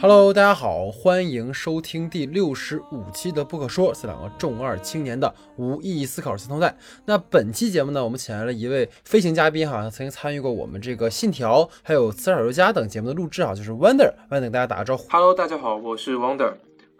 [0.00, 6.76] Hello，大家好，欢迎收听第六十五期的《不可说》，是两个重二青年的无意义思考三通带。
[7.04, 14.12] 那本期节目呢，我们请来了一位飞行嘉宾哈，他曾经参与过我们这个《信条》还有《刺耳游家》等节目的录制啊，就是 Wonder。
[14.30, 15.08] Wonder 跟大家打个招呼。
[15.10, 16.54] Hello，大家好，我是 Wonder，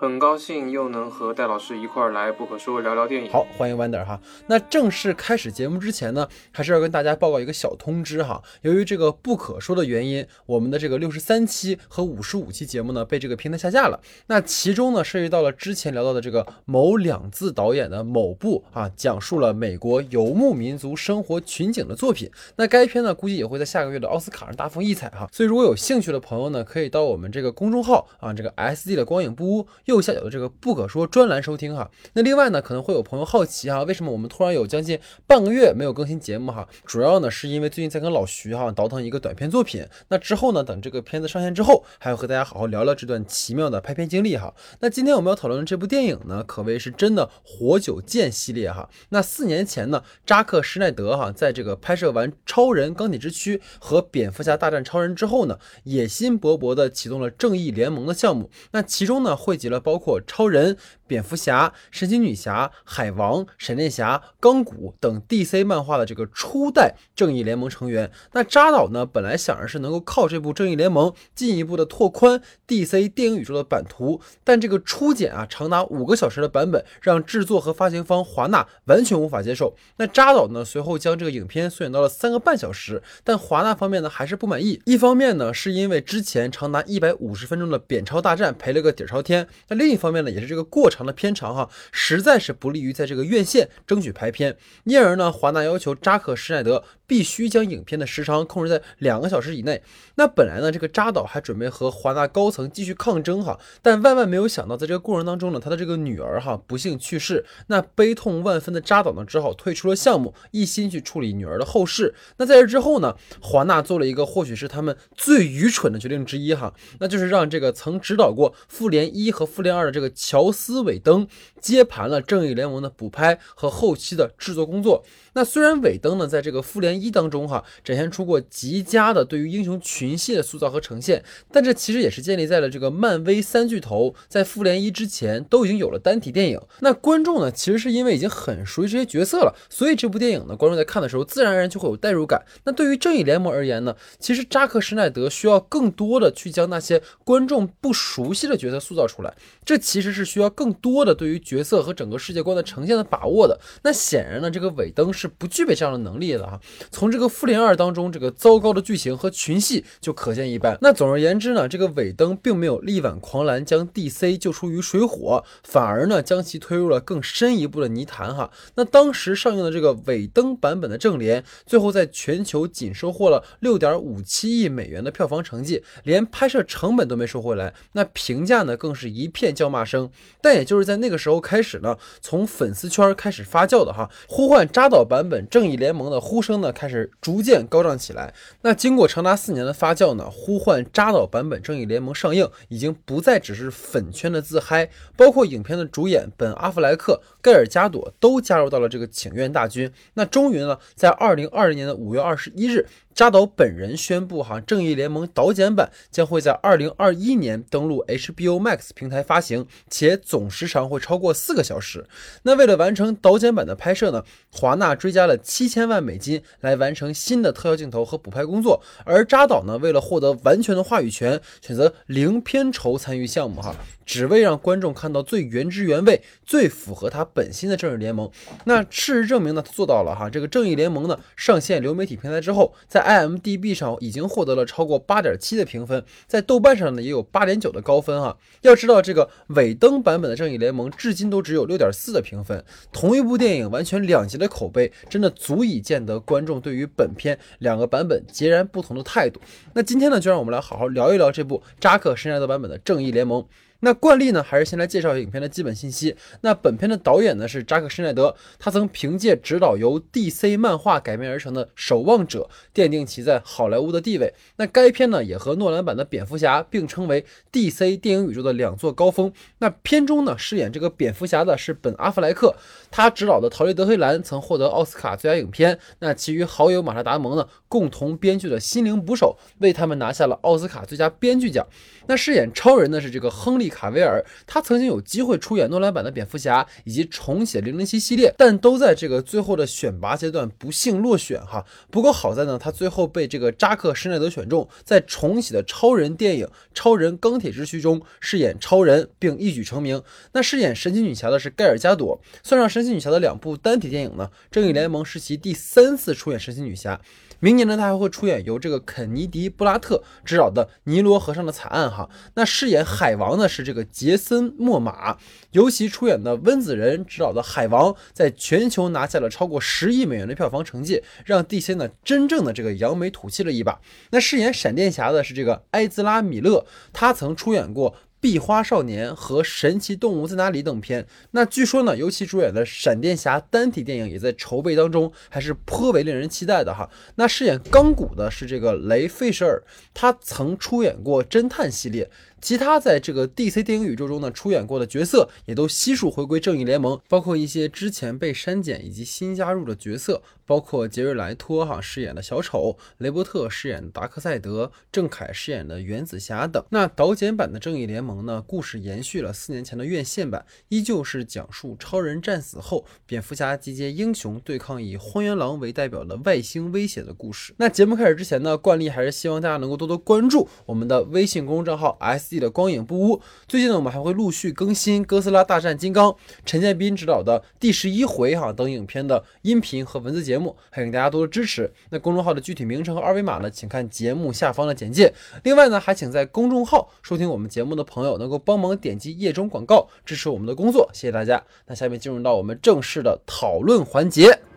[0.04, 3.30] 很高兴又能和戴老师一块儿来不可说聊聊电影。
[3.32, 4.20] 好，欢迎 Wonder 哈。
[4.46, 8.42] 那正式开始节目之前呢，还是要跟大家报告一个小通知哈。
[8.60, 13.98] 由于这个不可说的原因，我们的这个六十三期和五十五期节目呢被这个平台下架了。
[14.26, 22.30] 那其中呢涉及到了之前聊到的这个某两字导演的某部啊，讲述了美国游牧民族生活群景的作品。
[22.56, 25.26] 那该片呢估计也会在下个月的奥斯卡上大放异彩哈。
[25.32, 31.88] 所以如果有兴趣的朋友呢，可以到我们这个公众号啊，这个 S D 的光影不污右下角的这个不可说专栏收听哈。
[32.14, 36.68] 那另外呢，可能会有朋友好奇哈，为什么我们突然有将近半个月没有更新节目哈？
[36.84, 44.52] 主要呢是因为最近在跟老徐哈倒腾一个短片作品，那之后呢，等这个片子上线之后，还要和大家好好聊聊这段奇妙的拍片经历哈。
[44.80, 48.90] 那今天我们要讨论的这部电影呢，可谓是真的活久见系列哈。
[49.10, 58.50] 那四年前呢，扎克施耐德哈在这个拍摄完《超人钢铁之躯》和《蝙蝠侠大战超人》之后呢，野心勃勃地启动了正义联盟的项目。
[58.72, 68.10] 那其中呢，汇集了包括超人、蝙蝠侠、神奇女侠、海王、闪电侠、钢骨等 DC 漫画的这个初代正义联盟成员。
[68.32, 79.74] 那扎导呢，本来想着是能够靠这部正义联盟进一步的拓宽 DC 电影宇宙的版图，但这个初剪啊，长达五个小时的版本，让制作和发行方华纳完全无法接受。
[79.96, 84.80] 那扎导呢，随后将这个影片缩减到了三个半小时，但华纳方面呢还是不满意。
[84.84, 94.56] 一方面呢，是因为之前长达一百五十分钟的扁超大战赔了个底朝天；那另一方面呢，也是这个过程长的片长哈，实在是不利于在这个院线争取排片。
[94.84, 99.82] 因而呢，华纳要求扎克施耐德必须将影片的时长控制在两个小时以内。
[100.16, 112.14] 那本来呢，这个扎导还准备和华纳高层继续抗争哈，但万万没有想到，在这个过程当中呢，他的这个女儿哈不幸去世，那悲痛万分的扎导呢，只好退出了项目，一心去处理女儿的后事。
[112.36, 121.26] 那在这之后呢，华纳做了一个或许是他们最愚蠢的决定之一哈，那就是让这个曾指导过《复联一》和《复联二》的这个乔斯·韦登
[121.60, 125.04] 接盘了正义联盟的补拍和后期的制作工作。
[125.34, 131.22] 那虽然尾灯呢，在这个《复联一》当中哈，展现出过极佳的对于英雄群戏的塑造和呈现，
[131.52, 136.60] 但这其实也是建立在了这个漫威三巨头在《复联一》之前都已经有了单体电影。
[136.80, 142.42] 那观众呢，其实是因为已经很熟悉这些角色了，所以这部电影呢，观众在看的时候自然而然就会有代入感。
[142.64, 149.34] 那对于正义联盟而言呢，其实扎克施耐德需要更多的去将那些观众不熟悉的角色塑造出来，
[149.64, 153.58] 这其实是需要更多的对于角色和整个世界观的呈现的把握的。
[153.82, 156.60] 那显然呢，这个尾灯是不具备这样的能力的哈。
[156.90, 160.76] 从这个《复联二》当中这个糟糕的剧情和群戏就可见一斑。
[160.80, 168.50] 那总而言之呢，这个尾灯并没有力挽狂澜将 DC 救出于水火，反而呢将其推入了更深一步的泥潭哈。
[168.74, 177.74] 那当时上映的这个尾灯版本的正联，最后在全球仅收获了六点五七亿美元的票房成绩，连拍摄成本都没收回来。
[177.92, 180.10] 那评价呢更是一片叫骂声。
[180.40, 188.34] 但也就是在那个时候开始呢，从粉丝圈开始发酵的哈，呼唤扎导版本正义联盟的呼声呢开始逐渐高涨起来。
[188.62, 199.90] 那经过长达四年的发酵呢，呼唤扎导版本正义联盟上映，已经不再只是粉圈的自嗨，包括影片的主演本阿弗莱克、盖尔加朵都加入到了这个请愿大军。
[200.14, 202.86] 那终于呢，在二零二零年的五月二十一日。
[203.14, 212.04] 扎导本人宣布，哈，《正义联盟》导剪版将会在二零二一年登陆 HBO Max 平台发行，且总时长会超过四个小时。
[212.42, 218.82] 那为了完成导剪版的拍摄呢，华纳追加了七千万美金来完成新的特效镜头和补拍工作。
[219.04, 228.30] 而扎导呢，为了获得完全的话语权，选择零片酬参与项目，哈，只为让观众看到最原汁原味、最符合他本心的正义联盟。
[228.64, 230.28] 那事实证明呢，他做到了哈。
[230.28, 238.36] 这个正义联盟呢，上线流媒体平台之后，在 IMDB 上已经获得了超过八点七的评分，在豆瓣上呢也有八点九的高分哈。
[238.62, 249.40] 要知道，这个尾灯版本的正义联盟至今都只有六点四的评分，同一部电影完全两极的口碑，真的足以见得观众对于本片两个版本截然不同的态度。
[249.74, 253.46] 那今天呢，就让我们来好好聊一聊这部扎克施耐德版本的正义联盟。
[253.80, 256.16] 那惯例呢，还是先来介绍一下影片的基本信息。
[256.40, 262.48] 那本片的导演呢是扎克施耐德，他曾凭借执导由 DC 漫画改编而成的《守望者》，
[262.78, 264.32] 奠定其在好莱坞的地位。
[264.56, 269.30] 那该片呢也和诺兰版的蝙蝠侠并称为 DC 电影宇宙的两座高峰。
[269.58, 272.56] 那片中呢饰演这个蝙蝠侠的是本阿弗莱克，
[272.90, 275.78] 他执导的《逃离德黑兰》曾获得奥斯卡最佳影片。
[275.98, 281.66] 那其余好友马特达蒙呢共同编剧的《心灵捕手》，为他们拿下了奥斯卡最佳编剧奖。
[282.06, 291.66] 那饰演超人的是这个亨利卡维尔，他曾经有机会出演诺兰版的蝙蝠侠以及重写零零七系列，但都在这个最后的选拔阶段不幸落选哈。
[291.90, 300.00] 不过好在呢，他最后被这个扎克施耐德选中，在重启的超人电影《超人钢铁之躯》中饰演超人，并一举成名。
[300.32, 307.00] 那饰演神奇女侠的是盖尔加朵，算上神奇女侠的两部单体电影呢，正义联盟是其第三次出演神奇女侠。
[307.44, 312.08] 明年呢，他还会出演由这个肯尼迪·布拉特执导的《尼罗河上的惨案》哈。
[312.36, 315.18] 那饰演海王呢是这个杰森·莫玛，
[315.50, 323.78] 尤其出演的温子仁执导的《海王》在全球拿下了超过十亿美元的票房成绩，让 DC 呢真正的这个扬眉吐气了一把。
[324.12, 326.64] 那饰演闪电侠的是这个埃兹拉·米勒，
[326.94, 327.94] 他曾出演过。
[328.24, 336.88] 《壁花少年》和《神奇动物在哪里》等片，那据说呢，尤其主演的闪电侠单体电影也在筹备当中，还是颇为令人期待的哈。
[337.16, 339.62] 那饰演钢骨的是这个雷费舍尔，
[339.92, 342.10] 他曾出演过侦探系列。
[342.44, 356.62] 其他在这个 DC 电影宇宙中呢出演过的角色也都悉数回归正义联盟，包括一些之前被删减以及新加入的角色，包括杰瑞莱托哈饰演的小丑，雷伯特饰演的达克赛德，郑恺饰演的原子侠等。
[356.68, 367.54] 那导剪版的正义联盟呢，故事延续了四年前的院线版，依旧是讲述超人战死后，蝙蝠侠集结英雄对抗以荒原狼为代表的外星威胁的故事。
[367.56, 372.33] 那节目开始之前呢，惯例还是希望大家能够多多关注我们的微信公众账号 S。
[372.38, 373.20] 的光影不污。
[373.46, 376.10] 最近呢，我们还会陆续更新《哥斯拉大战金刚》、
[376.44, 381.72] 陈建斌执导的第十一回哈等影片的音频和文字节目，欢迎大家多多支持。
[381.90, 385.12] 那公众号的具体名称和二维码呢，请看节目下方的简介。
[385.42, 391.42] 另外呢，还请在公众号收听我们节目的朋友能够帮忙点击页中广告，支持我们的工作，谢谢大家。
[391.66, 394.53] 那下面进入到我们正式的讨论环节。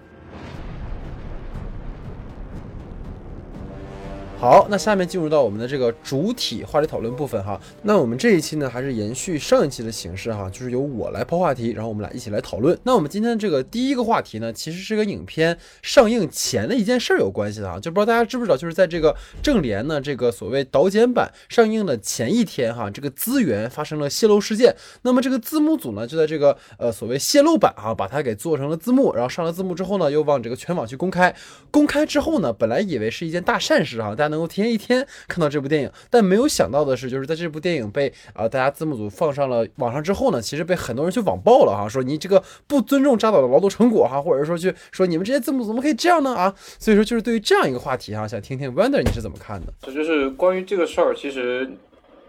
[4.39, 7.59] 好，那下面进入到我们的这个主体话题讨论部分哈。
[7.81, 12.77] 那我们这一期呢，还是延续上一期的形式哈，就是由我来抛话题，然后我们俩一起来讨论。
[12.83, 17.79] 那我们今天这个第一个话题呢，其实是跟影片上映前的一件事儿有关系的哈。
[17.79, 24.75] 就不知道大家知不知道，就是在这个正联呢这个所谓导剪版上映的前一天哈，这个资源发生了泄露事件。
[25.01, 31.35] 那么这个字幕组呢，就在这个呃所谓泄露版哈，把它给做成了字幕，然后上了字幕之后呢，又往这个全网去公开。
[31.71, 34.26] 公开之后呢，本来以为是一件大善事哈，大。
[34.29, 46.53] 能够提前一天 看到这部电影，但没有想到的是，就是在这部电影被啊大家字幕组放上了网上之后呢，其实被很多人去网暴了哈，说你这个不尊重扎导的劳动成果哈，或者说去说你们这些字幕组怎么可以这样呢啊？
[46.79, 49.73] 所以说就是对于这样一个话题哈，想听听 Wonder 你是怎么看的？
[49.81, 51.69] 这就是关于这个事儿，其实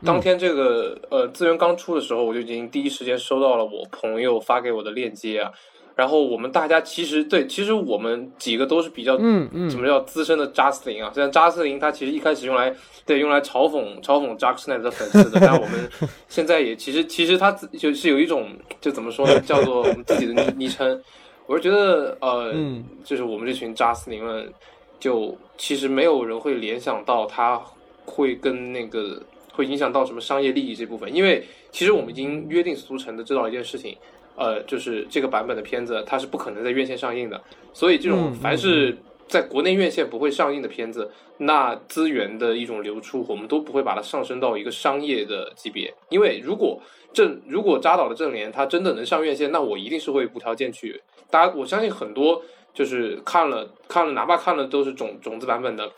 [0.05, 5.51] 当天这个呃资源刚出的时候，我就已经第一时间收到了我朋友发给我的链接啊。
[5.99, 11.11] 然后我们大家其实对，其实我们几个都是比较，嗯嗯，什么叫资深的扎斯林啊？
[11.13, 12.73] 虽然扎斯林他其实一开始用来
[13.05, 15.91] 对用来嘲讽嘲讽扎克斯奈德的粉丝的，但我们
[16.31, 18.49] 现在也其实其实他就是有一种
[18.81, 21.03] 就怎么说呢，叫做我们自己的昵昵称。
[21.47, 22.55] 我是觉得呃，
[23.03, 24.53] 就是我们这群扎斯林们，
[25.01, 27.61] 就其实没有人会联想到他
[28.05, 29.21] 会跟那个
[29.53, 33.97] 会影响到什么商业利益这部分，因为其实我们已经约定俗成的知道一件事情。
[34.39, 37.43] 呃，就是这个版本的片子，它是不可能在院线上映的。
[37.73, 38.97] 所以，这种凡是
[39.27, 45.93] 在国内院线不会上映的片子，那资源的一种流出，我们都不会把它上升到一个商业的级别。
[46.09, 46.81] 因为如果
[47.13, 51.03] 正如果扎导的正联它真的能上院线，那我一定是会无条件去。
[51.31, 52.41] 大家，我相信很多
[52.73, 55.91] 就是看了看了，哪怕看了都是种种子版本的，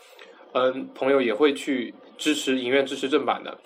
[0.53, 3.57] 嗯，朋友也会去支持影院支持正版的。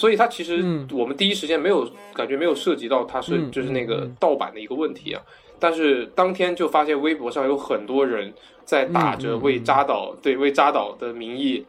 [0.00, 5.20] 所以它其实我们第一时间没有感觉没有涉及到它是就是那个盗版的一个问题啊，
[5.58, 8.32] 但是当天就发现微博上有很多人
[8.64, 11.62] 在打着为扎导对为扎导的名义，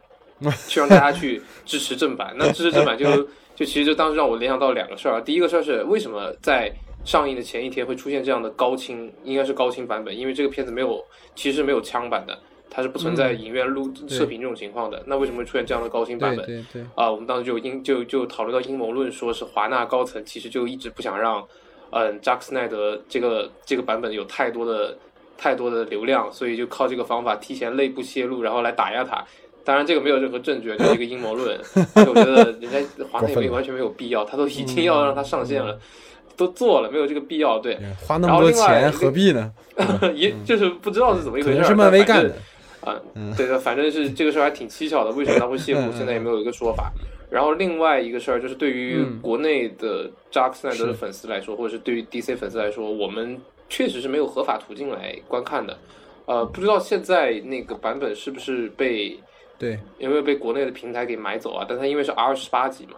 [0.66, 2.34] 去让大家去支持正版。
[2.38, 3.04] 那支持正版就
[3.54, 6.72] 就其实就当时让我联想到两个事儿啊，第一个事儿是为什么在
[7.04, 12.38] 上映的前一天会出现这样的高清，应该是高清版本，因为这个片子没有其实没有枪版的。
[12.74, 16.46] 它是不存在影院录射频这种情况的，那为什么会出现这样的高清版本？
[16.46, 21.46] 对对啊，我们当时就阴就就讨论到阴谋论，说是华纳高层其实就一直不想让，
[21.90, 24.96] 嗯，扎克斯奈德这个这个版本有太多的
[25.36, 29.22] 太多的流量，所以就靠这个方法提前内部泄露，然后来打压他。
[29.64, 31.56] 当然这个没有任何证据，就是一个阴谋论。
[31.94, 35.78] 我觉得人家华纳也没完全没有必要，他都已经要让它上线了，
[36.36, 37.58] 都做了，没有这个必要。
[37.58, 39.52] 对，花那么多钱何必呢？
[40.16, 41.62] 也就是不知道是怎么一回事。
[41.64, 42.34] 是漫威干的。
[42.82, 43.00] 啊，
[43.36, 46.92] 对的，反正是这个事儿还挺蹊跷的，为什么他会卸库，现在也没有一个说法。
[47.30, 55.78] 然后另外一个事儿就是，对于国内的扎克斯奈德的粉丝来说，或者是对于 DC 粉丝来说，我们确实是没有合法途径来观看的。
[56.26, 59.18] 呃，不知道现在那个版本是不是被
[59.58, 61.64] 对，有没有被国内的平台给买走啊？
[61.66, 62.96] 但它因为是 R 十八级嘛，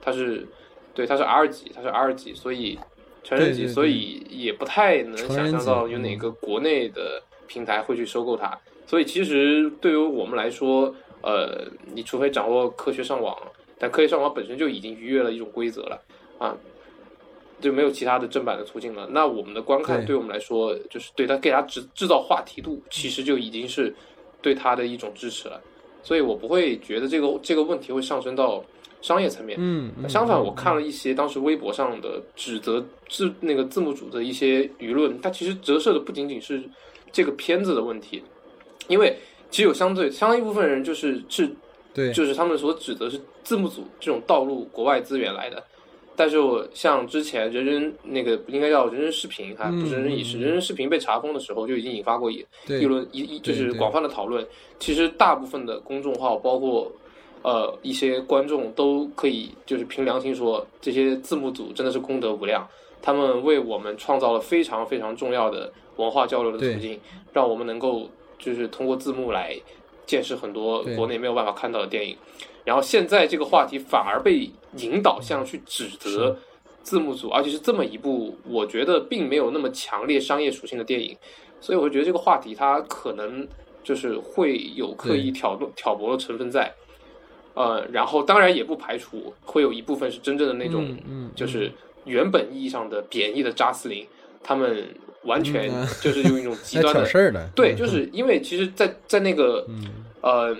[0.00, 0.46] 它是
[0.94, 2.78] 对，它是 R 级，它是 R 级，所以
[3.22, 8.58] 成人级，所以也不太能想象到有哪个国内的平台会去收购它。
[8.88, 13.36] 所以其实对于我们来说，呃，你除非掌握科学上网，
[13.78, 16.02] 但科学上网本身就已经逾越了一种规则了
[16.38, 16.56] 啊，
[17.60, 19.06] 就没有其他的正版的途径了。
[19.10, 23.94] 那我们的观看对我们来说，就是对他给他制制造话题度，其实就已经是
[24.40, 25.60] 对他的一种支持了。
[26.02, 28.64] 所以我不会觉得这个这个问题会上升到
[29.02, 29.58] 商业层面。
[29.60, 36.62] 嗯，相反，我看了一些当时微博上的指责字那个字幕组的一些舆论，它其实折射的不仅仅是
[37.12, 38.22] 这个片子的问题。
[38.88, 39.16] 因为
[39.50, 41.48] 其实有相对相当一部分人就是是，
[41.94, 45.62] 对，就是他们所指的是字幕组这种道路国外资源来的。
[46.16, 54.44] 但是我像之前人人那个应该叫人人视频哈，不是人人影视，人人视频被查封的时候就已经引发过一一轮一一就是广泛的讨论。
[54.80, 56.90] 其实大部分的公众号，包括
[57.42, 62.66] 呃一些观众都可以就是凭良心说，这些字幕组真的是功德无量，
[63.00, 66.98] 他们为我们创造了非常非常重要的文化交流的途径，
[67.32, 68.10] 让我们能够。
[68.38, 69.60] 就是通过字幕来
[70.06, 72.16] 见识很多国内没有办法看到的电影，
[72.64, 76.36] 然后现在这个话题反而被引导向去指责
[76.82, 81.16] 字幕组，而且是这么一部我觉得并没有那么强烈商业属性的电影，
[81.60, 83.46] 所以我觉得这个话题它可能
[83.82, 86.72] 就是会有刻意挑动挑拨的成分在，
[87.54, 90.96] 呃，然后当然也不排除会有一部分是真正的那种，
[91.34, 91.70] 就是
[92.04, 94.06] 原本意义上的贬义的扎斯林
[94.42, 94.88] 他们。
[95.28, 95.70] 完全
[96.00, 96.92] 就是用一种极端
[97.32, 99.64] 的， 对，就是因为其实，在在那个
[100.22, 100.56] 呃。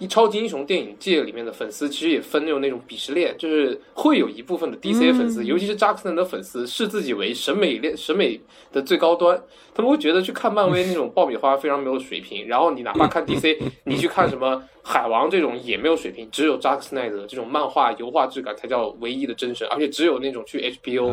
[0.00, 9.36] 一超级英雄电影界里面的粉丝其实也分那种那种鄙视链，就是会有一部分的 DC 粉丝，尤其是扎克森的粉丝，视自己为审美链审美的最高端。
[9.74, 21.10] 他们会觉得去看漫威那种爆米花非常没有水平，然后你哪怕看 DC，你去看什么海王这种也没有水平，只有扎克斯奈德这种漫画油画质感才叫唯一的真神，而且只有那种去 HBO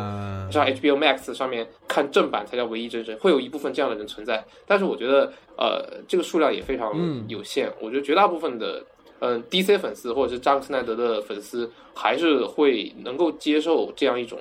[0.50, 4.42] 像 HBO Max 上面看正版才叫唯一真神，会有一部分这样的人存在。
[4.66, 5.34] 但是我觉得。
[5.58, 6.94] 呃，这个数量也非常
[7.30, 7.72] 有限。
[7.80, 8.84] 我觉得绝大部分的，
[9.20, 14.38] 嗯，DC 粉丝或者是扎克斯奈德的粉丝，还是会能够接受这样一种。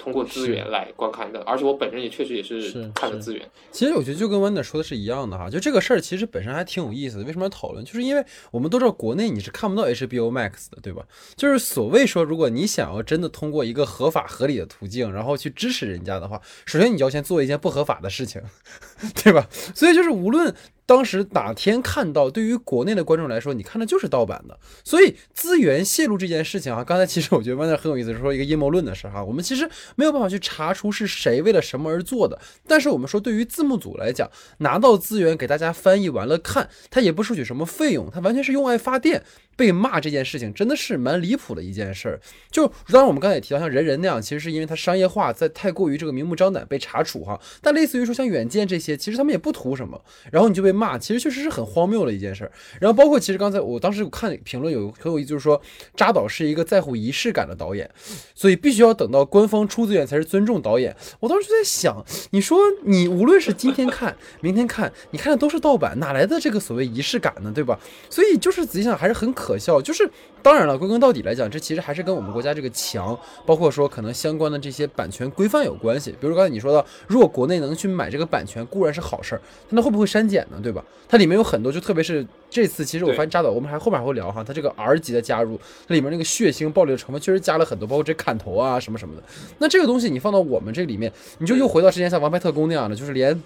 [0.00, 3.46] 通过资源来观看的，而且我本身也确实也是看的资源。
[3.70, 7.24] 其实我觉得就跟 Wonder 说的是一样的哈，就这个事儿其实本身还挺有意思的。
[7.24, 7.84] 为什么要讨论？
[7.84, 11.04] 就是因为我们都知道国内你是看不到 HBO Max 的，对吧？
[11.36, 18.40] 就是所谓说，如果你想要真的通过一个合法合理的途径，然后去支持人家的话，首先你要先做一件不合法的事情，
[19.22, 19.46] 对吧？
[19.74, 20.54] 所以就是无论。
[20.86, 39.22] 当时哪天看到，对于国内的观众来说，你看的就是盗版的，所以资源泄露这件事情啊，刚才其实我觉得 w a 很有意思，说一个阴谋论的事哈，我们其实没有办法去查出是谁为了什么而做的，但是我们说对于字幕组来讲，拿到资源给大家翻译完了看，他也不收取什么费用，他完全是用爱发电。
[39.60, 42.18] 被骂这件事情真的是蛮离谱的一件事儿。
[42.50, 47.38] 就当然我们刚才也提到，像人人那样，其实是因为它商业化在太过于这个明目张胆被查处哈。
[47.60, 50.02] 但类似于说像远见这些，其实他们也不图什么，
[50.32, 52.50] 然后你就被骂，其实确实是很荒谬的一件事儿。
[52.80, 55.60] 然后包括其实刚才我当时看评论有很有意思，就是说
[55.94, 57.90] 扎导是一个在乎仪式感的导演，
[58.34, 60.96] 所以必须要等到官方出资源才是尊重导演。
[61.20, 67.52] 我当时就在想，你说你无论是今天看、明天看，你看的都是盗版，哪来的这个所谓仪式感呢？
[67.54, 67.78] 对吧？
[68.08, 69.49] 所以就是仔细想还是很可。
[69.50, 70.08] 可笑，就是
[70.42, 76.14] 当然了，归根到底来讲，这其实还是跟我们国家这个强，包括说可能相关的这些版权规范有关系。
[76.20, 79.40] 比如刚才你说到，如果国内能去买这个版权，固然是好事儿，
[79.70, 80.60] 那会不会删减呢？
[80.62, 80.84] 对吧？
[81.08, 89.22] 它里面有很多，就特别是这次，其实我发现扎导，我们还后面还会聊哈，它这个 R 级的加入，它里面那个血腥暴力的成分确实加了很多，包括这砍头啊什么什么的。
[89.58, 93.42] 那这个东西你放到我们这里面，你就又回到之前像《王牌特工》那样的，就是连。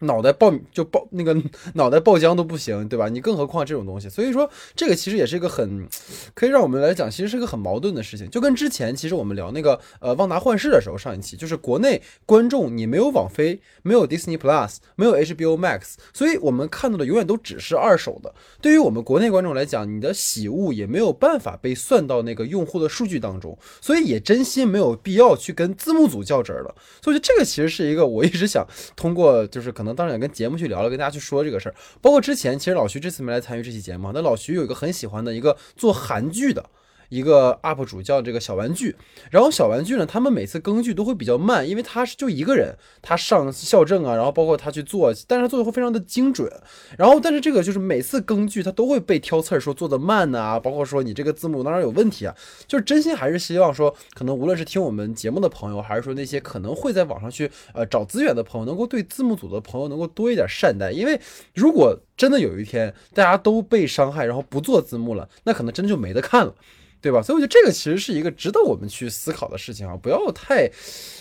[0.00, 1.36] 脑袋爆就爆那个
[1.74, 3.08] 脑袋爆浆都不行，对吧？
[3.08, 5.86] 你更何况这种东西，所以说这个其实也是一个很
[6.34, 8.28] 可以让我们来讲，其实是个很矛盾的事情。
[8.30, 18.34] 就跟之前其实我们聊那个呃《旺达幻视》的时候，上一期就是国内观众你没有网飞，没有 Disney Plus，没有 HBO Max，所以我们看到的永远都只是二手的。
[18.62, 26.74] 对于我们国内观众来讲，你的喜恶也没有办法被算到那个用户的数据当中，所以也真心没有必要去跟字幕组较真了。
[27.02, 28.66] 所以这个其实是一个我一直想
[28.96, 29.89] 通过就是可能。
[29.94, 31.74] 当然也跟节目去聊了，跟大家去说这个事儿。
[32.00, 36.64] 包括之前，其实老徐这次没来参与这期节目，那老徐有一个很喜欢的一个做韩剧的。
[37.10, 38.96] 一个 UP 主叫这个小玩具，
[39.30, 46.50] 然后小玩具呢，他们每次更剧都会比较慢，因为他是就一个人，他上校正啊，然后包括他去做，但是他做的会非常的精准，
[46.96, 52.34] 然后但是这个就是每次更剧他都会被挑刺儿，说做的慢呐、包括说你这个字幕当然有问题啊，
[52.66, 61.20] 就是真心还是希望说，可能无论是听我们节目的朋友，还是说那些可能会在网上去呃找资源的朋友，能够对字幕组的朋友能够多一点善待，因为
[61.54, 66.54] 如果真的有一天大家都被伤害，然后不做字幕了，那可能真的就没得看了。
[67.00, 67.22] 对吧？
[67.22, 70.70] 所以我觉得这个其实是一个值得我们去思考的事情啊，不要太，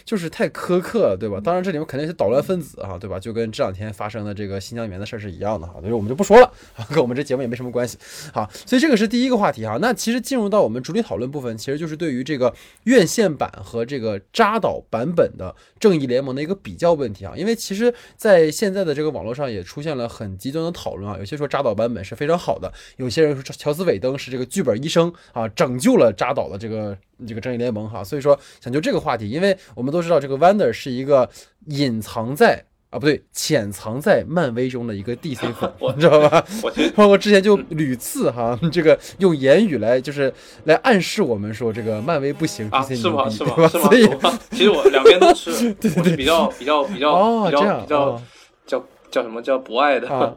[0.04, 1.40] 就是太苛刻了，对吧？
[1.44, 3.20] 当然这里面肯定是捣乱分子啊，对吧？
[3.20, 6.52] 就跟这两天发生的这个新疆棉的事儿是一样的哈，所以我们就不说了，
[6.92, 7.98] 跟我们这节目也没什么关系。
[8.34, 9.78] 好，所以这个是第一个话题哈。
[9.82, 17.34] 那其实进入到我们主体讨论部分，其实就是对于这个院线版和这个扎导版本的正义联盟的一个比较问题啊。
[17.36, 26.98] 因为其实，在现在的这个网络上也出现了很极端的讨论啊，有些说扎导版本是非常好的，有些人说乔斯韦登是这个剧本医生啊，整拯救了扎导的这个
[27.28, 28.04] 这个正义联盟哈。
[28.04, 31.30] 所以说想就这个话题，因为我们都知道这个 Wonder 是一个
[31.68, 32.66] 隐藏在。
[32.92, 36.44] 啊，不对，潜藏在漫威中的一个 DC 粉， 你知道吧？
[36.98, 40.34] 我之前就屡次哈，这个用言语来就是
[40.64, 43.26] 来暗示我们说这个漫威不行啊，，DC 是吗？
[43.28, 43.54] 牛逼，是吗？
[43.56, 43.68] 对吧？
[43.70, 44.40] 是所以吗？
[44.50, 48.22] 其实我两边都是， 对对对，比较比较比较哦，比较比较哦
[49.12, 50.36] 叫叫什么叫不爱的啊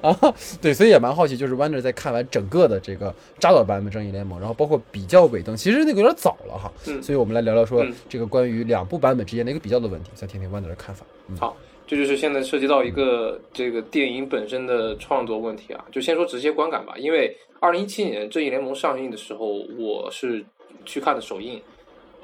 [0.02, 11.04] 啊，对，所以也蛮好奇，就是 Wonder 在看完整个的这个扎导版本正义联盟，然后包括比较尾灯，其实那个有点早了哈，嗯所以我们来聊聊说嗯这个关于两部版本之间的一个比较的问题，再听听 Wonder 的看法。
[11.28, 15.84] 嗯，好，这就是现在涉及到一个这个电影本身的创作问题啊。
[15.90, 19.46] 就先说直接观感吧，因为二零一七年《正义联盟》上映的时候，
[19.78, 20.44] 我是
[20.84, 21.60] 去看的首映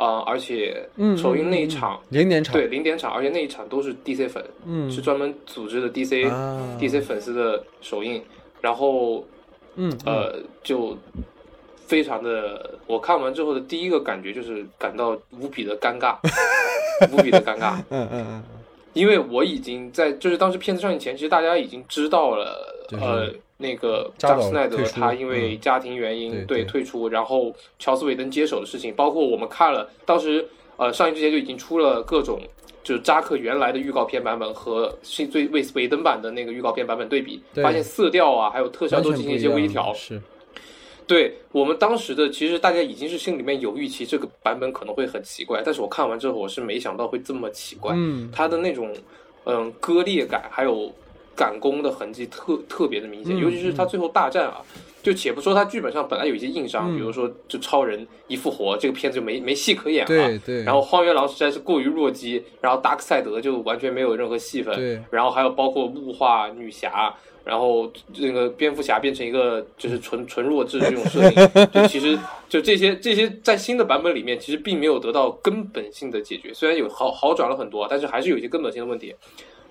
[0.01, 6.59] 啊、而且嗯，首映那一嗯场，零点场，对零点场，而且那一场都是 DC 粉，嗯，是专门组织的 DC、啊。
[6.81, 8.23] DC 粉丝的首映，
[8.63, 9.23] 然后
[9.75, 10.97] 嗯，呃，就
[11.87, 16.17] 非常的，我看完之后的第一个感觉就是感到无比的尴尬，
[17.13, 18.43] 无比的尴尬， 嗯嗯嗯
[18.95, 32.41] 因为我已经在就是当时片子上映前，其实大家已经知道了，就是呃，那个扎克斯奈德他因为嗯家庭原因、对退出，然后乔斯韦登接手的事情，包括我们看了当时呃上映之前就已经出了各种。
[32.83, 39.93] 就是扎克原来的预告片版本和是最为韦登版的那个预告片版本对比，对发现色调啊，还有特效都进行一些微调。
[39.93, 40.19] 是，
[41.07, 47.93] 对我们当时的，其实大家已经是心里面有预期，这个版本可能会很奇怪，但是我看完之后，我是没想到会这么奇怪。
[47.95, 48.91] 嗯，它的那种
[49.45, 50.91] 嗯割裂感，还有
[51.37, 54.61] 赶工的痕迹特特别的明显，嗯尤其是他最后大战啊。
[55.03, 60.07] 就且不说他剧本上本来有一些硬伤，嗯比如说就超人一复活，这个片子就没没戏可演了。
[60.07, 64.77] 对对，然后荒原狼实在是过于弱鸡，然后达克赛德就完全没有任何戏份。
[64.77, 67.15] 对，然后还有包括物化女侠，
[67.47, 72.19] 然后那个蝙蝠侠变成一个就是纯纯弱智的这种设定，就其实
[72.51, 79.15] 就这些这些在新的版本里面其实并没有得到根本性的解决，虽然有好好转了很多，但是还是有一些根本性的问题。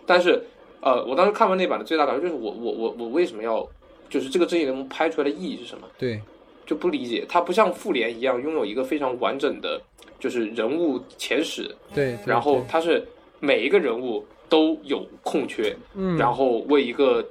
[0.07, 0.43] 但是
[0.81, 3.67] 呃，我当时看完那版的最大感受就是我我我我为什么要
[4.09, 5.87] 就是这个正义联盟拍出来的意义是什么？
[5.97, 6.21] 对，
[6.65, 9.81] 就不理解，它不像复联一样拥有一个非常完整的，
[10.19, 11.63] 就是人物前史，
[11.93, 12.63] 对，对然后对。
[12.69, 13.05] 它是
[13.39, 17.23] 每一个人物都有空缺，嗯，然后为一个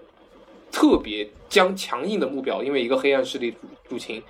[0.71, 3.55] 特别将强硬的目标，因为一个黑暗势力
[3.89, 4.23] 入侵，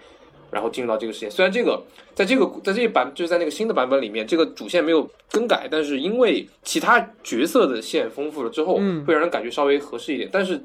[0.50, 1.30] 然后进入到这个世界。
[1.30, 1.82] 虽然这个
[2.14, 10.28] 在这个在这一版就是在那个新的版本里面，这个主线没有更改，但是因为其他角色的线丰富了之后，嗯会让人感觉稍微合适一点。
[10.32, 10.60] 但是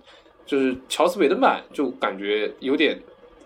[0.45, 2.99] 就是乔斯韦登版就感觉有点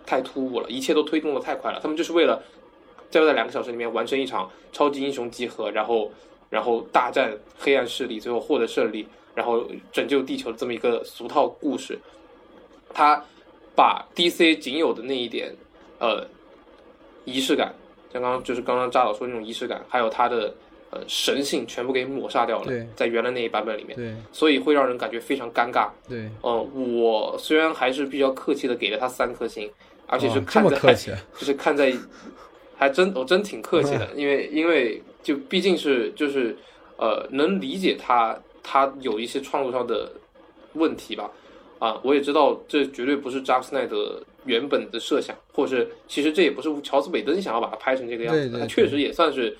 [0.05, 1.79] 太突兀了，一切都推动的太快了。
[1.81, 2.41] 他们就是为了
[3.11, 6.11] 要在两个小时里面完成一场超级英雄集合，然后
[6.49, 11.97] 然后大战黑暗势力，最后获得胜利，然后拯救地球的这么一个俗套故事。
[12.93, 13.23] 他
[13.75, 15.53] 把 DC 仅有的那一点
[15.99, 16.25] 呃
[17.25, 17.73] 仪式感，
[18.11, 20.53] 像刚刚就是刚刚扎导说那种仪式感，还有它的
[20.91, 25.89] 呃神性全部给抹杀掉了对，在原来那一版本里面，对所以会让人感觉非常尴尬。
[26.07, 29.69] 对，嗯、我虽然还是比较客气的给了他三颗星，
[30.05, 31.93] 而且是看在、么客气， 就是看在，
[32.77, 36.55] 还真我真挺客气的，因为因为就毕竟是就是
[36.97, 40.09] 呃能理解他他有一些创作上的
[40.73, 41.29] 问题吧，
[41.79, 49.55] 啊，我也知道这绝对不是扎克斯奈德原本的设想，或者是其实这也不是乔斯韦登想要把它拍成这个样子的，对对对他确实也算是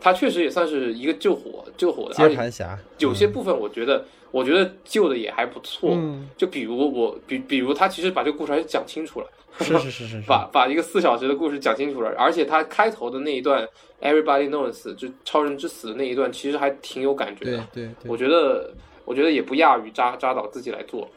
[0.00, 9.26] 他确实也算是一个救火救火的，接盘侠，有些部分我觉得我觉得救的也还不错，嗯，就比如我比比如他其实把这个故事还是讲清楚了。
[9.60, 13.64] 是是是是是， 把把一个四小时的故事讲清楚了，而且他开头的那一段
[14.02, 17.66] “Everybody knows” 就超人之死的那一段，其实还挺有感觉对的。
[17.72, 21.08] 对对我，觉得我觉得也不亚于扎扎导自己来做。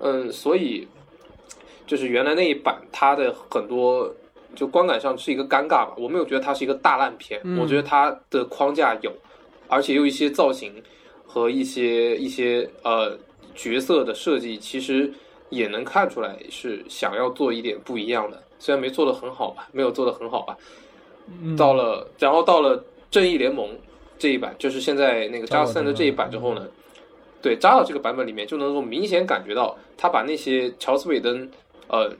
[0.00, 0.88] 嗯，所以
[1.88, 4.14] 就是原来那一版它的很多
[4.54, 7.58] 就观感上是一个尴尬吧，我没有觉得它是一个大烂片，嗯。
[7.58, 9.10] 我觉得它的框架有，
[9.66, 10.72] 而且有一些造型
[11.26, 13.18] 和一些一些呃
[13.54, 15.12] 角色的设计，其实
[15.48, 20.56] 也能看出来是想要做一点不一样的，虽然没做的很好吧，没有做的很好吧。
[21.42, 21.56] 嗯。
[21.56, 23.68] 到了，然后到了正义联盟
[24.18, 26.66] 这一版，就是现在那个扎扎导这个斯森的这一版之后呢，
[27.40, 31.48] 对扎导这个版本里面就能够明显感觉到，他把那些乔斯韦登
[31.88, 32.12] 呃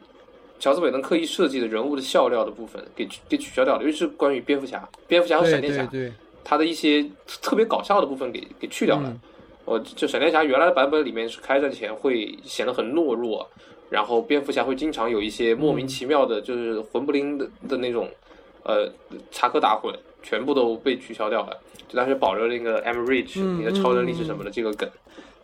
[0.59, 7.05] 乔斯韦登刻意设计的人物的笑料的部分给给取消掉了，尤其是关于蝙蝠侠、蝙蝠侠和闪电侠，对对，他的一些
[7.43, 9.09] 特别搞笑的部分给给去掉了。
[9.09, 9.21] 嗯。
[9.65, 13.47] 我就闪电侠原来的版本里面是开战前会显得很懦弱，
[13.91, 18.09] 然后蝙蝠侠会经常有一些莫名其妙的，就是魂不灵的的那种，
[18.63, 18.91] 呃，
[19.31, 21.55] 插科打诨，全部都被取消掉了，
[21.87, 24.89] 就当时保留了那个 M Rich 嗯你的超能力是什么的这个梗，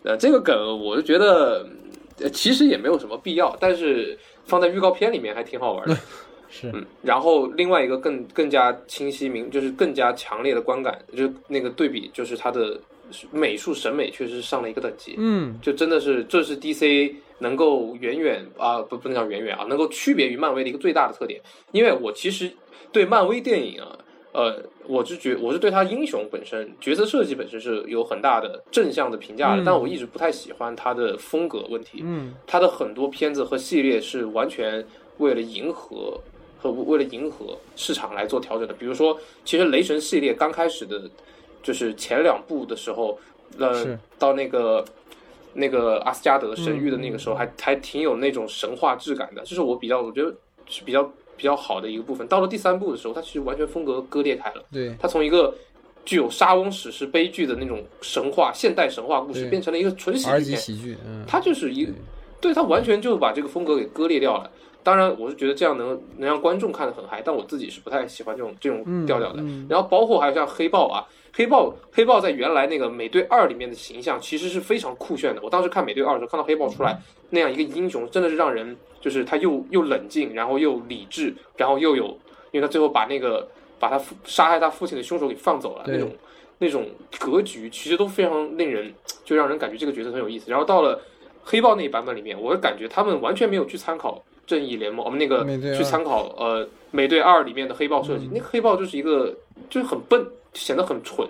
[0.04, 1.68] 呃，这个梗我就觉得
[2.20, 5.96] 呃其实也没有什么必要，但是放在预告片里面还挺好玩的。
[6.48, 12.78] 是嗯，然后另外一个更更加清晰明，就是更加强烈的观感，就是那个对比，就是它的
[13.32, 15.16] 美术审美确实是上了一个等级。
[15.18, 21.40] 嗯就真的是，这是 DC 能够远远啊、不不能叫远远啊，能够区别于漫威的一个最大的特点。
[21.72, 22.48] 因为我其实
[22.92, 23.98] 对漫威电影啊，
[24.34, 32.00] 呃，我是觉我是对他英雄本身角色设计本身是有很大的正向的评价的，嗯但我一直不太喜欢他的风格问题。
[32.02, 34.84] 嗯他的很多片子和系列是完全
[35.18, 36.20] 为了迎合
[36.58, 38.74] 和为了迎合市场来做调整的。
[38.74, 41.08] 比如说，其实雷神系列刚开始的，
[41.62, 43.16] 就是前两部的时候，
[43.56, 44.84] 呃，到那个
[45.52, 50.34] 那个阿斯加德神域的那个时候，还还挺有那种神话质感的，这是我比较我觉得
[50.66, 52.26] 是比较比较好的一个部分。
[52.26, 54.64] 到了第三部的时候，它其实完全风格割裂开了。
[54.72, 55.54] 对它从一个
[56.04, 61.92] 具有莎翁史诗悲剧的那种神话现代神话故事，变成了一个纯喜剧喜剧，嗯，它就是一个，
[62.40, 64.50] 对它完全就把这个风格给割裂掉了。
[64.82, 69.40] 当然，我是觉得这样能能让观众看得很嗨，但我自己是不太喜欢这种这种嗯调调的。
[69.40, 71.00] 嗯然后包括还有像黑豹啊，
[71.32, 75.40] 黑豹黑豹在原来那个美队二里面的形象其实是非常酷炫的。
[75.42, 82.06] 我当时看美队二的时候，看到黑豹出来那样一个英雄，真的是让人就是他又又冷静，然后又理智，然后又有，
[82.52, 83.46] 因为他最后把那个
[83.78, 86.10] 把他父杀害他父亲的凶手给放走了，那种
[86.56, 86.88] 那种
[87.20, 88.90] 格局其实都非常令人
[89.26, 90.50] 就让人感觉这个角色很有意思。
[90.50, 90.98] 然后到了
[91.42, 95.44] 黑豹那一版本里面，我会感觉他们完全没有去参考正义联盟，我们那个
[95.76, 99.36] 去参考呃美队二里面的黑豹设计，那个黑豹就是一个
[99.68, 101.28] 就是很笨，显得很蠢，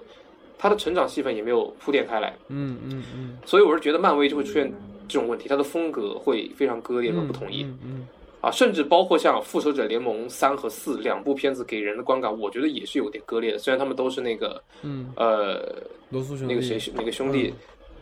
[0.56, 4.72] 他的成长戏份也没有铺垫开来，嗯嗯嗯，所以我是觉得漫威就会出现
[5.08, 7.64] 这种问题，它的风格会非常割裂和不统一。
[7.64, 8.08] 嗯嗯
[8.40, 13.58] 啊，甚至包括像《复仇者联盟三》和四两部片子给人的观感，我觉得也是有点割裂的。
[13.58, 17.56] 虽然他们都是那个嗯，呃罗素兄弟，那个谁那个兄弟，嗯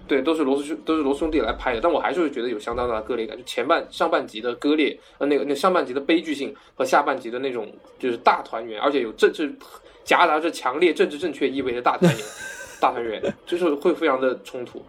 [0.09, 3.39] 对，都是罗素兄都是罗斯兄弟来拍的，但我还是会觉得有相当大的割裂感。
[3.39, 9.55] 就前半上半集的割裂，呃，那个那上半集的悲剧性和下半集的那种就是大团圆，而且有政治
[10.03, 12.25] 夹杂着强烈政治正确意味的大团圆，
[12.83, 14.85] 大团圆就是会非常的冲突。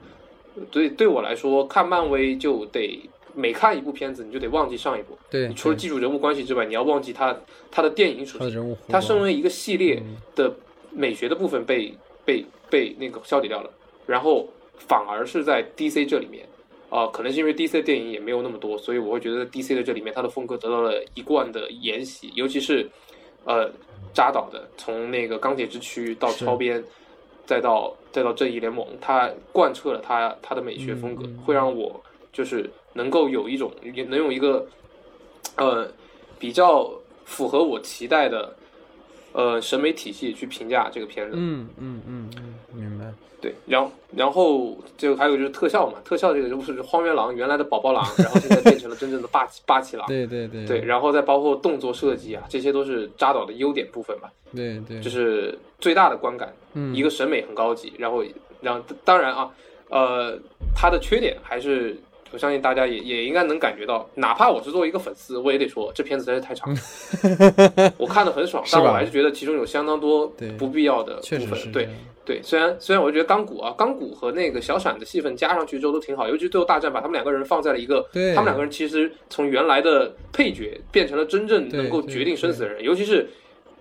[0.72, 3.00] 对，对我来说，看漫威就得
[3.34, 5.18] 每看一部片子，你就得忘记上一部。
[5.30, 7.36] 对，你除了记住人物关系之外，你要忘记他
[7.72, 8.48] 他的电影属性。
[8.48, 10.54] 他人物他身为一个系列嗯的
[10.92, 13.70] 美学的部分被被被那个消解掉了，
[14.06, 16.48] 然后反而是在 DC 这里面，
[16.89, 22.88] 啊、可能是因为 DC 的电影也没有那么多，所以我会觉得 DC 的这里面它的风格得到了一贯的沿袭，尤其是
[23.46, 23.72] 呃
[24.13, 26.84] 扎导的，从那个钢铁之躯到超编，
[27.45, 32.01] 再到再到正义联盟，它贯彻了它它的美学风格，会让我
[32.32, 34.67] 就是能够有一种也能有一个
[35.58, 35.88] 呃
[36.39, 36.89] 比较
[37.25, 38.56] 符合我期待的
[39.34, 41.36] 呃审美体系去评价这个片子。
[41.38, 42.53] 嗯嗯嗯嗯，
[42.84, 43.06] 明白。
[43.41, 50.08] 对，然后然后就还有就是特效嘛，特效这个就是荒原狼原来的宝宝狼，然后现在变成了真正的霸气霸气狼。
[50.08, 50.65] 对对对。
[50.65, 56.96] 对，然后再包括动作设计啊，这些都是扎导的优点部分吧，对对，就是最大的观感，嗯。
[56.96, 58.24] 一个审美很高级，然后
[58.62, 59.52] 然后当然啊，
[59.89, 60.39] 呃，
[60.74, 61.98] 它的缺点还是
[62.32, 71.89] 我相信大家也也应该能感觉到，哪怕我是作为一个粉丝，我也得说这片子实在是太长了， 我看的很爽，但我还是觉得其中有相当多不必要的部分，对
[72.25, 83.27] 对，虽然虽然我觉得钢骨啊，钢骨和那个小闪的戏份加上去之后都挺好，尤其是最后大战把他们两个人放在了一个，他们两个人其实从原来的配角变成了真正能够决定生死的人，尤其是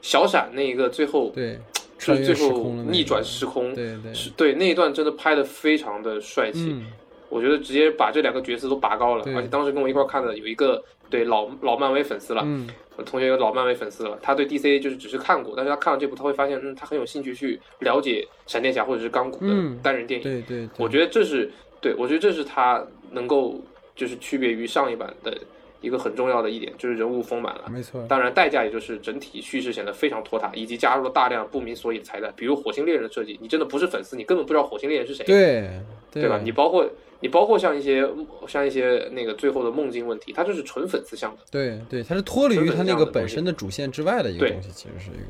[0.00, 1.59] 小闪那一个最后对，
[1.98, 6.66] 是最后逆转时空，对对，是对那一段真的拍的非常的帅气。
[6.68, 6.87] 嗯
[7.33, 9.25] 我觉得直接把这两个角色都拔高了。
[9.35, 20.25] 而且当时跟我一块儿看的有一个对老老漫威粉丝了，嗯我同学有老漫威粉丝了，他对 DC 就是只是看过，但是他看了这部，他会发现，嗯，他很有兴趣去了解闪电侠或者是钢骨的嗯单人电影。
[20.25, 23.59] 对对对，我觉得这是对我觉得这是他能够
[23.97, 25.35] 就是区别于上一版的
[25.81, 27.64] 一个很重要的一点，就是人物丰满了。
[27.71, 35.71] 没错，当然，代价也就是整体叙事显得非常拖沓，以及加入了大量不明所以的彩蛋，比如火星猎人的设计，你真的不是粉丝，你根本不知道火星猎人是谁，对
[36.12, 36.38] 对吧？
[36.45, 36.87] 你包括
[37.23, 38.07] 你包括像一些
[38.49, 41.39] 像一些那个最后的梦境问题，它就是纯粉丝向的。
[41.51, 45.29] 对对，它是脱离于它那个本身的主线之外的一个东西，其实是一个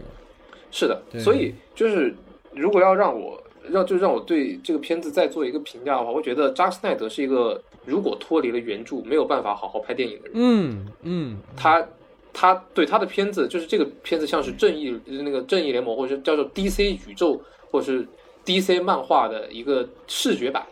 [0.70, 2.14] 是的，所以就是
[2.54, 10.32] 如果要让我让就让我对这个片子再做一个评价的话，我觉得扎克斯奈德是一个如果脱离了原著没有办法好好拍电影的人。
[10.34, 11.86] 嗯嗯他
[12.32, 17.38] 他对他的片子就是这个片子像是正义那个正义联盟或者是叫做 DC 宇宙
[17.70, 18.06] 或者是
[18.46, 20.66] DC 漫画的一个视觉版，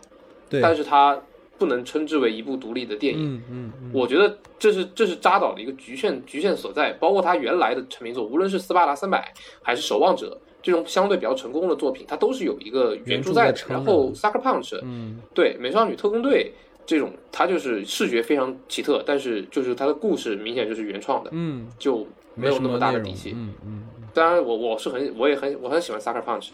[0.59, 1.21] 但是它
[1.57, 3.35] 不能称之为一部独立的电影。
[3.35, 13.53] 嗯嗯嗯，我觉得这是这是扎导的一个局限局限所在，包括他原来的成名作，无论是《斯巴达三百》还是《守望者》这种相对比较成功的作品，它都是有一个原著在的。
[13.53, 16.51] 在然后《Sucker Punch》嗯对《美少女特工队》
[16.85, 23.33] 这种，它就是视觉非常奇特，但是就是它的故事明显就是原创的，嗯，就没有那么大的底气。
[23.35, 26.49] 嗯嗯当然我，我是很我也很我很喜欢 Sucker Punch，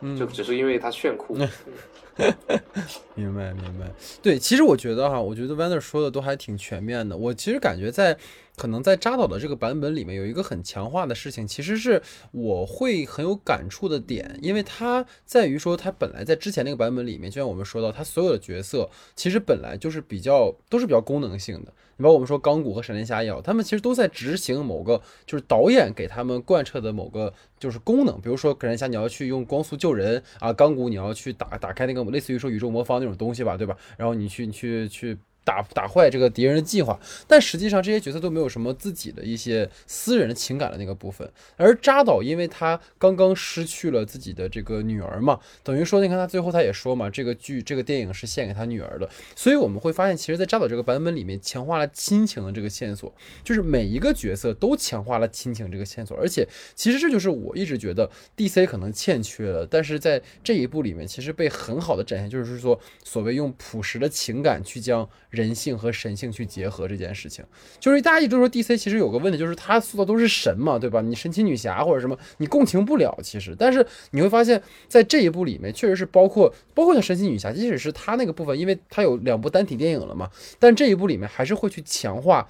[0.00, 1.36] 嗯，就只是因为它炫酷。
[3.14, 7.16] 明白明白，对，其实我觉得哈，我觉得 Vander 说的都还挺全面的。
[7.16, 8.16] 我其实感觉在
[8.56, 12.02] 可能在扎导的这个版本里面有一个很强化的事情，其实是
[12.32, 21.72] 我会很有感触的点，因为它在于说他本来在之前那个版本里面，就像我们说到，他所有的角色其实本来就是比较都是比较功能性的。
[21.98, 33.76] 你包括我们说钢骨和闪电侠也好，他们其实都在执行某个就是导演给他们贯彻的某个就是功能，比如说闪电侠你要去用光速救人啊，钢骨你要去打打开那个类似于说宇宙魔方那种东西吧，对吧？
[33.98, 35.18] 然后你去你去去。
[35.48, 41.26] 打打坏这个敌人的计划，但实际上这些角色都没有什么自己的一些私人的情感的那个部分。
[41.56, 49.08] 而扎导，因为他刚刚失去了自己的这个女儿嘛，等于说，你看他最后他也说嘛，这个剧这个电影是献给他女儿的。
[49.34, 53.10] 所以我们会发现，其实，在扎导这个版本里面，强化了亲情的这个线索，
[53.42, 56.14] 就是每一个角色都强化了亲情这个线索。
[56.18, 67.44] 而且，其实这就是我一直觉得 DC 可能欠缺了，但是在这一部里面，其实被很好的展现，就是说，所谓用朴实的情感去将人性和神性去结合这件事情。
[67.78, 71.00] 就是大家一直说 DC 其实有个问题，就是他塑造都是神嘛，对吧？
[71.00, 73.16] 你神奇女侠或者什么，你共情不了。
[73.22, 82.48] 其实，但是你会发现在这一部里面，确实是包括包括像神奇女侠，即使是她那个部分，因为她有两部单体电影了嘛，但这一部里面还是会去强化。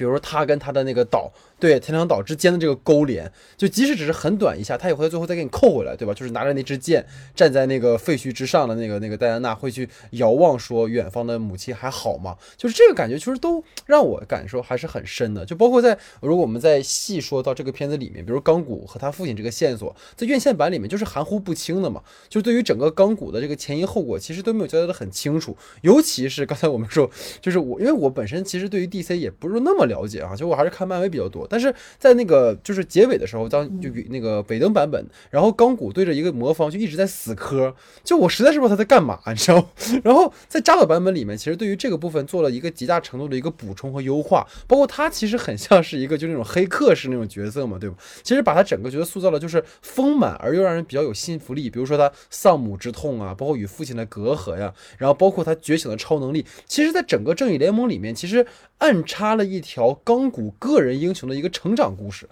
[0.00, 6.14] 比如他跟他的那个岛，对天堂岛之间的这个勾连，就即使只是很短一下，他也会最后再给你扣回来，对吧？
[6.14, 7.04] 就是拿着那支剑
[7.36, 12.34] 站在那个废墟之上的那个那个戴安娜会去遥望说远方的母亲还好吗？
[12.56, 15.44] 就是这个感觉，其实都让我感受还是很深的。
[15.44, 22.02] 就包括在如果我们再细说到这个片子里面，比如钢骨和他父亲这个线索，在院线版里面就是含糊不清的嘛。
[22.30, 25.54] 就对于整个钢骨的这个前因后果，其实都没有交代的很清楚。
[25.82, 27.10] 尤其是刚才我们说，
[27.42, 31.46] 就是我因为我本身其实对于 DC 也不是那么了解啊，就我还是看漫威比较多。
[31.50, 39.68] 但是在那个就是结尾的时候，当就那个北登版本，然后钢骨对着一个魔方就一直在死磕，就我实在是不知道他在干嘛，你知道吗？
[40.02, 47.96] 然后在扎导版本里面，其实对于这个部分做了一个极大程度的一个补充和优化，包括他其实很像是一个就那种黑客式那种角色嘛，对吧？
[48.22, 58.46] 其实把他整个角色塑造的就是丰满而又让人比较有信服力，比如说他丧母之痛啊，包括与父亲的隔阂呀，然后包括他觉醒的超能力，其实在整个正义联盟里面，其实
[58.80, 62.28] 暗插了一条钢骨个人英雄的一个成长故事。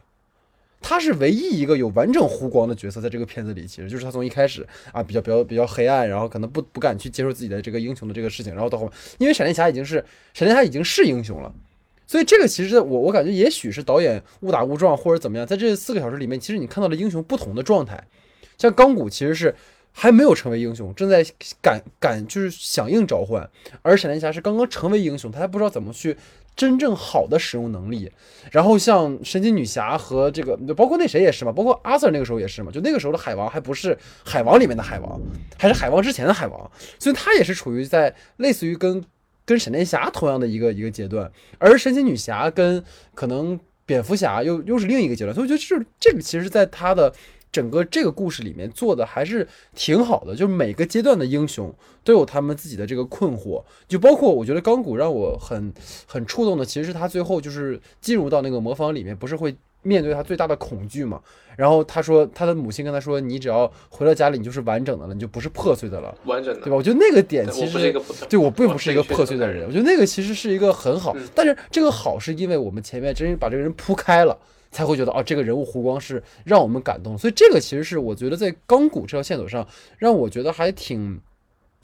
[0.80, 9.96] 他是唯一一个有完整弧光的角色，在这个片子里，其实就是他从一开始啊比较比较比较黑暗，然后可能不不敢去接受自己的这个英雄的这个事情，然后到后面，因为闪电侠已经是
[10.34, 11.52] 闪电侠已经是英雄了，
[12.06, 18.06] 所以这个其实我我感觉也许是导演误打误撞或者怎么样，在这四个小时里面，其实你看到了英雄不同的状态，
[18.56, 19.52] 像钢骨其实是
[19.92, 21.24] 还没有成为英雄，正在
[21.62, 23.48] 赶赶就是响应召唤，
[23.83, 26.16] 而闪电侠是刚刚成为英雄，他还不知道怎么去。
[26.57, 28.11] 真正好的使用能力，
[28.51, 35.20] 然后像神奇女侠和这个，包括那谁也是嘛，包括阿 Sir 那个时候也是嘛，就那个时候的海王还不是海王里面的海王，
[35.57, 39.05] 还是海王之前的海王，所以他也是处于在类似于跟
[39.44, 42.83] 跟闪电侠同样的一个一个阶段，而神奇女侠跟
[43.14, 47.14] 可能蝙蝠侠又又是另一个阶段，所以我觉得这这个其实在他的。
[47.50, 55.72] 整个这个故事里面做的还是挺好的，就是每个阶段的英雄都有他们自己的这个困惑，就包括我觉得钢骨让我很
[56.06, 61.20] 很触动的，其实是他最后就是进入到那个魔方里面，不是会面对他最大的恐惧嘛。
[61.56, 67.92] 然后他说，他的母亲跟他说：“你只要回到家里，你就是完整的了，你就不是破碎的了，完整的，对吧？”我觉得那个点其实
[68.28, 74.38] 对我并不是一个破碎的人，我觉得那个其实是一个很好嗯，但是这个好是因为我们前面真是把这个人铺开了。
[74.70, 79.66] 才会觉得哦，这个人物弧光是让我们感动，所以这个其实是我觉得在钢骨这条线索上，
[79.98, 81.20] 让我觉得还挺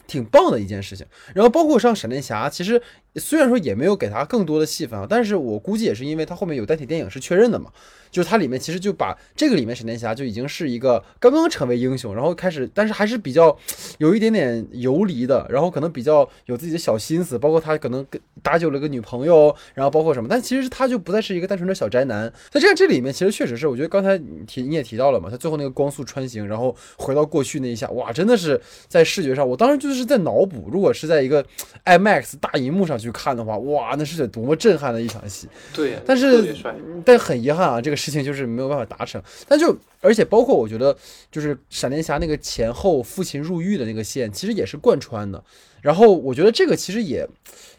[0.07, 1.07] 挺棒的一件事情。
[1.35, 2.81] 然后包括像闪电侠，其实
[3.17, 7.71] 虽然说也没有给他更多的戏份啊，但是我估计也是因为他后面有单体电影是确认的嘛，
[8.11, 13.57] 就是它里面其实就把这个里面闪电侠就已经是一个刚刚成为英雄，然后开始，但是还是比较
[13.99, 22.33] 有一点点游离的，然后可能比较有自己的小心思，包括他可能跟搭救了个女朋友，然后包括什么，但其实他就不再是一个单纯的小宅男。
[22.51, 31.45] 在这样这里面，其实确实是，我觉得刚才你提你也提到了嘛，他最后那个光速穿行，然后回到过去那一下，哇，真的是在视觉上，我当时就是在脑补，如果是在一个
[31.85, 35.47] IMAX 大荧幕上去看的话，哇，那是得多么震撼的一场戏。
[35.73, 36.57] 对，但是
[37.05, 39.23] 但很遗憾啊，这个事情就是没有办法达成。
[39.47, 40.97] 但就而且包括我觉得，
[41.31, 45.43] 就是闪电侠那个前后父亲入狱的那个线，其实也是贯穿的。
[45.85, 47.29] 然后我觉得这个其实也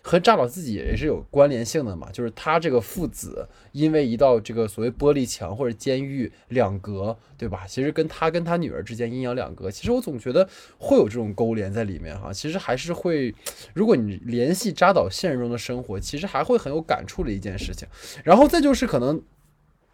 [0.04, 7.66] 和扎导自己也是有关联性的嘛，就是他这个父子因为一道这个所谓玻璃墙或者监狱两隔，对吧？
[7.68, 12.32] 其实跟他跟他女儿之间阴阳两隔，其实我总觉得会有这种勾连在里面哈。
[12.32, 13.34] 其实还是会，
[13.74, 17.88] 如果你联系扎导现实中的生活，其实还会很有感触的一件事情。
[18.24, 19.20] 然后再就是可能。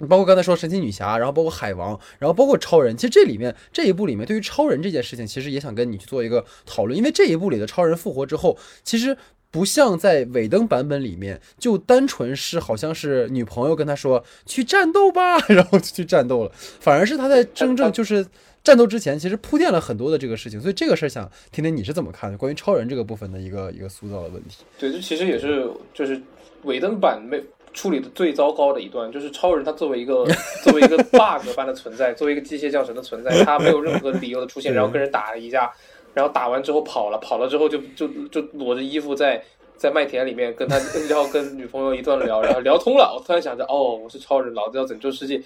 [0.08, 9.16] 包括刚才说神奇女侠，然后包括海王，然后包括超人，其实这里面这一部里面对于超人这件事情，其实也想跟你去做一个讨论，因为这一部里的超人复活之后，其实
[9.52, 18.26] 不像在尾灯版本里面，就单纯是好像是女朋友跟他说去战斗吧， 然后就去战斗了，反而是他在真正就是
[18.64, 24.64] 战斗之前，其实铺垫了很多的这个事情，所以这个事儿想听听你是怎么看的，关于超人这个部分的一个一个塑造的问题。
[24.80, 26.22] 对，这其实也是就是
[26.64, 30.26] 尾灯版没处理的最糟糕的一段，就是超人他作为一个
[30.64, 35.72] 作为一个 bug 般的存在，作为一个机械降神的存在， 他没有任何理由的出现，然后跟人打了一架，
[36.14, 39.42] 然后打完之后跑了，跑了之后就就就裸着衣服在
[39.78, 40.78] 在麦田里面跟他
[41.10, 45.42] 然后跟女朋友一段聊，然后聊通了，我突然想着，哦，我是超人，老子要拯救世界。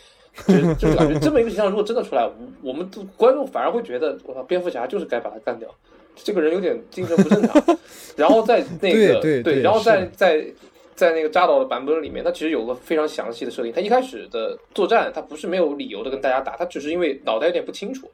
[0.45, 5.69] 就是就是感觉这么一个形象，如果真的出来，我我们都观众反而会觉得，我操，蝙蝠侠就是该把他干掉，
[6.13, 7.77] 这个人有点精神不正常。
[8.17, 10.45] 然后在那个对然后在是在
[10.95, 13.71] 在那个扎导的版本里面，他其实有个非常详细的设定。
[13.71, 18.09] 他一开始的作战，他不是没有理由的跟大家打，他只是因为脑袋有点不清楚，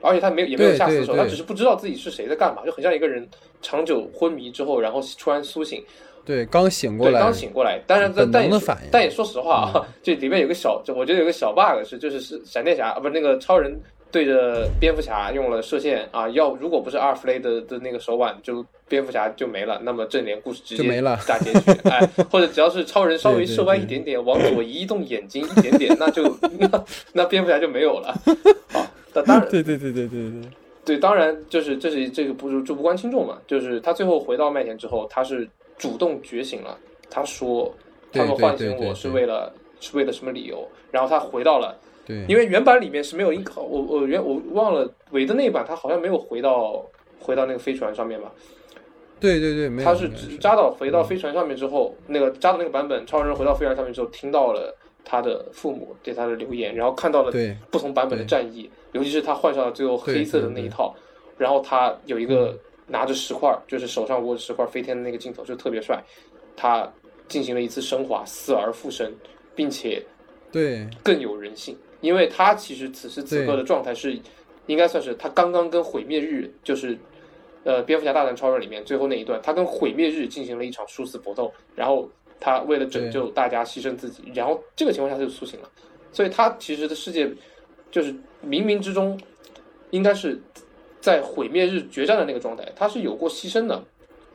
[0.00, 3.28] 而且他没有也没有下死手，对对他只是不知道自己是谁在干嘛，就很像一个人
[3.60, 5.84] 长久昏迷之后，然后突然苏醒，
[6.24, 7.80] 对，刚醒过对，来，刚醒过来。
[7.86, 8.60] 当然，但但也
[8.92, 13.76] 但也说实话啊， 这里面有个小，就我觉得有个小 bug 是，就是是闪电侠啊，不是那个超人
[14.14, 21.98] 对着蝙蝠侠用了射线啊，要如果不是阿尔弗雷德的那个手腕，就蝙蝠侠就没了，那么正联故事直接没了大结局，哎，
[22.30, 26.22] 或者只要是超人稍微射歪一点点，往左移动眼睛一点点，那就
[26.60, 28.14] 那那蝙蝠侠就没有了。
[28.68, 30.50] 好，那当然 对对对对对对，
[30.84, 36.78] 对，当然就是这是这个不就不关轻重嘛，就是他最后回到麦田之后，他是主动觉醒了，
[37.10, 37.74] 他说
[38.12, 46.84] 对他们唤醒我是为了是为了什么理由，然后他回到了，对，因为原版里面是没有一个我我原我忘了韦的那一版，他好像没有回到
[47.18, 48.30] 回到那个飞船上面吧，
[49.18, 60.94] 对对对，没有，他是扎到回到飞船上面之后，那个扎的那个版本，超人回到飞船上面之后，听到了他的父母对他的留言，然后看到了对不同版本的战役，尤其是他换上了最后黑色的那一套，
[61.38, 66.02] 然后他有一个拿着石块，就是手上握着石块飞天的那个镜头，就特别帅。
[66.56, 66.86] 他
[67.26, 69.10] 进行了一次升华，死而复生，
[69.54, 70.04] 并且
[70.52, 70.86] 对。
[71.02, 74.20] 更有人性，因为他其实此时此刻的状态是，
[74.66, 76.98] 应该算是他刚刚跟毁灭日，就是
[77.64, 82.06] 呃蝙蝠侠大战超人里面最后那一段，他跟毁灭日进行了一场殊死搏斗，然后
[82.38, 85.70] 他为了拯救大家牺牲自己，然后这个情况下他就苏醒了，
[86.12, 87.26] 所以他其实的世界
[87.90, 88.12] 就是
[88.46, 89.18] 冥冥之中
[89.90, 90.38] 应该是
[91.00, 93.82] 在毁灭日决战的那个状态，他是有过牺牲的，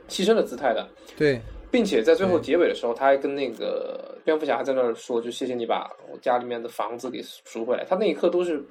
[0.08, 8.62] 牺牲的姿态的，对并且在最后结尾的时候，他还跟那个蝙蝠侠在那儿说：“就谢谢你把我家里面的房子给赎回来。”他那一刻都是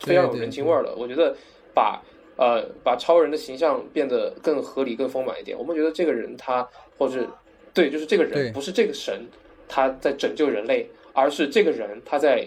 [0.00, 0.94] 非常有人情味儿的。
[0.96, 1.34] 我觉得
[1.74, 2.00] 把
[2.36, 5.58] 呃把超人的形象变得更合理、更丰满一点。
[5.58, 7.28] 我们觉得这个人他，或是
[7.72, 9.26] 对，就是这个人不是这个神
[9.68, 12.46] 他在拯救人类，而是这个人他在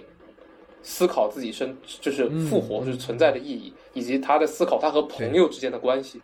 [0.84, 6.22] 思考自己生就是复活嗯就是存在的意义，以及他在思考他和朋友之间的关系。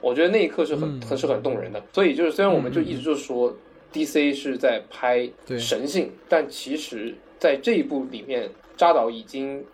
[0.00, 1.00] 我觉得那一刻是很嗯。
[1.02, 1.82] 很是很动人的。
[1.92, 3.54] 所以就是虽然我们就一直就说
[3.92, 5.58] DC 是在拍对。
[5.58, 9.64] 神性，但其实在这一部里面，扎导已经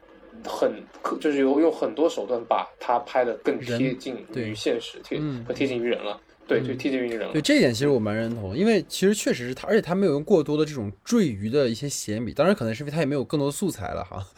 [0.44, 0.72] 很
[1.20, 5.44] 就是有用很多手段把它拍得更贴近于现实，贴嗯。
[5.46, 6.20] 和贴近于人了。
[6.46, 7.32] 对，就 TJ 运人。
[7.32, 14.24] 对这一点，其实我蛮认同，因为其实确实是他，而且他没有用过多的这种赘余的一些写笔，当然可能是因为他也没有更多素材了哈。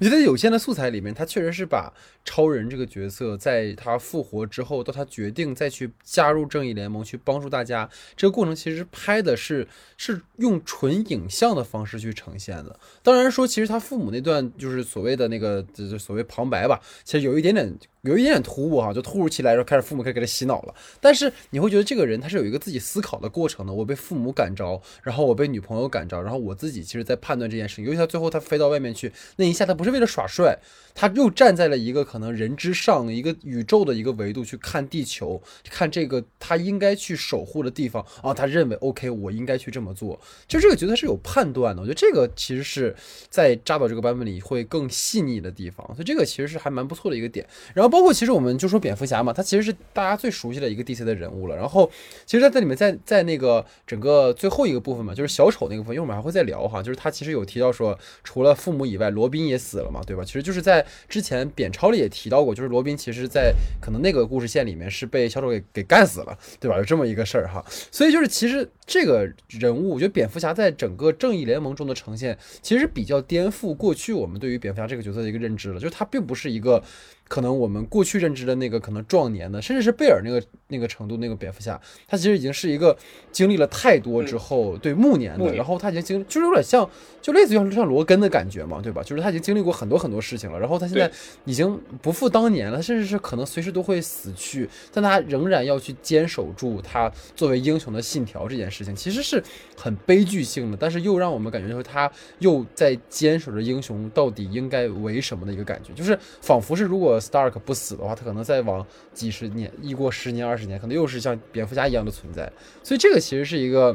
[0.00, 1.92] 我觉得有限的素材里面，他确实是把
[2.24, 12.80] 超人这个角色，在他复活之后，到他决定再去加入正义联盟去帮助大家，这个过程其实拍的是是用纯影像的方式去呈现的。
[13.02, 17.72] 当然说，其实他父母那段就是所谓的那个就是所谓旁白吧，其实有一点点。
[18.08, 20.74] 有一点点突兀哈，就突如其来，然后开始父母开始给他洗脑了。
[21.00, 23.72] 但是你会觉得这个人他是有一个自己思考的过程的。
[23.72, 27.84] 我被父母感召，然后我被女朋友感召，然后我自己其实在判断这件事情。
[27.84, 30.58] 尤其他最后他飞到外面去那一下，他不是为了耍帅，
[30.94, 35.40] 他又站在了一个可能人之上一个宇宙的一个维度去看地球，
[35.70, 38.34] 看这个他应该去守护的地方啊。
[38.34, 40.18] 他认为 OK，我应该去这么做。
[40.46, 41.82] 就这个角色是有判断的。
[41.82, 42.94] 我觉得这个其实是
[43.28, 47.46] 在扎导这个版本里会更细腻的地方，所以这个其实是还蛮不错的一个点。
[47.74, 51.56] 然后包包括其实我们就说蝙蝠侠嘛，他其实是大家最熟悉的一个 DC 的人物了。
[51.56, 51.90] 然后
[52.24, 60.22] 其实他在里面，在在那个整个最后一个部分嘛，就是小丑那个部分，因为我们还会再聊哈，就是他其实有提到说，除了父母以外，罗宾也死了嘛，对吧？
[60.24, 66.76] 其实就是在之前扁超里也提到过，就是罗宾其实在可能那个故事线里面是被小丑给给干死了，对吧？
[66.76, 67.64] 有这么一个事儿哈。
[67.90, 76.80] 所以就是其实这个人物，我觉得蝙蝠侠在整个正义联盟中的呈现，其实比较颠覆过去我们对于蝙蝠侠这个角色的一个认知了，就是他并不是一个。
[77.28, 82.96] 可能我们过去认知的那个可能壮年的，甚至是贝尔那个那个程度那个蝙蝠侠，他其实已经是一个
[83.30, 86.88] 经历了太多之后，对暮年的，然后他已经经就是有点像，
[87.20, 89.02] 就类似于像罗根的感觉嘛，对吧？
[89.02, 91.10] 就是他已经经历过很多很多事情了，然后他现在
[91.44, 99.42] 已经不复当年了，甚至是可能随时都会死去，但他仍然要去坚守住他作为英雄的信条这件事情，其实是
[99.76, 107.18] 很悲剧性的，但是又让我们感觉就是他又在坚守着英雄到底应该为什么的一个感觉，就是仿佛是如果。
[107.18, 112.50] Stark 不死的话，他可能再往几十年，一过十年、二十年，可能又是像蝙蝠侠一样的存在。
[112.82, 113.94] 所以这个其实是一个，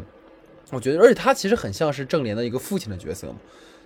[0.69, 3.37] 我觉得，而且他其实很像是正联的一个父亲的角色嘛，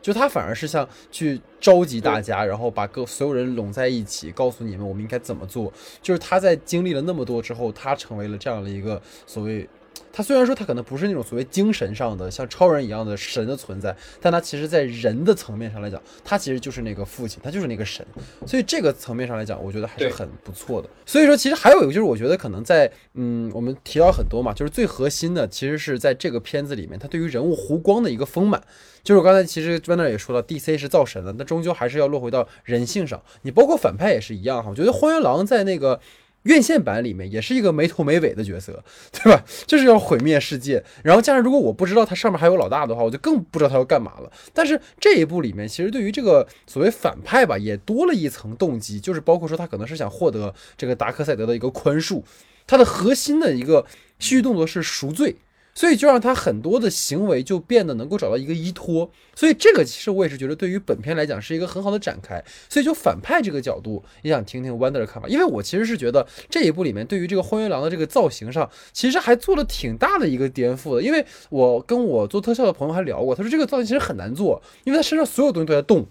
[0.02, 5.72] 就他反而是像去召集大家，然后把各所有人拢在一起，告诉你们我们应该怎么做。
[6.02, 9.68] 就是他在经历了那么多之后，他成为了这样的一个所谓。
[10.12, 18.06] 他虽然说他可能不是那种所谓精神上的像超人一样的神的存在，但他其实在人的层面上来讲，他其实就是那个父亲，他就是那个神。
[18.46, 20.90] 所以这个层面上来讲，我觉得还是很不错的。
[21.06, 28.62] 所以说，其实还有一个就是，我觉得可能在嗯，我们提到很多嘛，就是最核心的，其实是在这个片子里面，他对于人物弧光的一个丰满。
[29.04, 33.22] 就是我刚才其实 e n 也说到，DC 是造神的，那终究还是要落回到人性上。
[33.44, 36.00] 你包括反派也是一样哈，我觉得荒原狼在那个。
[36.48, 38.84] 院线版里面也是一个没头没尾的角色，
[39.14, 39.44] 对吧？
[39.68, 40.84] 就是要毁灭世界。
[41.04, 44.32] 然后加上如果我不知道他上面还有老大的话，我就更不知道他要干嘛了。
[44.54, 52.24] 但是这一部里面，其实对于这个所谓反派吧，也多了一层动机，就是包括说他可能是想获得这个达克赛德的一个宽恕，
[52.66, 53.86] 他的核心的一个
[54.18, 55.36] 续动作是赎罪。
[55.78, 62.44] 所以就让他很多的行为就变得能够找到一个依托，所以这个其实我也是觉得对于本片来讲是一个很好的展开。
[62.68, 71.04] 所以就反派这个角度也想听听 Wonder 的看法，因为我其实是觉得这一部里面对于这个荒原狼的这个造型上，其实还做了挺大的一个颠覆的。
[71.04, 76.08] 因为我跟我做特效的朋友还聊过，他说这个造型其实很难做，因为他身上所有东西都在动。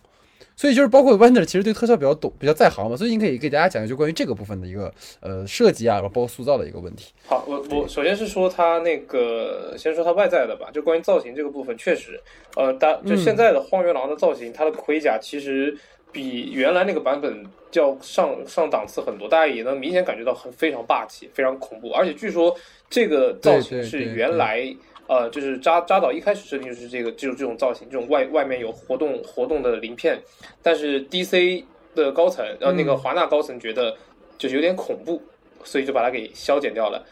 [0.57, 4.91] 所以就是包括 Wonder 其实对特效比较懂，比较在行嘛，所以你可以给大家讲一就关于这个部分的一个
[5.21, 7.13] 呃设计啊，包括塑造的一个问题。
[7.27, 12.19] 好，我我首先是说它那个，先说它外在的吧，就关于造型这个部分，确实，
[12.57, 15.77] 呃，大就现在的荒原狼的造型，它的盔甲其实
[16.11, 22.57] 比原来那个版本要上上档次很多，大家也能明显感觉到很非常霸气，非常恐怖，而且据说
[22.89, 24.75] 这个造型是原来。
[25.09, 30.19] 呃，就是扎扎导一开始设定就是这个，就是这种造型，这种外外面有活动活动的鳞片，
[30.63, 31.63] 但是 DC
[31.95, 33.97] 的高层，然后那个华纳高层觉得
[34.37, 35.23] 就是有点恐怖，
[35.63, 37.05] 所以就把它给消减掉了。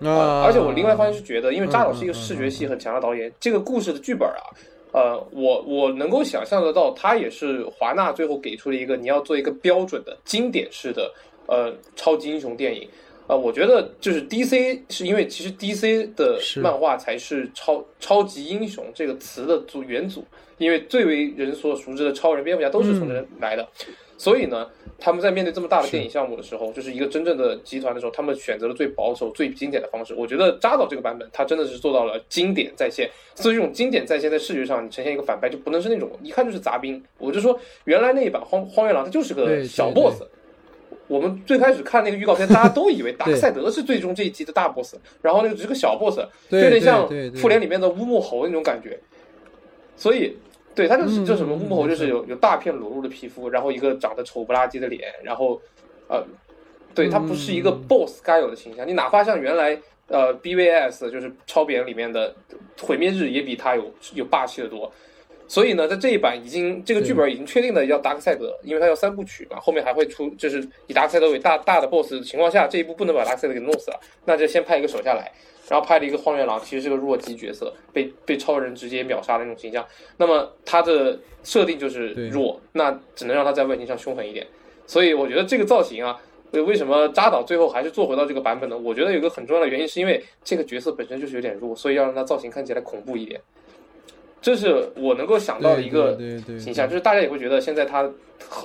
[0.00, 4.40] 啊，而且我另外一方面是觉得，因为扎导是一个视觉系很强的导演，这个故事的剧本啊，
[4.92, 11.12] 呃，我我能够想象得到，他也是华纳最后给出了一个你要做一个标准的经典式的
[11.46, 12.88] 呃超级英雄电影。
[13.26, 20.22] 啊，我觉得就是 D C 是因为其实 D C 的漫画才是超超级英雄这个词的组元祖，
[20.58, 23.66] 因为最为人所熟知的超人、蝙蝠侠都是从这来的，
[24.18, 24.68] 所以呢，
[24.98, 30.12] 他们在面对这么大的电影项目的时候，就是一个真正的集团的时候，他们选择了最保守、最经典的方式。
[30.14, 33.08] 我觉得扎导这个版本，他真的是做到了经典再现。
[33.34, 37.02] 所以这种经典再现，在视觉上你呈现一个反派，就不能是那种一看就是杂兵。
[37.16, 40.22] 我就说，原来那一版荒荒原狼，他就是个小 boss。
[41.14, 46.18] 我们最开始看那个预告片，大家都以为 达克赛德是最终这一集的大 boss，然后那个只是个小 boss，
[46.50, 48.98] 有点像复联里面的乌木猴那种感觉。
[49.96, 50.36] 所以，
[50.74, 55.60] 对他就是就什么乌木猴，就是有有大片裸露的皮肤，然后一个长得丑不拉几的脸，然后
[56.08, 56.20] 呃，
[56.94, 58.86] 对，他不是一个 BOSS 该有的形象。
[58.86, 62.34] 你哪怕像原来呃 BVS 就是超扁里面的
[62.82, 64.92] 毁灭日，也比他有有霸气的多。
[65.46, 75.30] 所以呢，在这一版已经这个剧本已经确定了要达克赛德，因为它要三部曲嘛，后面还会出，就是以达克赛德为大大的 BOSS 的情况下，这一部不能把达克赛德给弄死了，那就先派一个手下来。
[75.66, 79.82] 然后派了一个荒原狼，其实是个弱鸡角色，被被超人直接秒杀的那种形象。
[80.18, 84.46] 那么他的设定就是弱，那只能让他在外形上凶狠一点。
[84.86, 86.20] 所以我觉得这个造型啊，
[86.50, 88.76] 为什么扎导最后还是做回到这个版本呢？
[88.76, 93.40] 我觉得有个很重要的原因，是因为这个角色本身就是有点弱，所以要让他造型看起来恐怖一点。
[94.44, 96.18] 这是我能够想到的一个
[96.60, 98.02] 形象，就是大家也会觉得现在他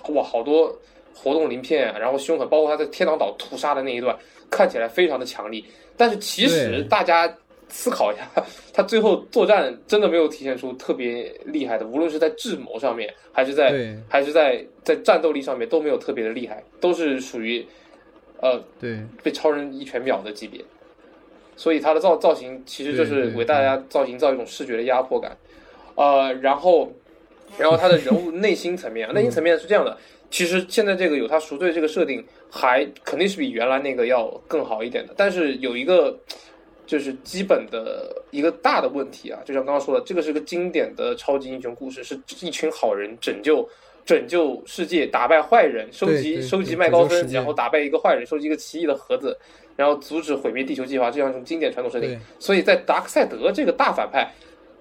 [0.09, 0.77] 哇好多
[1.15, 4.13] 活动鳞片，然后凶狠，包括他在天堂岛屠杀的那一段，
[4.49, 5.63] 看起来非常的强力。
[5.95, 7.33] 但是其实大家
[7.69, 8.27] 思考一下，
[8.75, 17.65] 他最后作战真的没有体现出特别厉害的，无论是在智谋上面，还是在还是在在战斗力上面都没有特别的厉害，都是属于
[18.41, 20.59] 呃对被超人一拳秒的级别。
[21.55, 25.37] 所以他的造造型其实就是为大家造型造一种视觉的压迫感。
[25.99, 26.89] 呃，然后
[27.57, 29.97] 然后他的人物内心层面， 内心层面是这样的。
[30.31, 35.13] 其实现在这个有他赎罪这个设定，还肯定是比原来那个要更好一点的。
[35.17, 36.17] 但是有一个
[36.87, 43.67] 就是基本的一个大的问题啊，就像刚刚说的，这个是个经典的超级英雄故事，是一群好人拯救
[44.05, 49.37] 拯救世界，打败坏人，收集收集麦高芬，然后打败一个坏人，收集一个奇异的盒子，
[49.75, 52.17] 然后阻止毁灭地球计划这样一种经典传统设定。
[52.39, 54.31] 所以在达克赛德这个大反派。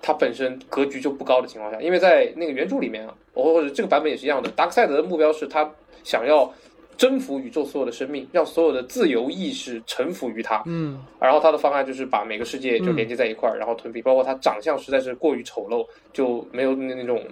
[0.01, 5.68] 他本身格局就不高的情况下，因为在那个原著里面啊，或者这个版本也是一样的，达克赛德的目标是他
[6.05, 6.53] 想要
[6.96, 10.62] 征服宇宙所有的生命，让所有的自由意识臣服于他。
[10.66, 14.03] 嗯，然后他的方案就是把每个世界就连接在一块儿，然后吞并。
[14.03, 17.22] 包括他长相实在是过于丑陋，就没有那那种，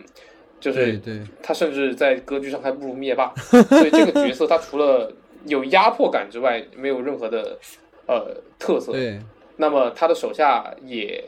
[0.60, 1.00] 就是
[1.42, 3.32] 他甚至在格局上还不如灭霸。
[3.36, 5.12] 所以这个角色他除了
[5.46, 7.58] 有压迫感之外，没有任何的
[8.06, 8.92] 呃特色。
[8.92, 9.18] 对，
[9.56, 11.22] 那么他的手下也。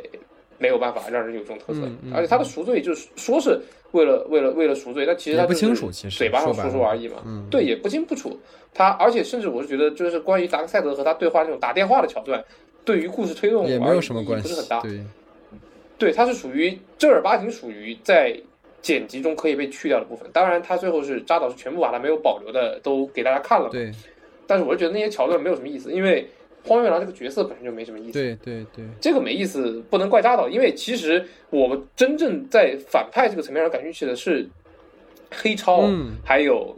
[0.59, 1.81] 没有办法让人有这种特色，
[2.13, 3.61] 而且他的赎罪就是说是
[3.93, 7.17] 为了为了为了赎罪，但其实他不清楚，其实嘴巴上说说而已嘛。
[7.51, 8.37] 对，也不清不楚。
[8.75, 12.45] 他而且甚至我是觉得，就是关于达克赛德和他对话那种打电话的桥段，
[12.85, 14.81] 对于故事推动也没有什么关系，不是很大。
[14.81, 15.01] 对，
[15.97, 18.37] 对，他是属于正儿八经属于在
[18.83, 20.29] 剪辑中可以被去掉的部分。
[20.33, 23.71] 当然，他最后是扎导是全部把它没有保留的都给大家看了。
[23.71, 23.91] 对，
[24.47, 26.29] 但是我是觉得那些桥段没有什么意思，因为。
[26.69, 34.47] 荒原狼这个角色本身就没什么意思，对对对，这个没意思不能怪扎导，因为其实我们真正在反派这个层面上感兴趣的是
[35.31, 35.83] 黑超，
[36.23, 36.77] 还有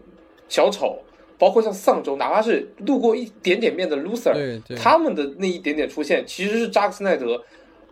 [0.48, 0.98] 小丑，
[1.36, 4.32] 包括像丧钟，哪怕是路过一点点面的 loser，
[4.76, 7.42] 他们的那一点点出现，其实是扎克斯奈德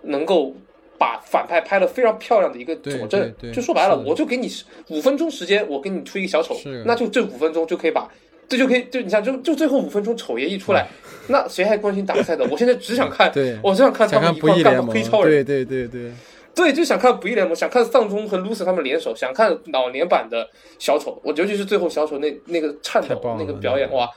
[0.03, 0.55] 能够
[0.97, 3.35] 把反派拍的非常漂亮的一个佐证。
[3.53, 4.49] 就说白了，我就给你
[4.89, 6.55] 五分钟时间，我给你出一个小丑，
[6.87, 8.09] 那就这五分钟就可以把。
[8.49, 10.87] 这就可以，就你想，就就最后五分钟，丑爷一出来，
[11.29, 12.45] 那谁还关心打赛的？
[12.51, 13.31] 我现在只想看，
[13.63, 16.13] 我只想看他们一块干黑超人，对对对对，
[16.55, 24.09] 对，就想看不义联盟，想看丧钟和 Lucy 他们联手，想看老年版的小丑，我尤其是最后小丑那那个颤抖那个表演，哇！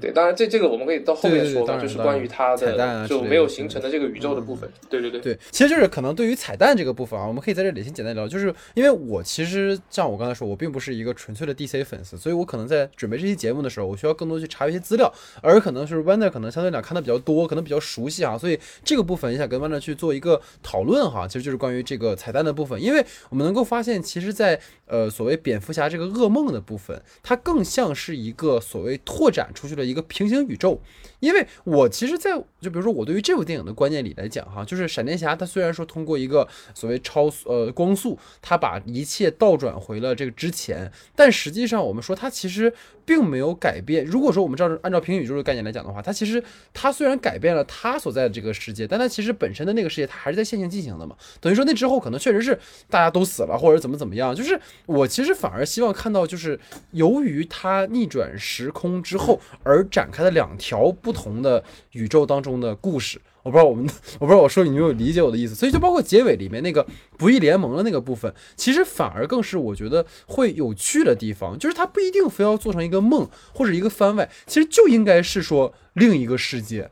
[0.00, 4.70] 对，当然这这个我们可以到后面说，就是关于它的就没有形成的这个宇宙的部分。
[4.88, 5.20] 对对对。
[5.20, 15.12] 对，其实就是可能对于彩蛋这个部分啊，我们可以在这里先简单聊，就是因为我其实像我刚才说，我并不是一个纯粹的 DC 粉丝，所以我可能在准备这期节目的时候，我需要更多去查一些资料，
[15.42, 30.60] 而可能是 Wonder 可能相对来讲看的比较多，可能比较熟悉啊，所以这个部分也想跟 Wonder 去做一个讨论哈，其实就是关于这个彩蛋的部分，因为我们能够发现，其实，在呃所谓蝙蝠侠这个噩梦的部分，它更像是一个所谓拓展出去一个平行宇。
[30.60, 30.78] 宙，
[31.20, 42.72] 因为我其实，在就比如说我对于这部电影的观念里来讲，哈，就是闪电侠他虽然说通过一个所谓超速呃光速，他把一切倒转回了这个之前，但实际上我们说他其实
[43.04, 44.04] 并没有改变。
[44.04, 46.42] 如果说我们照按照平行宇宙的概念来讲的话，他其实
[46.72, 51.14] 他虽然改变了他所在的这个世界，但他其实本身的那个世界他还是在线性进行的嘛。
[51.40, 52.58] 等于说那之后可能确实是
[52.88, 54.34] 大家都死了或者怎么怎么样。
[54.34, 56.58] 就是我其实反而希望看到，就是
[56.92, 60.30] 由于他逆转时空之后而展开的。
[60.30, 63.84] 两条不不同的宇宙当中的故事，我不知道我们，
[64.20, 65.56] 我不知道我说你有没有理解我的意思。
[65.56, 66.86] 所以就包括结尾里面那个
[67.18, 76.88] 不义联盟的那个部分，其实反而更是我觉得会有趣的地方，就是它不一定非要做成一个梦或者一个番外，其实就应该是说另一个世界，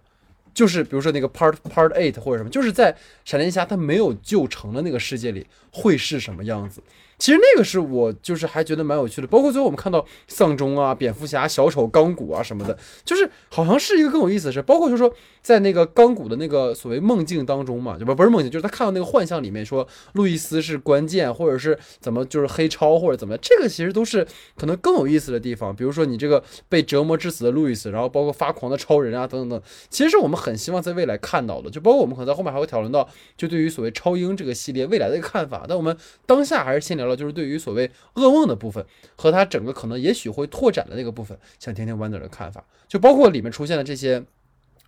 [0.52, 6.82] 就是比如说那个 Part Part Eight 或者什么，就是在闪电侠他没有救成的那个世界里会是什么样子。
[7.18, 14.62] 其实那个是我就是还觉得蛮有趣的，包括最后我们看到丧钟啊、蝙蝠侠、小丑、钢骨啊什么的，就是好像是一个更有意思的事。
[14.62, 15.12] 包括就是说，
[15.42, 25.74] 在那个钢骨的那个所谓梦境当中嘛，就不不是梦境，就是他看到那个幻象里面说路易斯是关键，或者是怎么就是黑超或者怎么，这个其实都是可能更有意思的地方。
[25.74, 31.68] 比如说你这个被折磨致死的路易斯，然后包括发狂的超人啊等等等，其实是我们很希望在未来看到的。
[31.70, 35.64] 就包括我们可能在后面还会讨论到，就对于所谓超英这个系列未来的一个看法。
[35.68, 35.96] 但我们
[36.26, 38.84] 当下还是先聊聊，就是对于所谓噩梦的部分
[39.16, 44.22] 和它整个可能也许会拓展的那个部分，想听听 Wonder 的看法，就包括里面出现的这些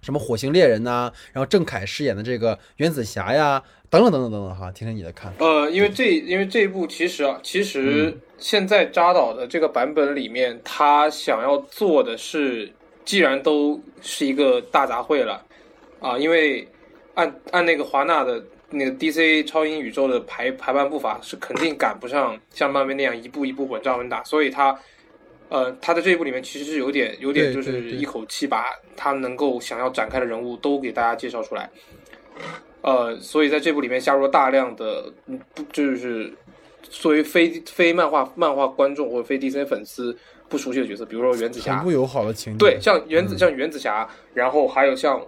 [0.03, 5.45] 什么火星猎人呐、然后郑恺饰演的这个原子侠呀，等等等等等等哈，听听你的看法。
[5.45, 12.73] 呃，因为这因为这一部其实啊，其实现在扎导的这个版本里面，他想要做的是，
[13.05, 15.45] 既然都是一个大杂烩了
[16.01, 16.67] 啊，因为
[17.15, 24.79] 按按那个华纳的那个 DC 超英宇宙的排排版步伐是肯定赶不上像漫威那样一步一步稳扎稳打，所以他。
[25.53, 28.67] 呃，他在这一部里面其实是有点有点就是一口气把
[28.97, 31.69] 他能够想要展开的人物都给大家介绍出来，
[32.83, 36.33] 呃，所以在这部里面加入了大量的，嗯不就是
[36.83, 40.17] 作为非非漫画漫画观众或者非 DC 粉丝
[40.49, 42.57] 不熟悉的角色，比如说原子侠很不，友好的情。
[42.57, 45.21] 对，像原子、嗯像原子侠，然后还有像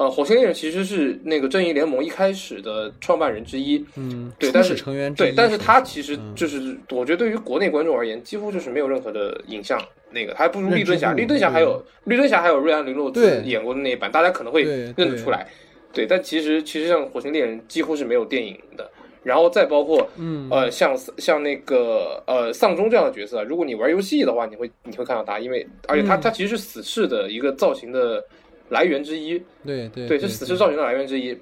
[0.00, 9.78] 呃火星猎人，其实是那个正义联盟一开始的创办人之一，嗯，对但是成员对，但是他其实嗯就是，我觉得对于国内观众而言，几乎就是没有任何的影像。
[10.10, 15.46] 那个，他还不如绿灯侠，绿灯侠还有绿灯侠还有瑞安·林洛对兹演过的那一版，大家可能会认得出来。
[15.92, 18.90] 对，但其实其实像火星猎人几乎是没有电影的，
[19.22, 28.24] 然后再包括嗯呃像像那个呃丧钟这样的角色，如果你玩游戏的话，你会你会看到他，因为而且他嗯他其实是死侍的一个造型的
[28.70, 29.40] 来源之一。
[29.64, 31.36] 对对对，是死侍造型的来源之一。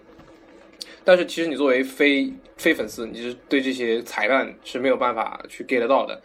[1.05, 6.21] 但是其实你作为非非粉丝，你是对这些彩蛋是没有办法去 get 到的。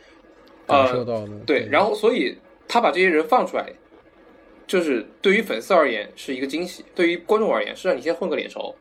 [0.68, 1.30] 呃，感受到的。
[1.46, 2.36] 对，然后所以
[2.68, 3.72] 他把这些人放出来，
[4.66, 8.76] 就是对于粉丝而言是一个惊喜，对于观众而言是让你先混个脸熟。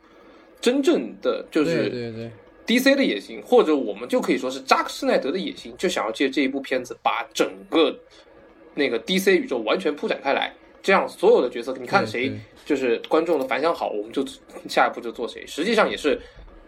[0.59, 2.31] 真正的就是对对
[2.65, 7.93] DC 的野心，或者我们就可以说是扎克施奈德的野心，就想要借这一部片子把整个
[8.73, 10.53] 那个 DC 宇宙完全铺展开来，
[10.83, 12.31] 这样所有的角色，你看谁
[12.65, 14.23] 就是观众的反响好，我们就
[14.69, 15.43] 下一步就做谁。
[15.47, 16.19] 实际上也是，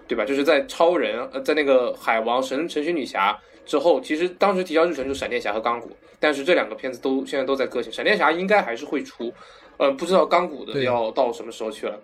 [0.07, 0.25] 对吧？
[0.25, 9.31] 就是在超人呃，在那个海王神神奇女侠之后，其实当时提交日程就闪电侠和钢骨，但是这两个片子都现在都在搁浅，闪电侠应该还是会出，
[9.77, 11.99] 呃，不知道钢骨的要到什么时候去了。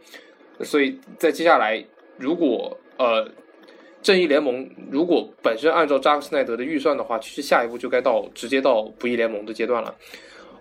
[0.60, 1.84] 所以在接下来，
[2.18, 3.28] 如果呃。
[4.04, 9.94] 正义联盟如果本身按照扎克施奈德的预算的话，其实下一步就该到直接到不义联盟的阶段了。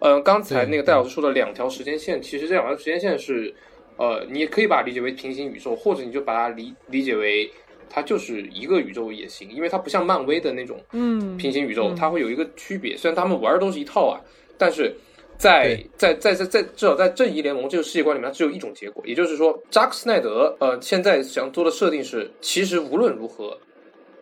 [0.00, 3.54] 呃，刚才那个戴老师说的两条时间线，其实这两条时间线是，
[3.96, 7.50] 呃，你也可以把它理解为平行宇宙，或者你就把它理理解为
[7.88, 12.96] 它就是一个宇宙也行，因为它不像漫威的那种嗯平行宇宙，它会有一个区别。
[12.96, 14.18] 虽然他们玩的都是一套啊，
[14.56, 14.94] 但是
[15.36, 23.58] 在在在在在至少在正义联盟这个世界观里面，它只有一种结果，也就是说，扎克斯奈德呃现在想做的设定是，其实无论如何，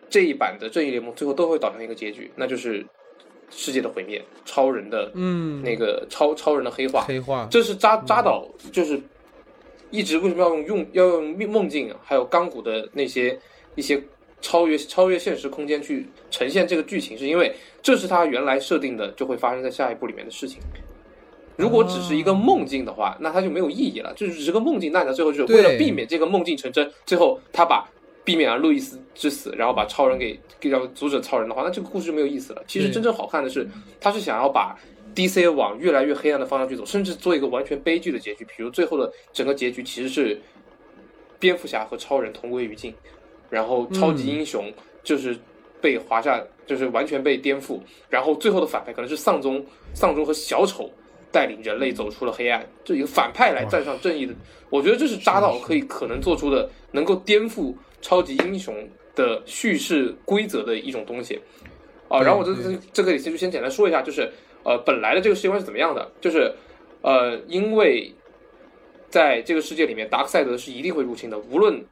[0.09, 2.85] 这一版的正义联盟最后都会导向一个结局，那就是
[3.49, 9.01] 世界的毁灭，超人的嗯那个超超人的黑化，黑化这是扎扎导就是
[9.89, 13.37] 一直为什么要用用要用梦境啊，还有钢骨的那些
[13.75, 14.01] 一些
[14.41, 20.59] 超越超越现实空间去呈现这个剧情，是因为这是他原来设定的就会发生在下一部里面的事情。
[21.57, 24.13] 如果只是一个梦境的话，那它就没有意义了。
[24.13, 27.85] 就是只是个梦境，那他最后就是为了避免这个梦境成真，最后他把
[28.23, 32.63] 避免了路易斯之死，然后把超人给给要阻止超人的话，那这个故事就没有意思了。
[32.65, 33.67] 其实真正好看的是，
[33.99, 34.79] 他是想要把
[35.13, 38.45] DC 往越来越黑暗的方向去走，甚至做一个完全悲剧的结局。
[38.45, 40.39] 比如最后的整个结局其实是
[41.37, 42.95] 蝙蝠侠和超人同归于尽，
[43.49, 44.71] 然后超级英雄
[45.03, 45.37] 就是
[45.81, 47.77] 被华夏就是完全被颠覆，
[48.09, 50.89] 然后最后的反派可能是丧钟、丧钟和小丑
[51.29, 54.33] 带领人类走出了黑暗，就一个反派来站上正义的。
[54.69, 58.87] 我觉得这是扎导可以可能做出的，能够颠覆超级英雄
[59.19, 61.39] 的叙事规则的一种东西。
[62.07, 64.31] 啊，对然后我这这这个里就先简单说一下，就是
[64.63, 66.09] 呃，本来的这个世界观是怎么样的？
[66.19, 66.51] 就是
[67.01, 68.11] 呃，因为
[69.09, 71.83] 在这个世界里面，达克赛德是一定会入侵的，无论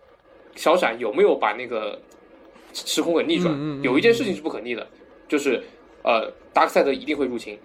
[0.55, 2.01] 小闪有没有把那个
[2.73, 4.87] 时空给逆转，嗯嗯嗯有一件事情是不可逆的，
[5.27, 5.61] 就是
[6.03, 7.57] 呃，达克赛德一定会入侵。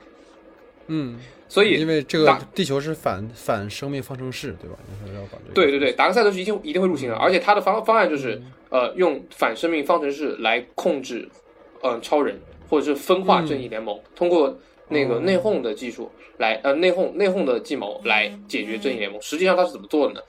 [0.88, 4.76] 嗯，所以因为这个达地球是反反生命方程式，对吧？
[5.00, 11.28] 就是要把这个对对对，达克赛德是一定一定会入侵的，而且他的方方案就是嗯呃，用反生命方程式来控制
[11.82, 14.58] 呃超人，或者是分化正义联盟，通过
[14.88, 19.20] 那个内讧的技术来呃内讧内讧的计谋来解决正义联盟。
[19.20, 20.20] 实际上他是怎么做的呢？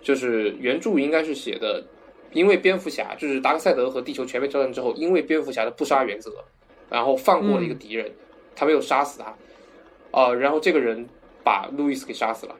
[0.00, 1.84] 就是原著应该是写的
[2.32, 6.32] 因为蝙蝠侠就是达克赛德和地球全面交战之后，因为蝙蝠侠的不杀原则，
[6.88, 8.10] 然后放过了一个敌人，
[8.56, 9.36] 他没有杀死他，
[10.10, 11.06] 呃，然后这个人
[11.42, 12.56] 把路易斯给杀死了。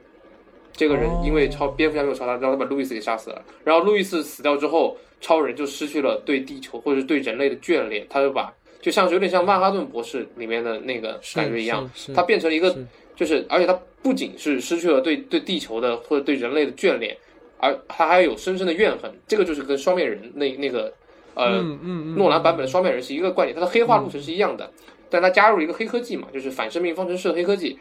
[0.71, 3.41] 这个人因为超蝙蝠侠没有超他，然后他把路易斯给杀死了。
[3.63, 12.75] 然后路易斯死掉之后，超人就失去了对地球或者对人类的眷恋，他就把就像是有点像曼哈顿博士里面的那个感觉一样，他变成了一个
[13.15, 17.17] 就是，而且他不仅是失去了对对地球的或者对人类的眷恋，
[17.57, 19.11] 而他还有深深的怨恨。
[19.27, 20.93] 这个就是跟双面人那那个
[21.33, 24.69] 呃、嗯嗯嗯，诺兰版本的双面人是一个观点，他的黑化路程是一样的，
[25.09, 27.79] 但他加入了一个黑科技嘛，就是反生命方程式的黑科技，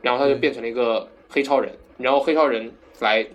[0.00, 3.26] 然后他就变成了一个黑超人，然后黑超人来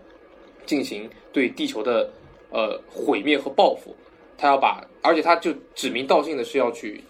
[0.65, 2.09] 进行对地球的
[2.51, 3.95] 呃毁灭和报复，
[4.37, 7.03] 他要把，而且他就指名道姓的是要去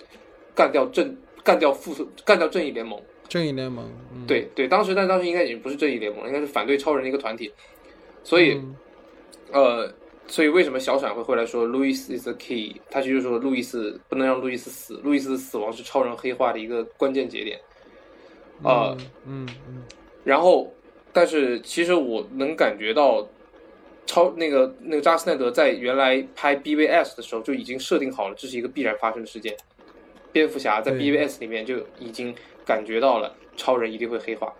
[0.55, 2.99] 干掉正干掉复仇干掉正义联盟。
[3.27, 7.49] 正义联盟，嗯、对对，当时但当时应该已经不是正义联盟，应该是反对超人的一个团体，
[8.23, 8.75] 所以、嗯
[9.53, 9.93] 呃，
[10.27, 12.75] 所以为什么小闪会回来说路易斯 is the key？
[12.89, 17.57] 他就是说路易斯不能让路易斯死，路易斯的死亡是超人黑化的一个关键节点。
[18.63, 19.81] 呃，嗯嗯
[20.25, 20.69] 然后，
[21.13, 23.25] 但是其实我能感觉到
[24.05, 29.55] 超那个那个扎克斯奈德在原来拍 BVS 的时候就已经设定好了，这是一个必然发生的事件。
[30.31, 32.33] 蝙蝠侠在 BVS 里面就已经
[32.65, 34.53] 感觉到了超人一定会黑化，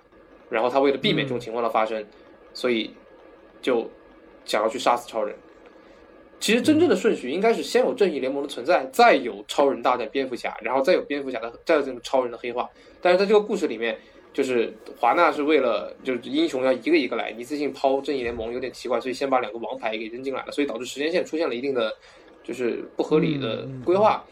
[0.50, 2.06] 然后他为了避免这种情况的发生，
[2.54, 2.94] 所以
[3.62, 3.90] 就
[4.44, 5.36] 想要去杀死超人。
[6.40, 12.68] 其实真正的顺序应该是先有正义联盟的存在，再有超人大战蝙蝠侠，然后再有蝙蝠侠的，再有这种超人的黑化。
[13.00, 13.98] 但是在这个故事里面，
[14.34, 21.94] 就是华纳是为了就是英雄要一个一个来，一次性抛正义联盟有点奇怪，所以先把两个王牌给扔进来了，所以导致时间线出现了一定的
[22.44, 24.24] 就是不合理的规划。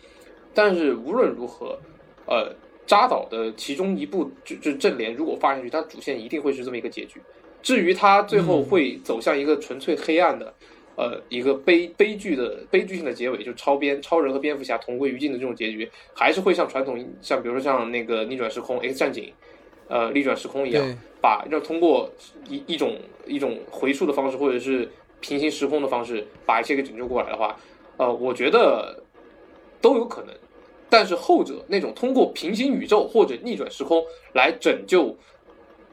[0.54, 1.78] 但是无论如何，
[2.26, 2.54] 呃，
[2.88, 7.22] 扎导的其中一部就就正联如果发下去，它主线一定会是这么一个结局。
[7.62, 10.54] 至于它最后会走向一个纯粹黑暗的，
[10.96, 19.32] 呃，一个悲悲剧的悲剧性的结尾，就超编超人和蝙蝠侠同归于尽的这种结局，还是会像传统像比如说像那个逆转时空 X 战警，
[19.90, 22.10] 呃，逆转时空一样，把要通过
[22.48, 24.88] 一一种一种回溯的方式，或者是
[25.20, 27.58] 平行时空的方式，把一切给拯救过来的话，
[27.98, 29.04] 呃，我觉得
[29.82, 30.34] 都有可能。
[30.92, 35.16] 但是后者那种通过平行宇宙或者逆转时空来拯救，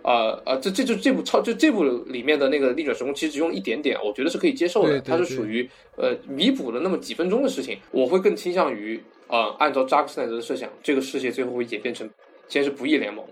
[0.03, 4.89] 呃呃，这这就这部超就这部里面的那个逆转时空，其实只用一点点，我觉得是可以接受的。
[4.89, 12.09] 对对它是属于呃弥补了那么几分钟的事情，我会更倾向于呃按照扎克斯奈德的设想，这个世界最后会演变成
[12.49, 13.23] 先是不义联盟，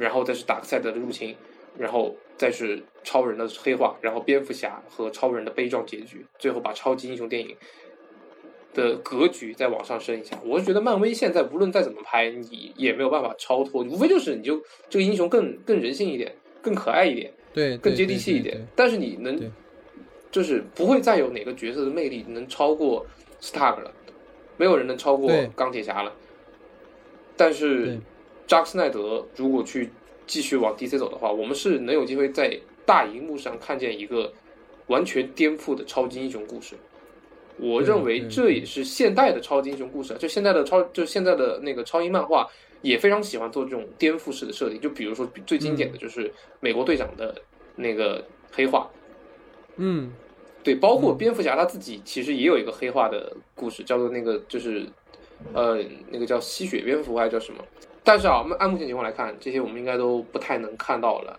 [0.00, 1.36] 然后再是达克赛德的入侵，
[1.76, 7.54] 然后再是超人的黑化，然后蝙蝠侠和超人的悲壮结局，最后把超级英雄电影
[8.72, 10.40] 的格局再往上升一下。
[10.42, 18.40] 我是觉得漫威现在无论再怎么拍，你也没有办法超脱，无非就是你就这个英雄更更人性一点，更可爱一点，对，更接地气一。
[18.40, 18.66] 点。
[18.74, 19.38] 但是你能
[20.30, 23.04] 就是不会再有哪个角色的魅力能超过
[23.42, 23.92] Stark 了，
[24.56, 26.12] 没有人能超过钢铁侠了。
[27.36, 27.98] 但是对
[28.50, 29.90] 扎克斯奈德如果去
[30.26, 34.32] 继续往 DC 走的话，我们是能有机会在大荧幕上看见一个
[34.88, 36.74] 完全颠覆的超级英雄故事。
[37.58, 42.44] 我认为这也是现代的超级英雄故事，就现在的超，就现在的那个超英漫画
[42.82, 44.80] 也非常喜欢做这种颠覆式的设定。
[44.80, 47.32] 就比如说最经典的就是美国队长的
[47.76, 48.90] 那个黑化，
[49.76, 50.10] 嗯，
[50.64, 54.84] 对，包括蝙蝠侠他自己其实也有一个黑化的故事，叫做那个就是，
[55.52, 55.78] 呃，
[56.10, 57.64] 那个叫吸血蝙蝠还是叫什么？
[58.02, 61.38] 但是啊，按目前情况来看，这些我们应该都不太能看到了。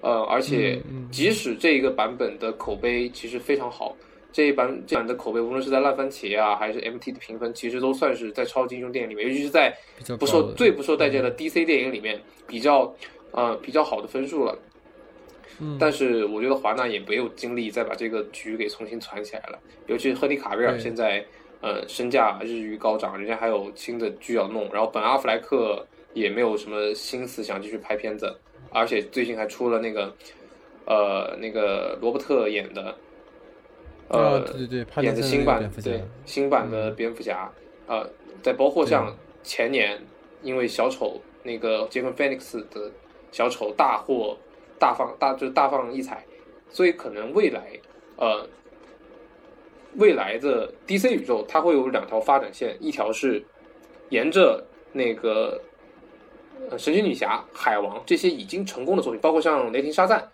[0.00, 3.96] 呃，而且即使这一个版本的口碑其实非常好，
[4.32, 9.72] 这一版这版的口碑无论是在烂番茄啊，还是 MT 的评分，其实都算是在超级英雄电影里面，尤其是在
[10.18, 12.92] 不受最不受待见的 DC 电影里面比较
[13.30, 14.58] 呃比较好的分数了。
[15.60, 21.24] 嗯但是我觉得华纳也没有精力再把这个局给重新攒起来了，尤其是赫利卡维尔现在
[21.60, 28.34] 呃身价日益高涨，人家还有新的剧要弄，然后本阿弗莱克也没有什么心思想继续拍片子，
[28.70, 30.14] 而且最近还出了那个
[30.86, 32.94] 呃那个罗伯特演的
[34.08, 37.50] 呃、啊对对对演的新版对新版的蝙蝠侠，
[37.86, 38.08] 呃，
[38.42, 39.98] 再包括像前年
[40.42, 42.90] 因为小丑那个杰昆菲尼克斯的
[43.30, 44.36] 小丑大获
[44.78, 46.24] 大放大就是大放异彩，
[46.68, 47.62] 所以可能未来
[48.16, 48.46] 呃
[49.94, 53.42] 未来的 DC 宇宙它会有两条发展线，一条是
[54.10, 55.58] 沿着那个
[56.70, 60.26] 呃神奇女侠、海王这些已经成功的作品，包括像雷霆沙赞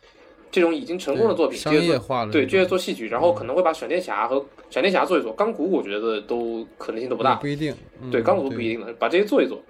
[0.50, 9.60] 这种已经成功的作品，商业化了对，这种接着做戏剧，然后可能会把闪电侠和闪电侠做一做，钢骨我觉得都可能性都不大，不一定，嗯对，钢骨不一定的，把这些做一做，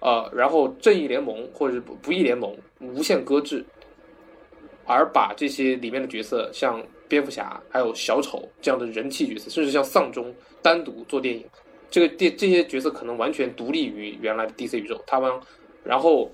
[0.00, 3.64] 呃，然后正义联盟或者是不不义联盟无限搁置，
[4.86, 11.44] 而把这些里面的角色，像蝙蝠侠还有小丑这样的人气角色，甚至像丧钟单独做电影，
[11.90, 15.30] 这个电这些角色可能完全独立于原来的 DC 宇宙，他们
[15.86, 16.30] 然后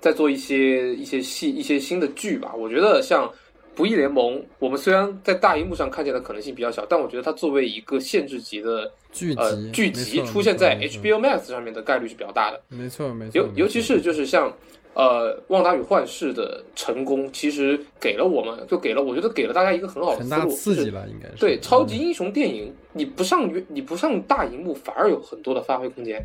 [0.00, 2.54] 再做一些一些戏一些新的剧吧。
[2.54, 3.30] 我觉得像
[3.74, 12.60] 不义联盟，我们虽然在大荧幕上看见的可能性比较小，但我觉得它作为一个限制级的剧呃集剧集出现在 HBO Max 上面的概率是比较大的。
[12.68, 14.52] 没错没错，尤尤其是就是像
[14.92, 26.22] 呃《旺达与幻视》的成功，其实给了我们就给了我觉得给了大家一个很好的思路，刺激了，应该是对超级嗯英雄电影，你不上你不上大荧幕，反而有很多的发挥空间，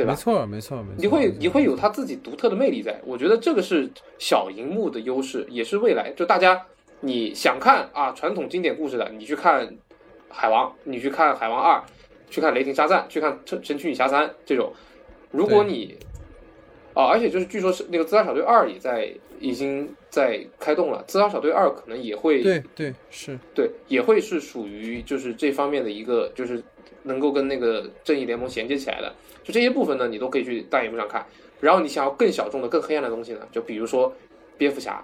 [0.00, 0.12] 对吧？
[0.12, 0.16] 没？
[0.16, 3.88] 错没错没错，你会你会有它自己独特的魅力在，我觉得这个是
[4.18, 6.64] 小荧幕的优势，也是未来就大家
[7.00, 9.70] 你想看啊传统经典故事的，你去看
[10.30, 11.82] 海王，你去看海王二，
[12.30, 14.72] 去看雷霆沙赞，去看神神奇女侠三这种，
[15.30, 15.96] 如果你
[17.00, 26.62] 啊，而且就是据说是那个自杀小队二也在已经在开动了，自杀小队二可能也会对对是对，也会是属于就是这方面的一个，就是
[27.04, 29.12] 能够跟那个正义联盟衔接起来的。
[29.42, 31.24] 就这些部分呢，你都可以去大荧幕上看。
[31.60, 34.12] 然后你想要更小众的、更黑暗的东西呢，就比如说
[34.56, 35.02] 蝙蝠侠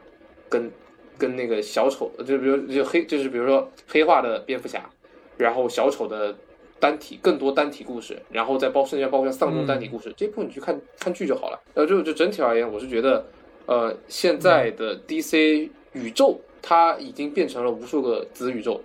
[0.48, 0.70] 跟
[1.18, 4.88] 跟那个小丑，就比如就黑，就是比如说黑化的蝙蝠侠，
[5.36, 6.36] 然后小丑的
[6.78, 11.60] 单体更多单体故事，然后再包甚至包括像丧钟单体故事，这部分你去看看剧就好了。
[11.74, 13.24] 呃，就就整体而言，我是觉得，
[13.66, 18.80] 呃，现在的 DC 宇宙它已经变成了无数个子宇宙，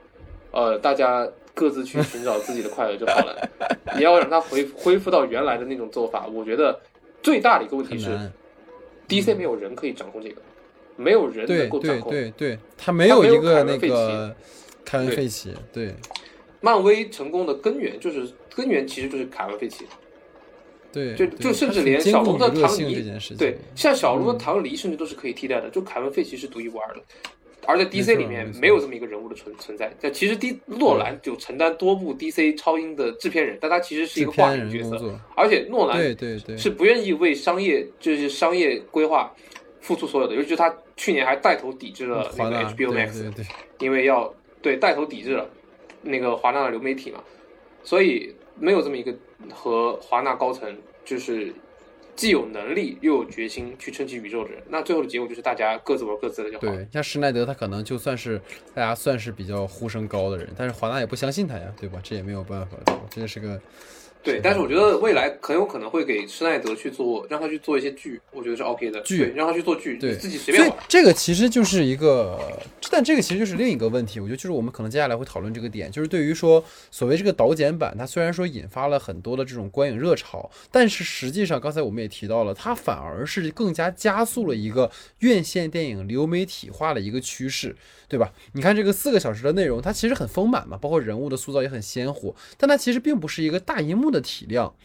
[0.51, 3.49] 呃，大家各自去寻找自己的快乐就好了。
[3.97, 6.79] 你要让它恢恢复到原来的那种做法，我觉得
[7.21, 8.17] 最大的一个问题是。
[9.09, 10.41] DC 没有人可以掌控这个，
[10.95, 12.13] 没有人能够掌控。
[12.13, 14.33] 对对，他没有他没有一个那个
[14.85, 15.93] 凯文对费奇，对
[16.61, 19.85] 漫威成功的根源就是根源，其实就是凯文费奇。
[20.93, 23.03] 对，就就甚至连小龙的唐尼
[23.37, 24.37] 对，像小龙的嗯。
[24.37, 27.01] 唐尼甚至都是可以替代的，就凯文费奇是独一无二的。
[27.67, 29.93] 而在 DC 里面没有这么一个人物的存存在。
[30.01, 39.31] 但其实 D 诺兰就承担多部 DC 超英的制片人，但他其实是一个话片语角色，而且诺兰对对对，是不愿意为商业就是商业规划
[39.79, 43.31] 付出所有的，尤其是他去年还带头抵制了那个 HBO Max，
[43.79, 45.47] 因为要对带头抵制了
[46.01, 47.23] 那个华纳的流媒体嘛，
[47.83, 49.13] 所以没有这么一个
[49.53, 51.53] 和华纳高层就是
[52.15, 54.61] 既有能力又有决心去撑起宇宙的人。
[54.69, 56.61] 那最后的结果就是大家各自玩各自的就好。
[56.61, 58.39] 对，像施耐德，他可能就算是
[58.73, 61.99] 大家算是比较呼声高的人，但是华纳也不相信他呀，对吧？
[62.03, 62.77] 这也没有办法，
[63.09, 63.59] 这是个
[64.23, 69.01] 对，但是我觉得未来很有可能会给施耐德去做，让他去做一些剧，我觉得是 OK 的。
[69.01, 70.77] 剧对，让他去做剧，对自己随便玩。
[70.87, 72.39] 这个其实就是一个，
[72.91, 74.19] 但这个其实就是另一个问题。
[74.19, 87.75] 我觉得就是我们可能接下来会讨论这个点，就是对于说所谓这个导剪版，它虽然说引发了很多的这种观影热潮，但是实际上刚才我们也提到了，它反而是更加加速了一个院线电影流媒体化的一个趋势，
[88.11, 88.33] 对吧？
[88.51, 94.75] 你看这个四个小时的内容，它其实很丰满嘛，包括人物的塑造也很鲜活，但它其实并不是一个大银幕的体量。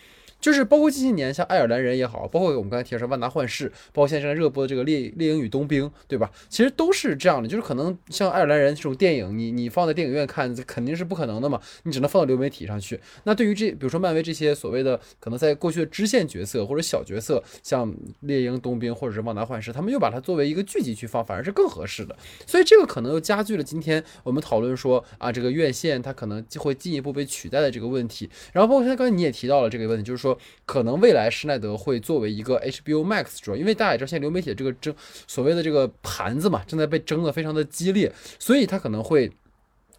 [0.41, 6.31] 就是包括近些年像爱尔兰人也好，包括我们刚才提到说万达幻视，包括现在热播的这个猎猎鹰与冬兵，对吧？
[6.49, 12.99] 其实都是这样的，就是可能像爱尔兰人这种电影，你你放在电影院看，肯定是不可能的嘛，你只能放到流媒体上去。
[13.25, 22.17] 那对于这，比如说漫威这些所谓的可能在过去的支线角色或者小角色，像猎鹰、冬兵或者是万达幻视，他们又把它作为一个剧集去放，反而是更合适的。
[22.47, 28.29] 所以这个可能又加剧了今天我们讨论说啊，这个院线它可能就会进一步被取代的这个问题。
[28.53, 34.95] 然后包括现在刚才你也提到了这个问题，就是说说可能未来施耐德会作为一个 HBO Max 主要，因为大家也知道现在流媒体的这个争
[35.27, 39.31] 所谓的这个盘子嘛，正在被争得非常的激烈，所以他可能会。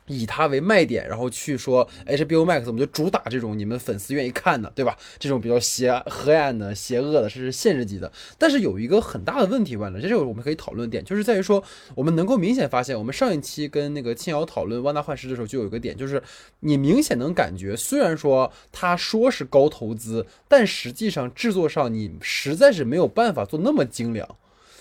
[0.07, 4.97] 以它为卖点，然后去说 HBO Max，我们就主打这种你们粉丝愿意看的，对吧？
[5.19, 8.11] 这种比较邪黑暗的、邪恶的，甚至限制级的。
[8.37, 16.21] 但是有一个很大的问题，完了，这是我们可以讨论点，就是在于说，我们能够明显发现，我们上一期跟那个庆瑶讨论《万达幻视》的时候，就有一个点，就是
[16.61, 24.27] 你明显能感觉，虽然说他说是高投资，但实际上制作上你实在是没有办法做那么精良。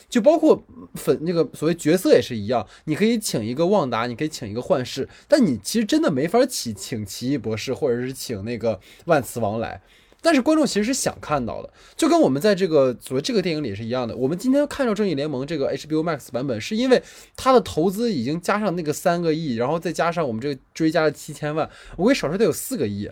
[0.09, 0.63] 就包括
[0.95, 9.81] 粉那个所谓角色也是一样，你可以请一个旺达，你可以请一个幻视，但你其实真的没法请请奇异博士或者是请那个万磁王来。
[10.23, 14.17] 但是观众其实是想看到的，就跟我们在这个所谓这个电影里是一样的。
[14.17, 17.01] 我们今天看到《正义联盟》这个 HBO Max 版本，是因为
[17.37, 23.09] 它的投资已经加上那个三个亿，然后再加上我们这个追加了七千万，我给少说得有四个亿。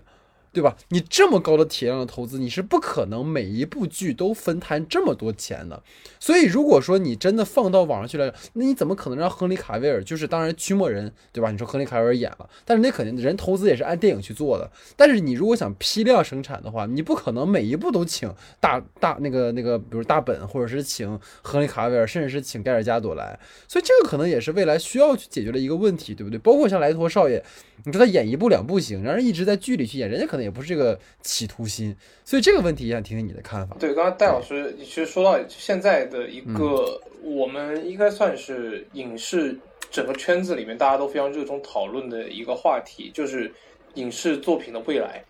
[0.55, 0.77] 对吧？
[0.91, 5.83] 你这么高的体量的投资，你是不可能每一部剧都分摊这么多钱的。
[6.21, 11.51] 所以，如果说你真的放到网上去了，那你怎么可能让亨利卡维尔就是当然驱魔人，对吧？
[11.51, 14.71] 你说亨利卡维尔演了，但是那肯定人投资也是按电影去做的。
[14.97, 23.39] 但是你如果想批量生产的话，你不可能每一部都请大大那个那个，比如大本，或者是请亨利卡维尔，甚至是请盖尔加朵来。
[23.67, 26.39] 所以这个可能也是未来需要去解决的一个问题，对不对？
[26.39, 27.45] 包括像莱托少爷，
[27.85, 31.95] 你说他演一部两部行，让人一直在剧里去演，人家可能也不是这个企图心。
[32.25, 33.77] 所以这个问题也想听听你的看法。
[33.79, 39.59] 对，刚刚戴老师其实说到现在的一个，我们应该算是影视
[39.91, 43.53] 整个圈子里面大家都非常热衷讨论的一个话题，就是
[43.95, 45.23] 影视作品的未来。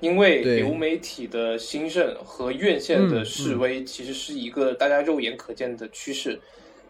[0.00, 6.38] 因为流媒体的兴盛和院线的示威，其实是一个大家肉眼可见的趋势。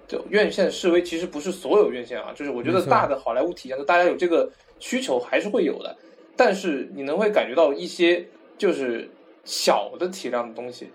[0.08, 5.96] 就院线示威，其实不是所有院线啊，就是我觉得大的好莱坞体现的，大家有这个需求还是会有的。
[6.36, 8.26] 但是你能会感觉到一些
[8.58, 9.08] 就是
[9.44, 10.90] 小的体量的东西，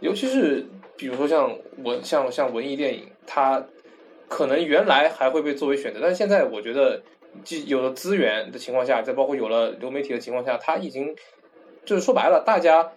[0.00, 0.64] 尤其是
[0.96, 3.66] 比如说像文像像文艺电影，它
[4.28, 7.02] 可能原来还会被作为选择，但是现在我觉得，
[7.42, 11.14] 既有了资源的情况下，再包括有了流媒体的情况下，它已经
[11.84, 12.92] 就是说白了，大家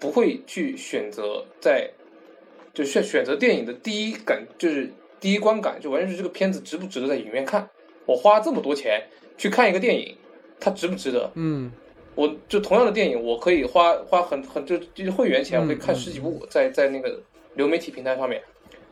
[0.00, 1.90] 不会去选择在
[2.74, 4.90] 就选选择电影的第一感就是
[5.20, 7.70] 第一观感，就完全是这个片子值不值得在影院看。
[8.06, 9.06] 我花这么多钱
[9.36, 10.16] 去看一个电影，
[10.60, 11.30] 它值不值得？
[11.34, 11.72] 嗯，
[12.14, 17.20] 我就同样的电影，我可以花花很很就就是会员钱，嗯我可以看十几部，在在那个
[17.54, 18.40] 流媒体平台上面。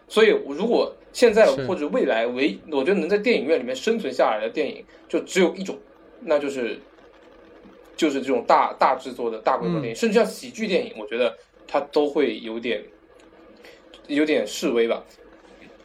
[0.09, 5.79] 所以，我如果现在或者未来唯，我觉得能在电影院里面生存下来的电影，就只有一种，
[6.23, 6.77] 那就是
[7.97, 11.37] 就是这种大大制作的大规模电影，甚至像喜剧电影，我觉得
[11.69, 12.83] 它都会有点
[14.09, 15.05] 有点示威吧。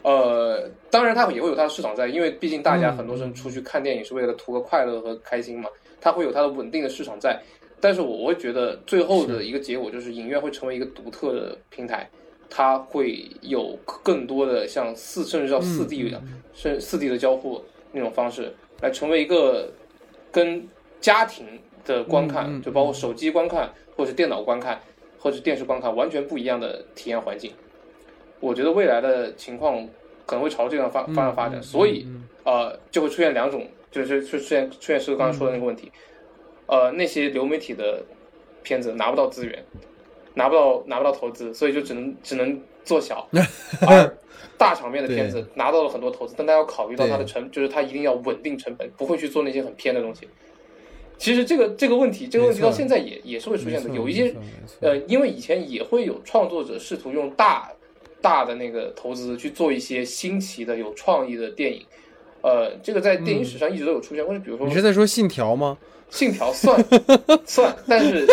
[0.05, 5.67] 呃，当然它也会有它的市场在，因为毕竟大家嗯很多人出去看电影是为了图个快乐和开心嘛，
[5.99, 7.41] 它会有它的稳定的市场在。
[7.81, 12.07] 但是我我会觉得最后的一个结果就是影院会成为一个独特的平台，
[12.51, 16.21] 它会有更多的像四甚至叫四 D 的，
[16.53, 17.59] 甚四 D 的交互
[17.91, 19.71] 那种方式，来成为一个
[20.31, 20.67] 跟
[21.01, 21.47] 家庭
[21.83, 24.79] 的观看，就包括手机观看或者是电脑观看
[25.17, 27.51] 或者是电视观看完全不一样的体验环境。
[28.45, 29.87] 我觉得未来的情况
[30.25, 35.91] 可能会朝这样方方向发展，嗯所以嗯呃就会出现两种，就是就出现出现师哥刚才说的那个问题，
[36.67, 38.03] 呃那些流媒体的
[38.63, 39.63] 片子拿不到资源，
[40.35, 43.27] 拿不到拿不到投资，所以就只能只能做小，
[43.87, 44.17] 而
[44.57, 50.27] 大场面的片子拿到了很多投资，但他要考虑到它的成，就是他一定要稳定成本，不会去做那些很偏的东西。
[51.17, 54.33] 其实这个这个问题，这个问题到现在也也是会出现的，有一些
[54.81, 57.71] 呃，因为以前也会有创作者试图用大
[58.21, 61.85] 大的那个投资去做一些新奇的、有创意的电影。
[62.41, 65.77] 呃，这个在电影史上一直都有出现，或者比如说你是在说信条吗？
[66.07, 66.79] 信条算
[67.45, 68.27] 算，但是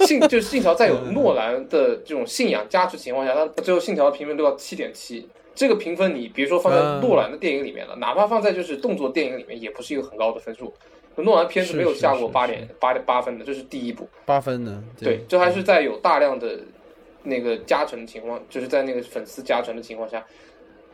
[0.00, 5.28] 信就是信条在有诺兰的这种信仰加持情况下，它最后信条的评分都要七点七。
[5.54, 10.74] 这个评分你别说放在嗯诺兰的电影里面了，哪怕放在就是动作电影里面，也不是一个很高的分数。
[11.16, 14.08] 诺兰片子是没有下过是八点八点八分的，这是第一部。
[14.26, 14.82] 八分呢？
[14.98, 16.58] 对，这还是在有大量的
[17.22, 20.24] 那个加成的情况，就是在那个粉丝加成的情况下，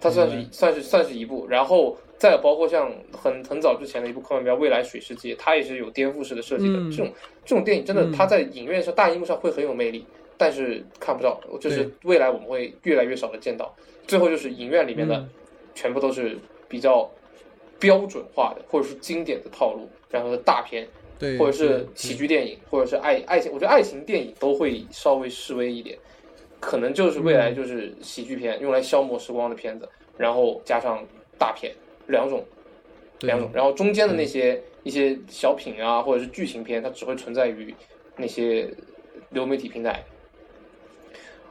[0.00, 6.78] 它算是算是算是一部，然后再包括像很很早之前的一部科幻片《未来水世界》，它也是有颠覆式的设计的。
[6.78, 7.12] 嗯这种
[7.44, 10.04] 这种电影真的，嗯它在影院上大荧幕上会很有魅力，
[10.36, 13.74] 但是看不到，就是未来我们会越来越少的见到。
[14.06, 15.28] 最后就是影院里面的嗯
[15.74, 17.10] 全部都是比较
[17.78, 20.86] 标准化的，或者是经典的套路，然后是大片。
[21.20, 25.98] 对，或者是喜剧电影，或者是爱爱情，我觉得爱情电影都会稍微示威一点，
[26.60, 31.04] 可能就是未嗯来就是喜剧片，用来消磨时光的片子，然后加上
[31.38, 31.72] 大片
[32.06, 32.44] 两种
[33.20, 37.74] 两种，然后中间的那些一些小品啊，或者是剧情片，它只会存在于
[38.16, 38.68] 那些
[39.30, 40.04] 流媒体平台。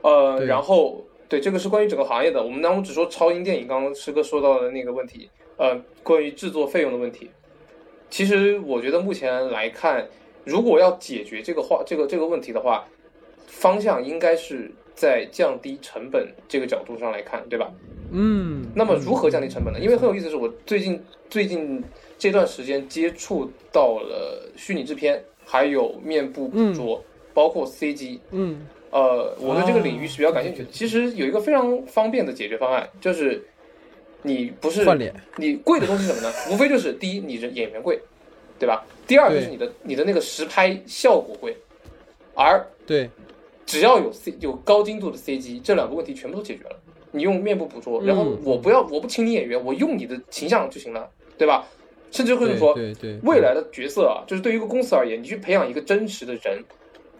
[0.01, 7.29] 呃，然后对这个是关于整个行业的，我们当中只说超英电影，刚刚师哥说到的那个问题，呃，关于制作费用的问题。
[8.09, 10.07] 其实我觉得目前来看，
[10.45, 12.87] 如果要解决这个话这个这个问题的话，
[13.47, 17.71] 方向应该是在降低成本这个角度上来看，对吧？
[18.11, 19.79] 嗯，那么如何降低成本呢？
[19.79, 21.83] 因为很有意思的是，我最近最近
[22.17, 28.19] 这段时间接触到了虚拟制片，还有面部捕捉，包括 CG。
[28.31, 30.65] 嗯呃，我对这个领域是比较感兴趣的。
[30.65, 33.45] 哦其实有一个非常方便的解决方案，就是
[34.23, 36.33] 你不是换脸，你贵的东西是什么呢？
[36.49, 37.99] 无非就是第一，你的演员贵，
[38.57, 38.83] 对吧？
[39.05, 41.55] 第二就是你的你的那个实拍效果贵，
[42.33, 43.09] 而对
[43.67, 46.75] 只要有 C 有高精度的 CG，这两个问题全部都解决了。
[47.11, 51.67] 你用面部捕捉，然后嗯我不要我不请你演员，我用你的形象就行了，对吧？
[52.09, 56.63] 甚至会说，对对，未来的角色啊，就是对于一个公司而言，你去培养一个真实的人，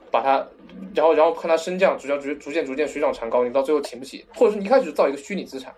[0.10, 0.48] 把他，
[0.96, 5.74] 然后然后看他升降，逐渐逐逐渐逐渐水涨船高，你到最后请不起，或者是你一开始造一个虚拟资产，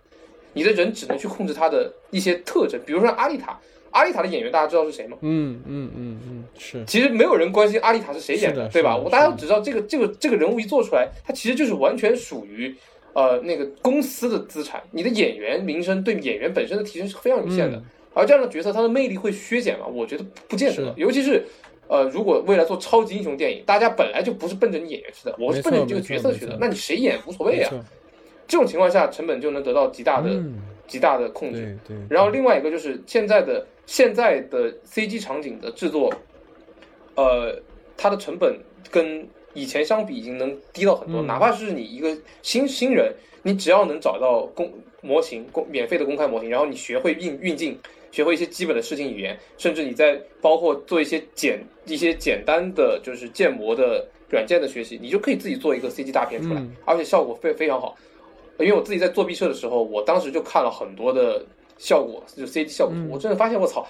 [0.53, 3.59] 你的人只能去控制他的一些特征，比如说阿丽塔，
[3.91, 5.17] 阿丽塔的演员大家知道是谁吗？
[5.21, 8.95] 嗯嗯嗯嗯，是其实没有人关心阿丽塔是谁演是的对吧？
[8.95, 12.75] 我大家都只知道这个这个这个人物一做出来，他其实就是完全属于
[13.13, 17.77] 呃那个公司的资产，你的演员名声对演员本身的提升是非常有限的。
[17.77, 17.83] 嗯
[18.15, 19.85] 而这样的角色，他的魅力会削减吗？
[19.85, 21.45] 我觉得不见得，尤其是。
[21.87, 27.73] 呃，如果未来做超级英雄电影，大家本来就不是奔着你演员去的，我是奔着你这个角色去的，那你谁演无所谓啊。
[28.47, 31.75] 这种情况下，成本就能得到极大的、嗯，极大的控制。
[32.07, 36.13] 然后另外一个就是现在的现在的 CG 场景的制作，
[37.15, 37.59] 呃，
[37.97, 38.55] 它的成本
[38.91, 41.21] 跟以前相比已经能低到很多。
[41.23, 43.11] 嗯哪怕是你一个新新人，
[43.41, 44.71] 你只要能找到公
[45.01, 47.75] 模型公免费的公开模型，然后你学会运运镜，
[48.11, 57.97] 学会一些基本的视听语言，甚至你在包括做一些简一些简单的就是建模的软件的学习，你就可以自己做一个 CG 大片出来，嗯而且效果非非常好。
[58.59, 61.43] 因为我自己在做毕设的时候，我当时就看了很多的
[61.79, 62.93] 效果，就 CG 效果。
[62.93, 63.09] 图，嗯。
[63.09, 63.83] 我真的发现我操，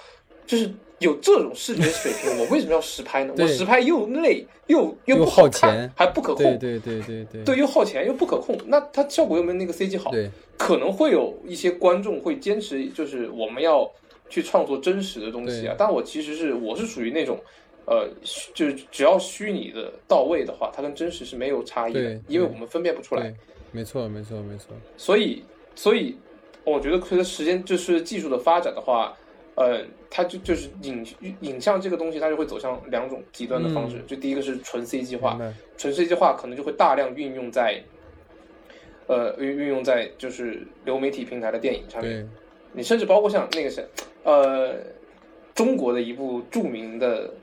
[0.48, 3.34] 就是有这种视觉水平， 我为什么要实拍呢？
[3.38, 7.44] 我实拍又累又又不好看钱，还不可控，对对对对对。
[7.44, 10.30] 对，又耗钱又不可控，那它效果又没有那个 CG 好，对。
[10.58, 13.90] 可能会有一些观众会坚持，就是我们要
[14.30, 15.76] 去创作真实的东西啊。
[15.78, 17.40] 但我其实是我是属于那种，
[17.86, 18.10] 呃，
[18.54, 23.34] 就是只要虚拟的到位的话，它跟真实是没有差异的因为我们分辨不出来。
[23.72, 24.68] 没错没错没错，
[24.98, 25.44] 所以，
[25.76, 26.18] 所以
[26.64, 29.18] 我觉得随着时间就是技术的发展的话，
[29.56, 31.06] 呃，它就就是影
[31.42, 33.98] 影像这个东西，它就会走向两种极端的方式。
[33.98, 37.82] 嗯就第一个是纯 CG 化明，白，纯 CG 化可能就会大量运用在，
[39.08, 42.30] 呃，运运用在就是流媒体平台的电影上面。
[42.72, 43.84] 你甚至包括像那个谁，
[44.24, 44.76] 呃，
[45.56, 47.34] 中国的一部著名的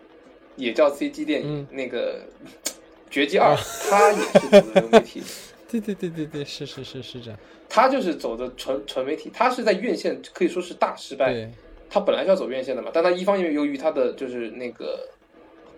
[0.55, 2.21] 也叫 CG 电影，嗯那个
[3.11, 3.55] 《绝技二》，
[3.91, 5.23] 它也是走的流媒体。
[5.69, 7.39] 对对对对对，是是是是这样，
[7.69, 11.33] 他就是走的纯纯媒体，他是在院线可以说是大失败。
[11.33, 11.51] 对。
[11.89, 15.09] 他本来是要走院线的嘛，但他一方面由于他的就是那个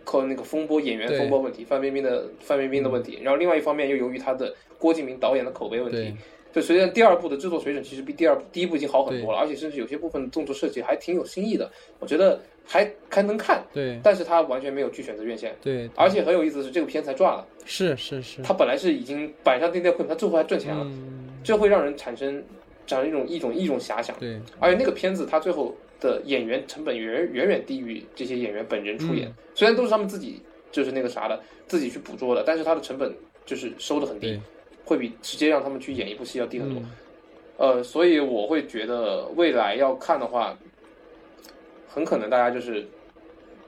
[0.05, 6.17] 靠那个风波演员风波问题，范冰冰的范冰冰的问题，然后另外一方面又由于他的郭敬明导演的口碑问题
[6.53, 14.01] 对，就随着第二部的制作水准其实比第二部第一部已经好很多了，而且甚至有些部分的动作设计还挺有新意的，我觉得还还能看，对。
[14.03, 15.55] 但是他完全没有去选择院线。
[15.63, 17.47] 对，而且很有意思的是，这个片才赚了。
[17.65, 22.43] 是是是，他本来是已经板上钉钉困，他最后还赚钱了，嗯，这会让人产生
[22.87, 24.17] 这样一种一种一种遐想。
[24.19, 24.41] 对。
[24.59, 29.35] 而且那个片子它最后的演员成本远远远低于这些演员本人出演，嗯。
[29.55, 30.41] 虽然都是他们自己
[30.73, 34.29] 就是那个啥的自己去捕捉的，但是它的成本就是收的很低。
[34.29, 34.41] 对，
[34.89, 36.81] 会比直接让他们去演一部戏要低很多。
[36.81, 36.91] 嗯。
[37.59, 40.57] 呃，所以我会觉得未来要看的话，
[41.89, 42.87] 很可能大家就是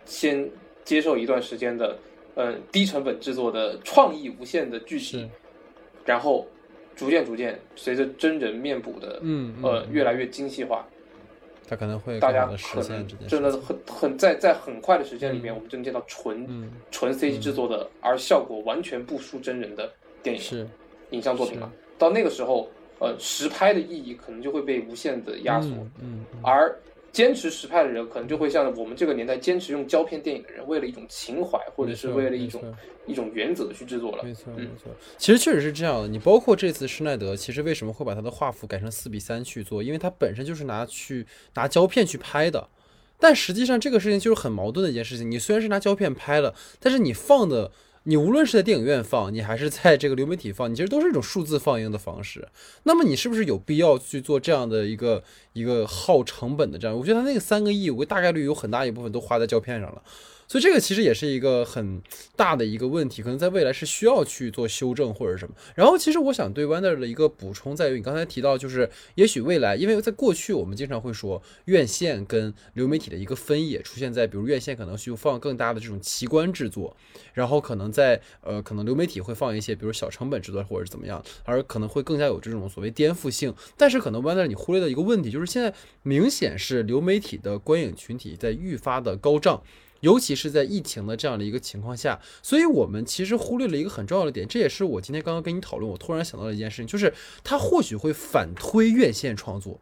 [0.07, 0.49] 先
[0.85, 1.99] 接受一段时间的
[2.37, 5.29] 嗯、低成本制作的创意无限的剧情，
[6.07, 6.47] 然后
[6.97, 9.93] 逐渐逐渐随着真人面部的嗯嗯呃嗯。
[9.93, 10.87] 越来越精细化，
[11.69, 15.57] 他可能会大家可能真的，很很在在很快的时间里面，嗯。
[15.57, 16.71] 我们就能见到纯嗯。
[16.93, 19.93] 纯 CG 制作的，而效果完全不输真人的
[20.23, 20.41] 电影。
[20.41, 20.67] 是
[21.11, 21.73] 影像作品是了。
[21.99, 25.69] 到那个时候，呃，实拍的意义可能就会被无限的压缩，
[26.01, 26.75] 嗯而
[27.13, 32.63] 坚持实拍的人，可能就会像我们这个年代坚持用胶片电影的人，为了一种情怀或者是为了一种
[33.07, 34.23] 一种原则去制作了。
[34.23, 34.93] 没错，没嗯错。
[35.19, 36.07] 其实确实是这样的。
[36.07, 39.83] 你包括这次施耐德，其实为什么会把他的画幅改成四比三去做？
[39.83, 42.69] 因为他本身就是拿去拿胶片去拍的。
[43.19, 45.29] 但实际上这个事情就是很矛盾的一件事情。
[45.29, 47.71] 你虽然是拿胶片拍了，但是你放的，
[48.05, 52.49] 你无论是在电影院放，你还是在这个流媒体放，你其实都是一种数字放映的方式。
[52.85, 55.23] 那么你是不是有必要去做这样的一个
[55.53, 56.97] 一个耗成本的这样？
[56.97, 60.03] 我觉得他那个三个亿，我大概率有很大一部分都花在胶片上了。
[60.51, 62.03] 所以这个其实也是一个很
[62.35, 65.55] 大的一个问题，可能在未来是需要去做修正或者什么。
[65.77, 76.97] 然后其实我想对 Wander 的一个补充在于，你刚才提到就是，也许未来，因为在过去我们经常会说院线跟流媒体的一个分野出现在，比如院线可能需要放更大的这种奇观制作，
[77.33, 83.55] 然后可能在呃可能流媒体会放一些比如小成本制作或者是怎么样，而可能会更加有这种所谓颠覆性。
[83.77, 85.73] 但是可能 Wander 你忽略的一个问题，就是现在
[86.03, 89.63] 明显是流媒体的观影群体在愈发的高涨。
[90.01, 97.13] 尤其是在疫情的这样的一个情况下，所以我们其实忽略了一个很重要的点，这也是我今天刚刚跟你讨论，我突然想到的一件事情，就是
[97.45, 99.79] 它或许会反推院线创作。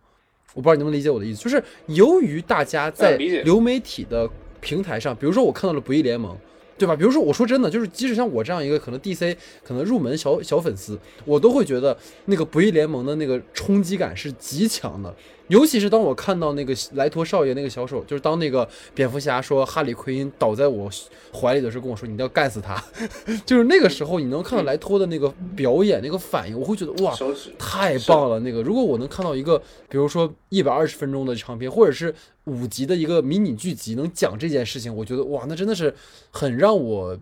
[0.54, 4.28] 我不知道你能不能理解我的意思，就是由于大家在流媒体的
[4.60, 6.34] 平台上，比如说我看到了《不义联盟》。
[6.78, 6.94] 对吧？
[6.94, 15.12] 比如说，我说真的，就是即使像我这样一个可能 DC 可能入门小小粉丝，我都会觉得那个《不义联盟》的那个冲击感是极强的。
[15.48, 20.90] 尤其是当我看到那个莱托少爷那个小手，就是当那个蝙蝠侠说哈里奎因倒在我
[21.32, 22.82] 怀里的时候，跟我说你一定要干死他，
[23.44, 27.14] 就是那个时候你能看到莱托的那个表演、那个反应，我会觉得哇，
[27.58, 28.38] 太棒了！
[28.40, 35.94] 那个如果我能看到一个，比如说一百二十分钟的长片，或者是五集的一个迷你剧集，能讲这件事情，我觉得哇，那真的是
[36.30, 37.18] 很让我。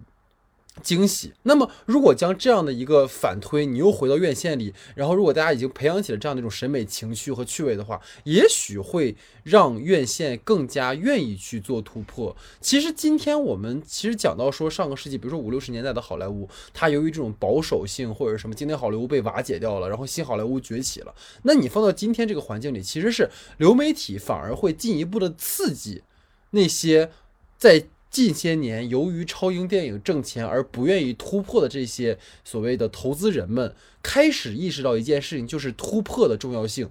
[0.83, 1.33] 惊喜。
[1.43, 12.37] 那么，如果将这样的一个反推，你又回到院线里，然后如果大家已经培养起了这样的一种审美情趣和趣味的话，也许会让院线更加愿意去做突破。
[12.61, 21.15] 其实今天我们其实讲到说上个世纪，比如说五六十年代的好莱坞，它由于这种保守性或者什么，今天好莱坞被瓦解掉了，然后新好莱坞崛起了。
[21.43, 26.03] 那你放到今天这个环境里，其实是流媒体反而会进一步的刺激
[26.51, 27.11] 那些
[27.59, 27.87] 在。
[28.17, 36.89] 近些年，由于超英电影挣钱而不愿意突破的这些所谓的投资人们，开始意识到一件事情，就是突破的重要性。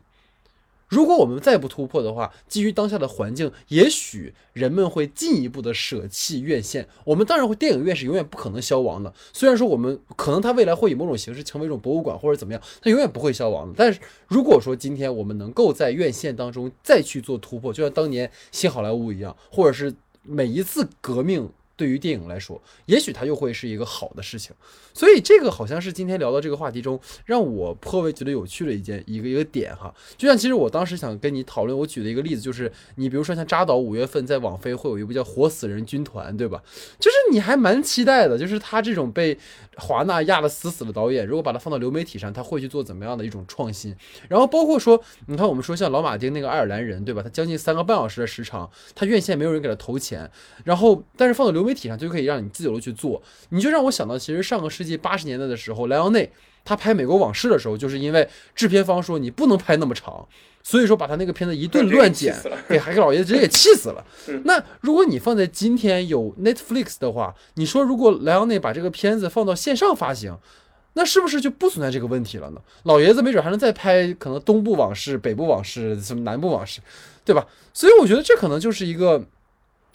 [0.88, 6.88] 如果我们再不突破的话，基于当下的环境，也许人们会进一步的舍弃院线。
[7.06, 9.12] 我们当然会，电影院是永远不可能消亡的。
[9.34, 13.74] 虽然说我们可能它未来会以某种形式成为一种博物馆或者怎么样，它永远不会消亡的。
[13.76, 19.92] 但是如果说今天我们能够在院线当中再去做突破，就像当年新好莱坞一样，或者是。
[20.28, 24.56] 每一次革命对于电影来说，也许它又会是一个好的事情。
[24.94, 29.94] 所以这个好像是今天聊到这个话题中，让我颇为觉得有趣的一件一个一个点哈。
[30.18, 36.64] 就像其实我当时想跟你讨论，我举的一个例子就是，你比如说像扎导五月份在网飞会有一部叫《活死人军团》，对吧？
[36.98, 39.38] 就是你还蛮期待的，就是他这种被
[39.76, 43.94] 华纳压得死死的导演，如果把它放到流媒体上，他会去做怎么样的一种创新？
[44.30, 47.22] 然后包括说，你看我们说像老马丁那个爱尔兰人，对吧？
[47.22, 50.32] 他将近三个半小时的时长，他院线没有人给他投钱，
[50.64, 54.96] 然后但是放到流媒体上就可以让你自由的去做，你就让我想到，其实上个世纪。
[54.96, 56.32] 八十年代的时候，莱昂内
[56.64, 60.26] 他拍《美国往事》的时候，就是因为制片方说你不能拍那么长，
[60.64, 62.36] 所以说把他那个片子一顿乱剪，
[62.70, 64.04] 给海克老爷子直接给气死了。
[64.46, 70.38] 那如果你放在今天有 Netflix 的话，你说如果莱昂内把这个片子放到线上发行，
[70.94, 72.62] 那是不是就不存在这个问题了呢？
[72.84, 76.80] 老爷子没准还能再拍可能东部往事、北部往事、什么南部往事，
[77.26, 77.46] 对吧？
[77.74, 79.24] 所以我觉得这可能就是一个。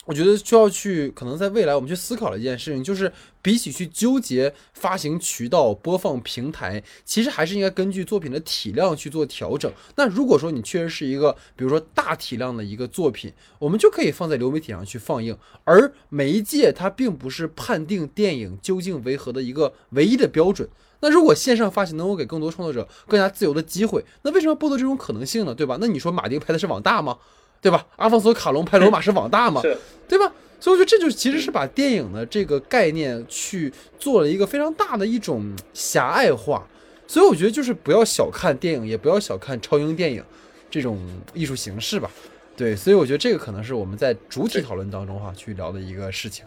[0.06, 3.12] 我觉得需要去，可能在未来我们去思考的一件事情，就是
[3.42, 9.70] 比起去纠结发行渠道、播放平台，其实还是应该根据作品的体量去做调整。
[9.96, 15.36] 那如果说你确实是一个，比如说大体量的一个作品，我们就可以放在流媒体上去放映。
[15.64, 20.68] 而媒介它并不是判定电影究竟为何的一个唯一的标准。
[21.02, 25.54] 那如果线上发行能够给更多创作者更加自由的机会，那为什么剥夺这种可能性呢？
[25.54, 25.78] 对吧？
[25.80, 27.18] 那你说马丁拍的是网大吗？
[27.60, 27.86] 对吧？
[27.96, 29.60] 阿方索卡隆拍罗马 是网大嘛？
[30.08, 30.32] 对吧？
[30.58, 36.66] 所以我觉得这就其实是把电影的这个概念去做了一个非常大的一种狭隘化。
[37.06, 40.22] 所以我觉得就是不要小看电影，也不要小看超英电影
[40.70, 40.98] 这种
[41.34, 42.10] 艺术形式吧。
[42.56, 46.44] 对，所以我觉得这个可能是我们在主体讨论当中哈去聊的一个事情。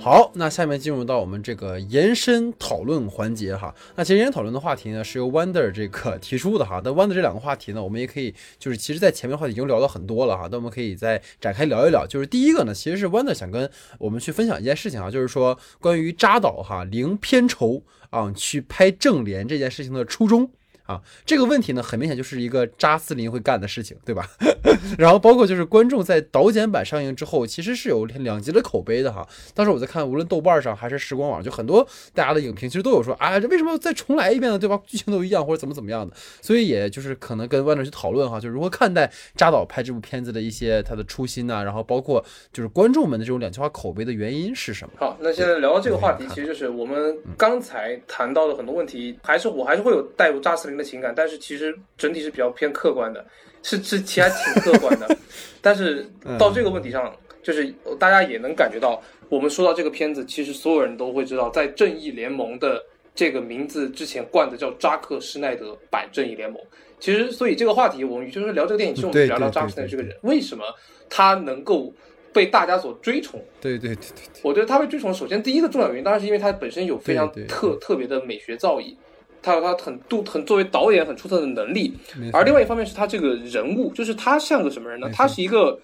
[0.00, 3.74] 好，那下面进入到我们这个延伸讨论环节哈。
[3.96, 6.80] 那其实延伸讨论的话题呢，是由 Wonder 这个提出的哈。
[6.84, 10.48] 那 Wonder 这两个话题呢，我们也可以就是其实在前面话题已经聊到很多了哈。
[10.50, 12.06] 那我们可以再展开聊一聊。
[12.06, 13.68] 就是第一个呢，其实是 Wonder 想跟
[13.98, 20.50] 我们去分享一件事情啊，就是说关于扎导哈零片酬啊去拍正联这件事情的初衷。
[20.88, 24.26] 啊，这个问题呢，很明显就是一个扎斯林会干的事情，对吧？
[24.96, 29.28] 然后包括就是观众在导剪版上映之后，其实是有两极的口碑的哈。
[29.54, 34.58] 当时我在看，无论豆瓣上还是时光网，就很多大家的影评，其实都有说，啊，这为什么再重来一遍呢？
[34.58, 34.80] 对吧？
[34.86, 36.16] 剧情都一样，或者怎么怎么样的。
[36.40, 44.94] 所以也就是可能跟万众去讨论哈，就如何看待扎导拍这部片子的一些他的初心呐，然后包括就是观众们的这种两极化口碑的原因是什么？
[44.98, 50.77] 好，那现在聊到这个话题，其实就是我们刚才谈到的很多问题，还是我还是会有带入扎斯林。
[50.78, 53.26] 的情感，但是其实整体是比较偏客观的，
[53.62, 55.16] 是是其实挺客观的。
[55.60, 62.80] 但是到这个问题上，就是大家也能感觉到，我们说到这个片子，其实所有人都会知道，在正义联盟的
[63.14, 66.62] 这个名字之前冠的叫扎克施耐德版正义联盟。
[67.00, 70.64] 其实，所以这个话题，我们就是聊这个电影，其实我们聊聊扎克施耐德这个人，为什么
[71.08, 71.92] 他能够
[72.32, 73.40] 被大家所追崇？
[73.60, 78.94] 对对对对，我觉得他被追崇，首先第一个重要原因，当然是因为他本身有非常特特别的美学造诣。
[79.42, 81.94] 他有他很度很作为导演很出色的能力，
[82.32, 85.08] 而另外一方面是他这个人物，就是他像个什么人呢？
[85.14, 85.78] 他是一个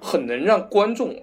[0.00, 1.14] 很能让观众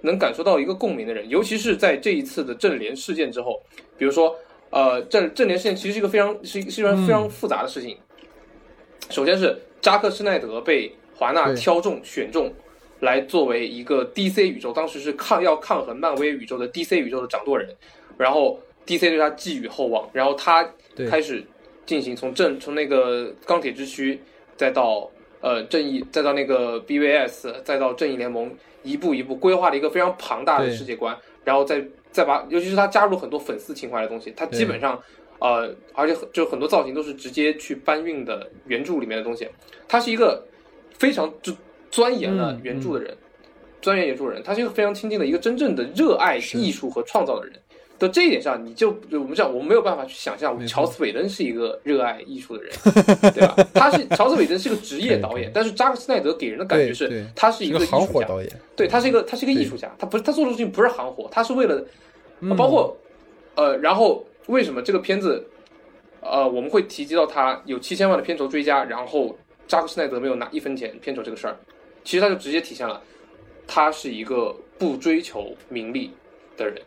[0.00, 3.60] 能感受到一个共鸣的人，尤其是在这一次的正联事件之后，
[3.96, 4.34] 比如说，
[4.70, 7.96] 呃，正正联事件其实是一个非常是是一个非常复杂的事情。
[9.08, 12.52] 首先是扎克施奈德被华纳挑中选中
[13.00, 17.68] 来作为一个 DC 宇宙，当时是抗要抗衡漫威宇宙的 DC 宇宙的掌舵人，
[18.18, 20.68] 然后 DC 对他寄予厚望，然后他。
[21.08, 21.44] 开始
[21.86, 24.20] 进行从正从那个钢铁之躯，
[24.56, 25.10] 再到
[25.40, 28.52] 呃正义，再到那个 BVS，再到正义联盟，
[28.82, 35.00] 一步一步规划了一个非常庞大的世界观，然后再再把，尤其是他加入很多粉丝情怀的东西，他基本上
[35.38, 39.48] 呃，而且很就很多造型都是直接去搬运的原著里面的东西，
[39.88, 40.44] 他是一个
[40.98, 41.52] 非常就
[41.90, 43.16] 钻研了嗯原著的人，
[43.80, 47.59] 钻研原著的人，他是一个非常亲近的一个真正的热爱艺术和创造的人。
[48.00, 52.72] 的这一点上，你就就我们讲，我们没有办法去想象乔斯韦登是一个热爱艺术的人，
[53.34, 53.54] 对吧？
[53.74, 61.84] 他是乔斯韦登是个职业导演，但是扎克施奈德给人的感觉是他是一一个行个艺术家，活导演，对他是一个他是一个艺术家，他不是他做的事情不是行活，他是为了
[62.40, 62.96] 嗯包括
[63.54, 65.46] 呃，然后为什么这个片子
[66.22, 69.36] 呃我们会提及到他有七千万的片酬追加，然后
[69.68, 71.54] 扎克施奈德没有拿一分钱片酬这个事儿，
[72.02, 72.98] 其实他就直接体现了
[73.66, 76.10] 他是一个不追求名利
[76.56, 76.80] 的人。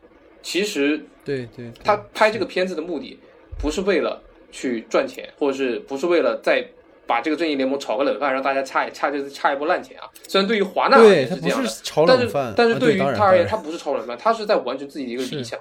[0.44, 3.18] 其实对对，他拍这个片子的目的
[3.58, 4.22] 不是为了
[4.52, 6.64] 去赚钱，或者是不是为了再
[7.08, 10.06] 把这个正义联盟炒个冷饭，让大家差一差就是差一波烂钱啊？
[10.28, 15.60] 虽然对于华纳而对他不言是这样的，炒但是冷饭，但是对于他而言，他不是炒冷饭，他是在完成自己的一个理想，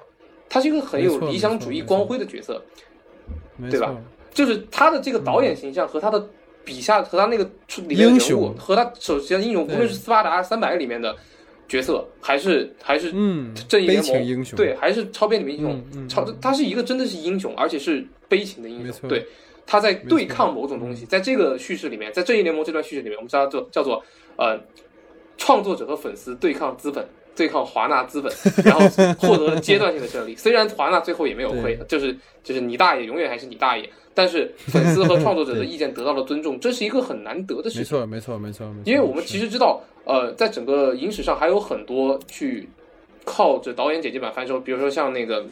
[0.49, 2.61] 他是一个很有理想主义光辉的角色，
[3.71, 3.95] 对吧？
[4.33, 6.27] 就是他的这个导演形象和他的
[6.65, 11.15] 笔下和他那个出里面的人物和他手下的英雄，无论是斯巴达三百里面的
[11.67, 19.09] 角色，还是还是嗯，正义联盟情英雄，对，还是超编里面英雄超他是一个真的是英雄，而且是悲情的英雄。
[19.09, 19.25] 对，
[19.65, 24.03] 他在对抗某种东西，在这个叙事里面，在正义联盟这段叙事里面，我们叫做叫做
[24.35, 24.59] 呃，
[25.37, 28.31] 创作者和粉丝对抗资本，对抗华纳资本，
[28.63, 28.87] 然后
[29.17, 30.35] 获得了阶段性的胜利。
[30.37, 37.81] 虽然华纳最后也没有亏，就是就是你大爷永远还是你大爷，但是粉丝和创作者的意见得到了尊重，这是一个很难得的事情。
[37.81, 42.67] 没错没错没错，因为我们其实知道，呃，在整个影史上还有很多去
[43.23, 45.45] 靠着导演剪辑版翻身，比如说像那个，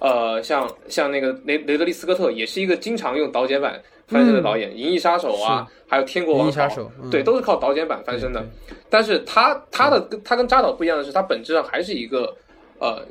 [0.00, 6.68] 呃，像像那个雷雷德利斯科特，也是一个经常用导剪版翻身的导演，银翼杀手》啊，还有《天国王朝
[7.10, 8.44] 对，都是靠导剪版翻身的。
[8.88, 12.36] 但是他他的跟他跟扎导不一样的是，他本质上还是一个
[12.78, 13.04] 呃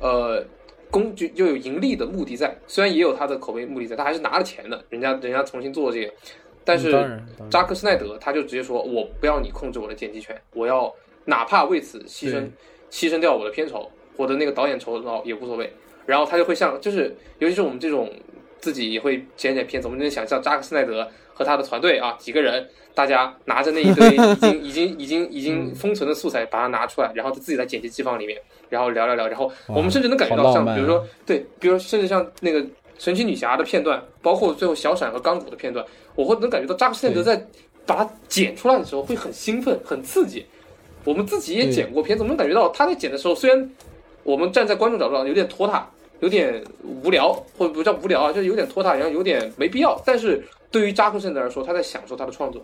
[0.00, 0.44] 呃
[0.90, 6.12] 工具就有盈利的目的在，虽然也有他的口碑目的在，他还是拿了钱的，人家人家重新做这个，
[6.66, 10.92] 但是扎克施奈德他就直接说，我不要你控制我的剪辑权，我要
[11.24, 12.44] 哪怕为此牺牲
[12.90, 15.72] 牺牲掉我的片酬，我的那个导演酬劳也无所谓。
[16.04, 18.12] 然后他就会像，就是尤其是我们这种
[18.60, 32.64] 自己也会剪剪片子，我们能想象扎克施奈德和他的团队啊几个人，大家拿着那一堆已经已经已经已经封存的素材，把它拿出来，然后自己在剪辑机房里面，然后聊聊聊，然后我们甚至能感觉到像，比如说对，比如说甚至像那个
[32.98, 35.84] 神奇女侠的片段，包括最后小闪和钢骨的片段，
[36.16, 37.46] 我会能感觉到扎克施奈德在
[37.86, 40.44] 把它剪出来的时候会很兴奋、很刺激。
[41.04, 43.70] 我们自己也剪过片子，我们能感觉到他在剪的时候，虽然
[44.24, 45.88] 我们站在观众角度上有点拖沓，
[46.18, 49.96] 有点无聊，或者不叫无聊啊，就是有点拖沓，然后有点没必要。
[50.04, 52.60] 但是对于扎克施奈德来说，他在享受他的创作，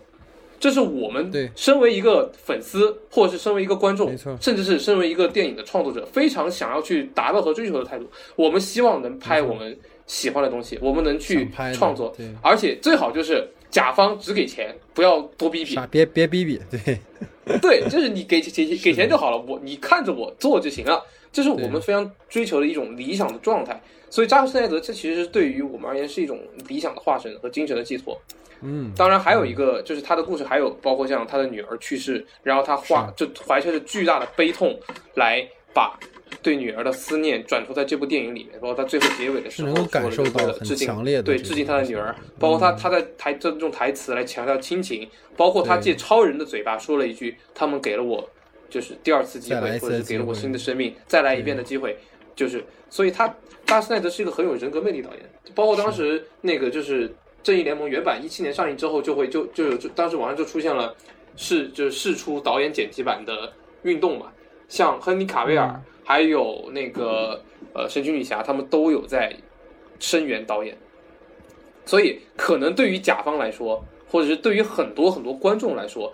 [0.59, 8.05] 这是我们对身为一个粉丝，或者是身为一个观众，甚至是身为一个电影的创作者，非常想要去达到和追求的态度。
[8.35, 9.77] 我们希望能拍我们
[10.07, 15.73] 喜欢的东西，我们能去创作，而且最好就是甲方只给钱，不要多逼逼。
[15.73, 16.99] 傻别别逼逼，对。
[17.61, 23.81] 对，就是你给给给钱就好了，我你看着我做就行了，这是我们非常追求的一种理想的状态。
[24.09, 26.39] 所以扎克施奈德这其实是对于我们而言是一种
[26.69, 28.17] 理想的化身和精神的寄托。
[28.61, 34.79] 嗯，当然还有一个就是他的故事，还有包括像他的女儿去世，然后他画就怀揣着巨大的悲痛
[35.15, 35.97] 来把
[36.41, 48.27] 对女儿的思念转出在这部电影里面，包括他最后结尾的时候是能够感受到致敬强烈的对致敬他的女儿，包括他他在台这种台词来强调亲情，包括他借超人的嘴巴说了一句：“他们给了我
[48.69, 51.97] 就是第二次机会，或者是给了我新的生命，再来一遍的机会。”
[52.35, 53.27] 就是，所以他
[53.67, 55.19] 扎克施奈德是一个很有人格魅力导演，
[55.53, 57.07] 包括当时那个就是
[57.43, 60.95] 《正义联盟》原版一七年上映之后，就会就就有就当时网上就出现了
[61.35, 64.31] 试就是试出导演剪辑版的运动嘛，
[64.73, 65.81] 像亨利卡维尔、嗯。
[66.03, 67.39] 还有那个
[67.75, 69.31] 呃神奇女侠，他们都有在
[69.99, 70.75] 声援导演，
[71.85, 76.11] 所以可能对于甲方来说，或者是对于很多很多观众来说，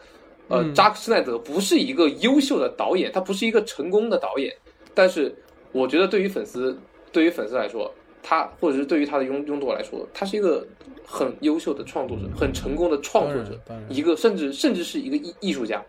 [0.50, 0.76] 呃，嗯。
[0.76, 4.54] 扎克施奈德不是一个优秀的导演，他不是一个成功的导演，
[4.94, 5.34] 但是
[5.72, 6.78] 我觉得对于粉丝，
[7.14, 7.90] 对于粉丝来说，
[8.22, 10.68] 他或者是对于他的拥拥趸来说，他是一个
[11.06, 13.58] 很优秀的创作者，很成功的创作者
[13.88, 15.82] 一个甚至甚至是一个艺艺术家。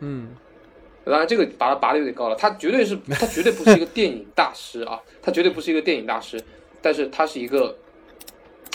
[0.00, 0.28] 嗯，
[1.04, 6.40] 当然，这个拔拔的有点高了，他绝对是他绝对不是一个电影大师啊，他绝对不是一个电影大师，
[6.80, 7.76] 但是他是一个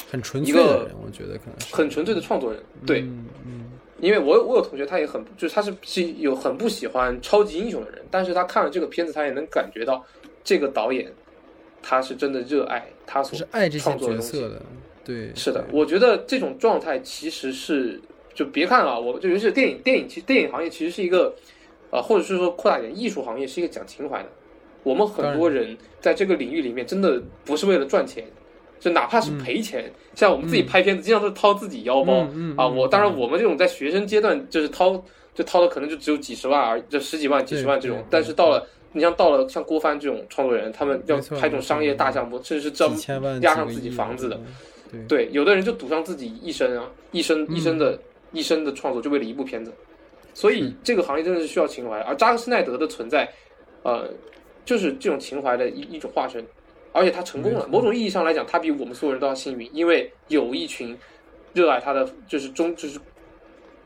[0.10, 2.62] 很纯粹的人，我觉得可能是很纯粹的创作人。
[2.86, 10.06] 对，嗯嗯因为我我有同学，他也很就是他是是有很不喜欢超级英雄的人，但是他看了这个片子，他也能感觉到
[10.44, 11.12] 这个导演
[11.82, 14.62] 他是真的热爱他所是爱这些创作的东西角色的，
[15.04, 18.00] 对，是的，我觉得这种状态其实是，
[18.34, 21.36] 就别看啊，我就尤其是电影，电影其实电影行业其实是一个，
[21.92, 24.30] 呃，或者是说扩大一点，艺术行业是一个讲情怀的。
[24.84, 28.24] 我们很多人在这个领域里面，真的不是为了赚钱，
[28.80, 32.30] 就哪怕是赔钱，像我们自己拍片子，经常都是掏自己腰包、啊。
[32.34, 35.04] 嗯嗯嗯我当然，我们这种在学生阶段，就是掏
[35.36, 44.40] 就掏的可能就只有几十万而就十几万、几十万这种但是到了你像到了像郭帆这种创作人，他们要拍这种商业大项目，甚至是专几千万压上自己房子的。
[44.92, 48.00] 对对，有的人就赌上自己一生啊，一生一生的、
[48.32, 49.74] 一生的创作，就为了一部片子。
[50.34, 53.30] 所以这个行业真的是需要情怀，而扎克施奈德的存在，
[53.84, 54.10] 呃，
[54.64, 56.46] 就是这种情怀的一一种化身，
[56.92, 57.68] 而且他成功了。
[57.68, 60.98] 某种意义上来讲，他比我们所有人都要幸运，因为有一群
[61.54, 63.00] 热爱他的，就是忠就是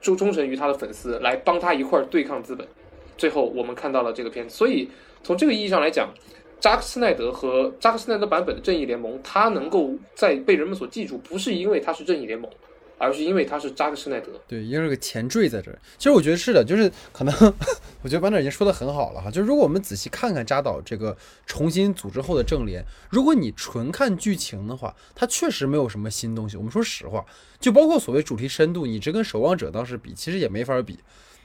[0.02, 2.68] 忠忠诚于他的粉丝来帮他一块儿对抗资本。
[3.18, 4.90] 最后我们看到了这个片子，所以
[5.24, 6.14] 从这个意义上来讲，
[6.60, 12.50] 扎克施奈德和扎克施奈德版本的正义联盟，他能够在被人们所记住，不是因为他是正义联盟，
[12.98, 14.32] 而是因为他是扎克施奈德。
[14.48, 15.80] 对，因为这个前缀在这儿。
[15.98, 17.34] 其实我觉得是的，就是可能，
[18.02, 19.30] 我觉得班长已经说的很好了哈。
[19.30, 21.16] 就是如果我们仔细看看扎导这个
[21.46, 26.58] 重新组织后的正联，如果你纯看剧情的话，它确实没有什么新东西。
[26.58, 27.26] 我们说实话，
[27.60, 31.00] 就包括所谓主题深度，你这跟守望者当时比，其实也没法比。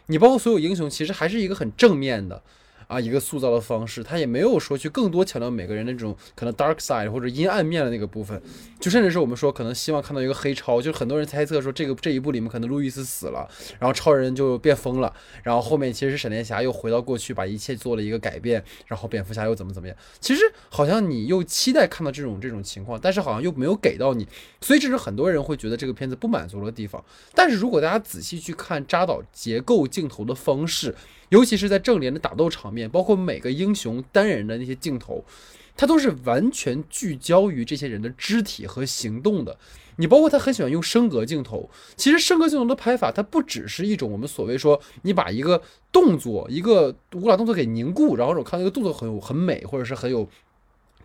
[0.07, 2.43] 你包括所有英雄，其实还是一个很正面的。
[2.89, 8.41] 啊，一个塑造的方式，他也没有说去更多强调每个人的这种可能 dark side 或者阴暗面的那个部分，
[8.81, 13.47] 就甚至是我们说可能希望看到一个黑超，就很多人猜测说这个这一部里面可能路易斯死了，
[13.79, 15.13] 然后超人就变疯了，
[15.43, 20.41] 然后后面其实是闪电侠又回到过去把一切做了一个改变，然后蝙蝠侠又怎么怎么样，其实
[20.71, 24.27] 好像你又期待看到这种这种情况，但是好像又没有给到你，
[24.63, 27.05] 所以这是很多人会觉得这个片子不满足的地方。
[27.35, 30.95] 但是如果大家仔细去看扎导结构镜头的方式，
[31.31, 35.25] 尤其是在正联的打斗场面，包括每个英雄单人的那些镜头，
[35.77, 39.59] 它都是完全聚焦于这些人的肢体和行动的。
[40.01, 45.61] 你包括他很喜欢用升格镜头，其实升格镜头的拍法，它不只是一种我们所谓说你把一个
[45.91, 50.29] 动作、一个武打动作给凝固，然后我看那个动作很有很美，或者是很有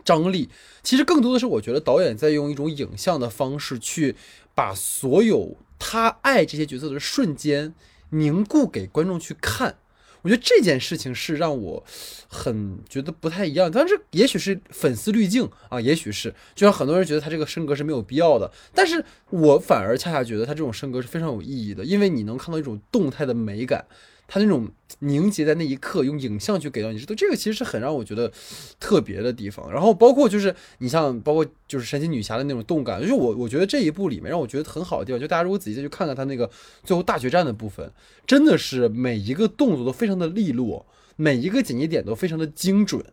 [0.06, 0.48] 张力。
[0.84, 4.16] 其实更多的是我觉得导演在用一种影像的方式去
[4.54, 7.74] 把所有他爱这些角色的瞬间
[8.12, 9.78] 凝固给观众去看。
[10.24, 11.84] 我觉得这件事情是让我
[12.28, 23.86] 很觉得不太一样，但是也许是粉丝滤镜啊，也许是，就像很多人觉得他这个升格是没有必要的，但是我反而恰恰觉得他这种升格是非常有意义的，因为你能看到一种动态的美感，
[24.28, 24.68] 它那种
[25.00, 28.32] 凝结在那一刻，用影像去给到你，这这个其实是很让我觉得
[28.80, 29.72] 特别的地方。
[29.72, 36.50] 然后包括就是你像包括就是神奇女侠的那种动感，就是我我觉得这一部里面让我觉得很好的地方，就大家如果仔细再去看看他那个
[36.84, 37.92] 最后大决战的部分，
[38.26, 40.86] 真的是每一个动作都非常的利落，
[41.16, 43.04] 每一个剪辑点都非常的精准，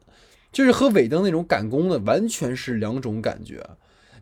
[0.53, 3.67] 就是和尾灯那种赶工的完全是两种感觉。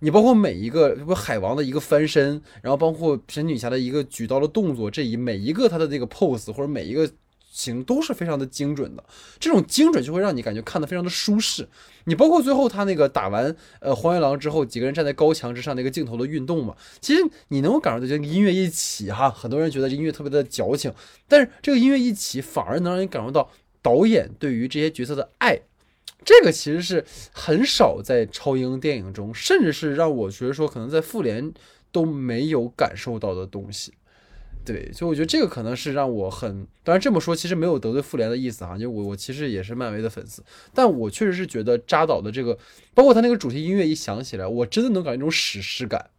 [0.00, 7.10] 你包括每一个，包括海王的一个翻身，然后包括神女侠的一个举刀的动作，这一每一个他的这个 pose 或者每一个
[7.50, 9.02] 型都是非常的精准的。
[9.40, 11.68] 这种精准就会让你感觉看得非常的舒适。
[12.04, 20.92] 你包括最后他那个打完呃荒原狼之后，几个人站在高墙之上那个镜头的运动嘛，其实你能够感受到这个音乐一起哈，很多人觉得音乐特别的矫情，
[21.26, 23.50] 但是这个音乐一起反而能让你感受到
[23.82, 25.60] 导演对于这些角色的爱。
[26.24, 31.52] 这个其实是很少在超英电影中，甚至是让我觉得说，可能在复联
[31.90, 33.94] 都没有感受到的东西。
[34.64, 42.58] 对，所以我觉得这个可能是让我很，当然这么说其实没有得罪复联的意思哈，因为我我其实也是漫威的粉丝，但我确实是觉得扎导的这个，
[42.92, 46.10] 包括他那个主题音乐一响起来，我真的能感觉一种史诗感。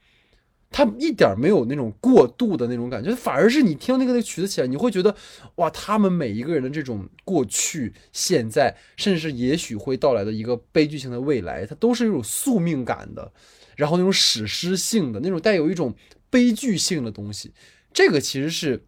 [0.72, 5.16] 他一点没有那种过度的那种感觉，反而是你听那个那个曲子起来，你会觉得
[5.56, 13.32] 哇，他们每一个人的这种过去、现在，甚至是也许会到来的一个悲剧性的未来，它都是一种宿命感的，
[13.76, 15.94] 然后那种史诗性的那种带有一种
[16.30, 17.52] 悲剧性的东西，
[17.92, 18.86] 这个其实是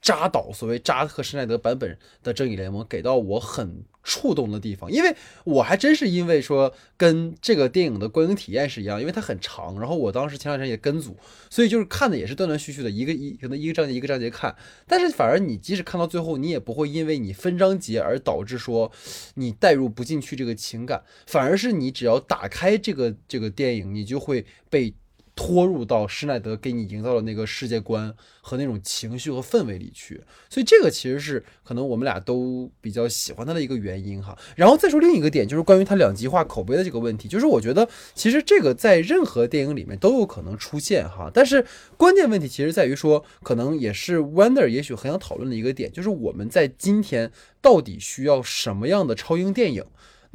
[0.00, 5.12] 扎导所谓扎克施奈德版本的正义联盟给到我很触动的地方，因为
[5.42, 11.16] 我还真是因为说跟这个电影的观影体验是一样，因为它很长，然后我当时前两天也跟组，
[11.50, 14.54] 所以就是看的也是断断续续的，一个一可能一个章节一个章节看，
[14.86, 18.92] 但是反而你即使看到最后，你也不会因为你分章节而导致说
[19.34, 24.94] 你带入不进去这个情感，反而是你只要打开这个这个电影，你就会被。
[25.36, 34.36] 拖入到施耐德给你营造的那个世界观和那种情绪和氛围里去，所以这个其实是可能我们俩都比较喜欢他的一个原因哈。
[34.56, 41.64] 然后再说另一个点，就是关于他两极化口碑的这个问题，就是我觉得其实这个在任何电影里面都有可能出现哈，但是
[41.98, 47.30] 关键问题其实在于说，可能也是 Wonder 也许很想讨论的一个点，就是我们在今天
[47.60, 49.84] 到底需要什么样的超英电影？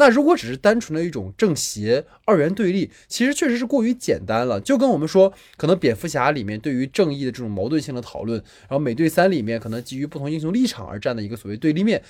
[0.01, 4.59] 那如果只是单纯的一种正邪二元对立，其实确实是过于简单了。
[4.59, 12.01] 就跟我们说，可能蝙蝠侠里面对于正义的这种矛盾性的讨论，然后美队三里面可能基于不同英雄立场而站的一个所谓对立面。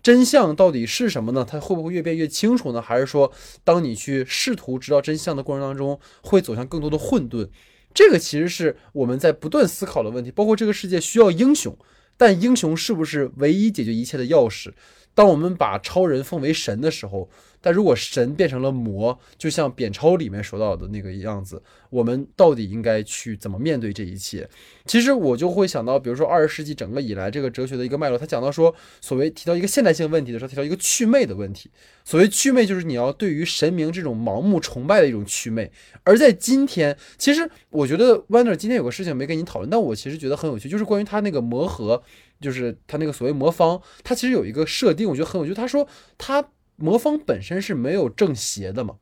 [0.00, 1.44] 真相到底是什么呢？
[1.44, 2.80] 它会不会越变越清楚呢？
[2.80, 3.32] 还是说，
[3.64, 7.48] 当你去试图知道真相的过程当中，会走向更多的混沌？
[7.92, 10.30] 这个其实是我们在不断思考的问题。
[10.30, 11.76] 包括这个世界需要英雄，
[12.16, 14.70] 但英雄是不是唯一解决一切的钥匙？
[15.14, 17.28] 当我们把超人奉为神的时候。
[17.62, 24.48] 但如果神变成了魔，就像扁超里面说到的那个样子，我们到底应该去怎么面对这一切？
[24.86, 31.70] 其实我就会想到，比如说二十世纪整个以来这个哲学的一个脉络，他讲到说，所谓提到一个现代性问题的时候，提到一个祛魅的问题。
[32.02, 35.70] 所谓祛魅，就是你要对于神明这种盲目崇拜的一种祛魅。
[36.02, 42.02] 而在今天，其实我觉得 Wonder 今天有个事情没跟你讨论，但我其实觉得很有趣，就是关于他那个魔盒，
[42.40, 45.54] 就是他那个所谓魔方，他其实有一个设定，我觉得很有趣。
[45.54, 45.86] 他说
[46.16, 46.50] 他。
[46.82, 48.96] 魔方本身是没有正邪的嘛，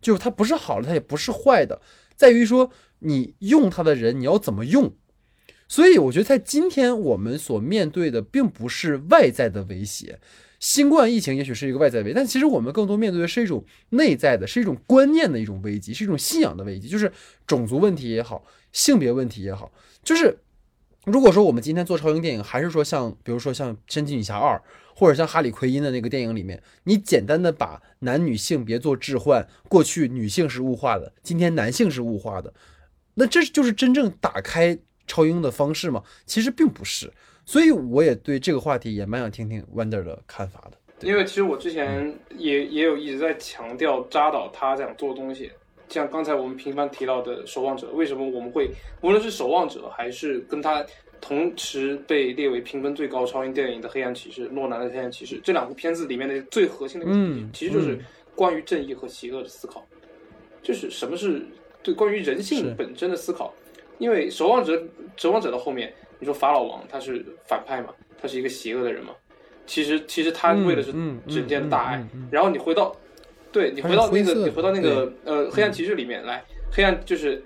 [0.00, 1.78] 就是它不是好的，它也不是坏的，
[2.16, 2.70] 在于说
[3.00, 4.96] 你用它的人你要怎么用。
[5.68, 10.18] 所以我觉得在今天我们所面对的并不是外在的威胁，
[10.58, 17.12] 新冠疫情也许是一个外在威，但其实我们更多面对的是一种内在的，是一种观念的一种危机，是一种信仰的危机，就是
[17.46, 18.42] 种族问题也好，
[18.72, 19.70] 性别问题也好，
[20.02, 20.38] 就是
[21.10, 24.56] 如果说我们今天做超英电影，还是说像比如说像《神奇女侠二》。
[24.98, 32.52] 或者像哈里奎因的那个电影里面，你简单的把男女性别做置换，过去女性是物化的，今天男性是物化的，
[33.14, 34.76] 那这就是真正打开
[35.06, 36.02] 超英的方式吗？
[36.26, 37.12] 其实并不是，
[37.46, 41.06] 所以我也对这个话题也蛮想听听 Wonder 的看法的。
[41.06, 45.52] 因为其实我之前也也有一直在强调扎导他这样做东西，
[45.88, 48.70] 像刚才我们频繁提到的《守望者》，为什么我们会
[49.02, 50.84] 无论是《守望者》还是跟他。
[51.20, 57.98] 同时被列为评分最高超英电影的《黑暗骑士》，诺兰的《黑暗骑士》这两部片子里面的最核心的问题，其实就是
[58.36, 59.84] 关于正义和邪恶的思考，
[60.62, 61.44] 就是什么是
[61.82, 63.52] 对关于人性本真的思考。
[63.98, 64.74] 因为《守望者》
[65.16, 67.88] 《守望者》的后面，你说法老王他是反派嘛？
[68.22, 69.12] 他是一个邪恶的人嘛？
[69.66, 70.92] 其实其实他为的是
[71.26, 72.06] 人间的大爱。
[72.30, 72.94] 然后你回到，
[73.52, 77.42] 对你回到那个你回到那个呃《黑暗骑士》里面来，黑暗就是。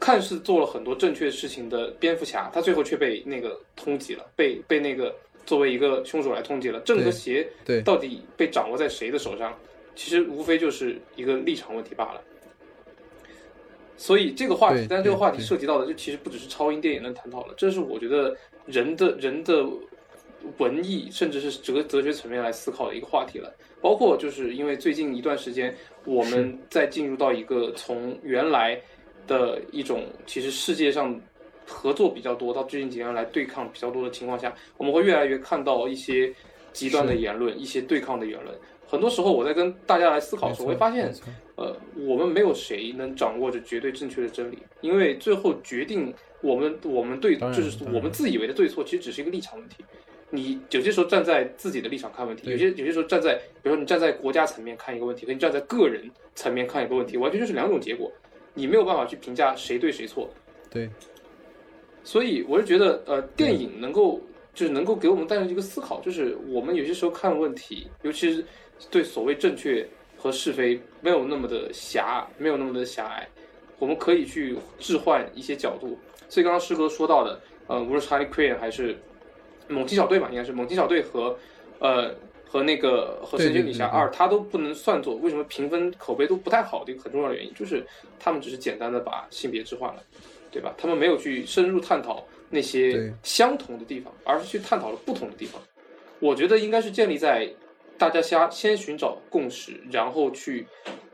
[0.00, 5.12] 看似做了很多正确事情的蝙蝠侠，他最后却被那个通缉了，被被那个
[5.44, 6.78] 作为一个凶手来通缉了。
[6.82, 9.52] 正和邪对到底被掌握在谁的手上？
[9.96, 12.22] 其实无非就是一个立场问题罢了。
[13.96, 19.66] 所以这个话题，但这个话题涉及到的就其实不只是超英电影能探讨了，这是我觉得人的人的
[20.58, 23.52] 文艺甚至是哲哲学层面来思考的一个话题了。
[23.80, 28.80] 包括就是因为最近一段时间，我们在进入到一个从原来。
[29.26, 31.14] 的一种，其实世界上
[31.66, 36.32] 合作比较多，到最近几年来对抗比较多的情况下，我们会越来越看到一些
[36.72, 38.56] 极端的言论，一些对抗的言论。
[38.86, 41.12] 很多时候，我在跟大家来思考的时候，我会发现，
[41.56, 46.10] 呃，我们没有谁能掌握着绝对正确的真理，因为最后决定
[46.40, 49.84] 我们我们对就是我们自以为的对错，其实只是一个立场问题。
[50.30, 58.12] 你有些时候站在自己的立场看问题，有些有些时候站在，比如说你站在国家层面看一个问题，和你站在个人层面看一个问题，完全就是两种结果。
[58.54, 60.28] 你没有办法去评价谁对谁错，
[60.68, 60.90] 对，
[62.02, 64.20] 所以我是觉得，呃，电影能够
[64.52, 68.44] 就是能够给我们带来一个思考，就是我们有些时候看问题，尤其是
[68.90, 69.86] 对所谓正确
[70.16, 73.28] 和是非没有那么的狭，没有那么的狭隘，
[73.78, 75.96] 我们可以去置换一些角度。
[76.28, 78.98] 所以刚刚师哥说到的，呃，无论是哈利·奎恩还是
[79.68, 81.36] 猛禽小队吧，应该是猛禽小队和
[81.78, 82.14] 呃。
[82.50, 87.86] 和那个和神奇女侠二，它都不能算作为什么评分口碑都不太好的一个很重要的原因，就是
[88.18, 90.02] 他们只是简单的把性别置换了，
[90.50, 90.74] 对吧？
[90.78, 95.60] 他们没有去深入探讨那些相同的地方，而是去探讨了不同的地方。
[96.20, 97.46] 我觉得应该是建立在
[97.98, 100.66] 大家先先寻找共识，然后去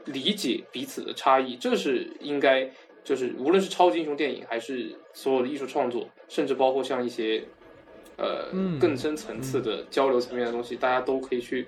[0.04, 2.70] 理解彼此的差异，这是应该
[3.02, 7.42] 就是无论是超级英雄电影，还是所有的艺术创作，甚至包括像一些。
[8.16, 8.46] 呃，
[8.78, 11.66] 更深层次的交流层面的东西，大家都可以去，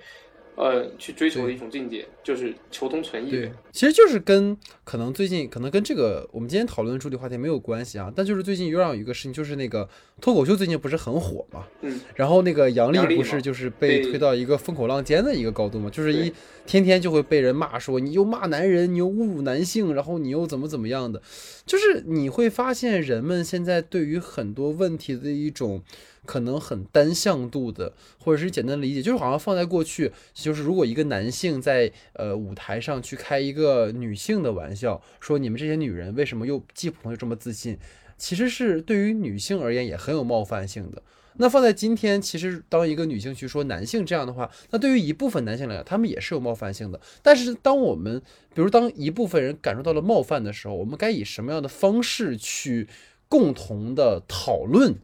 [0.55, 3.31] 呃，去追求的一种境界，就是求同存异。
[3.31, 9.87] 对，其实就是跟可能最近可能跟这个我们今天讨论的主题话题没有关系啊，但就是最近又让有一个事情，就是那个
[10.21, 16.31] 脱口秀最近不是很火嘛，嗯，然后那个杨笠不是就是被推到一个风口浪尖的一个高度嘛，就是一
[16.65, 21.21] 天天就会被人骂说你又骂男人，你又侮辱男性，然后你又怎么怎么样的，
[21.65, 25.83] 就是你会发现人们现在对于很多问题的一种。
[26.27, 27.93] 可能很单向度的，
[28.23, 37.79] 或者是简单理解，就是好像放在过去，就是如果一个男性在呃舞台上去开一个女性的玩笑，说你们这些女人为什么又既普通又这么自信，
[38.17, 41.01] 其实是对于女性而言也很有冒犯性的。
[41.39, 46.99] 那放在今天，其实当一个女性去说男性这样的话，那对于一部分男性来讲，他们也是有冒犯性的。
[47.21, 48.19] 但是当我们，
[48.55, 52.87] 比如当一部分人感受到了冒犯的时候，我们该以什么样的方式去
[53.29, 54.95] 共同的讨论？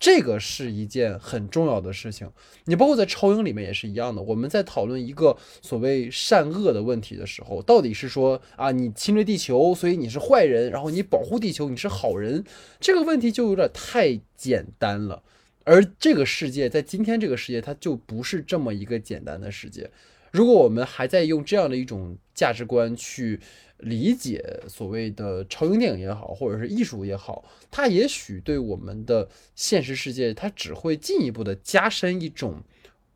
[0.00, 2.28] 这个是一件很重要的事情。
[2.64, 4.22] 你包括在超英里面也是一样的。
[4.22, 12.42] 我们在讨论一个所谓善恶的问题的时候，到底是说啊，你侵略地球，所以你是坏人，然后你保护地球，你是好人，
[12.80, 15.22] 这个问题就有点太简单了。
[15.64, 19.90] 而这个世界在今天这个世界，它就不是这么一个简单的世界。
[20.30, 23.40] 如果我们还在用这样的一种价值观去
[23.78, 32.62] 理解所谓的超英电影也好，或者是艺术也好，它也许对我们的现实世界，它只会进一步的加深一种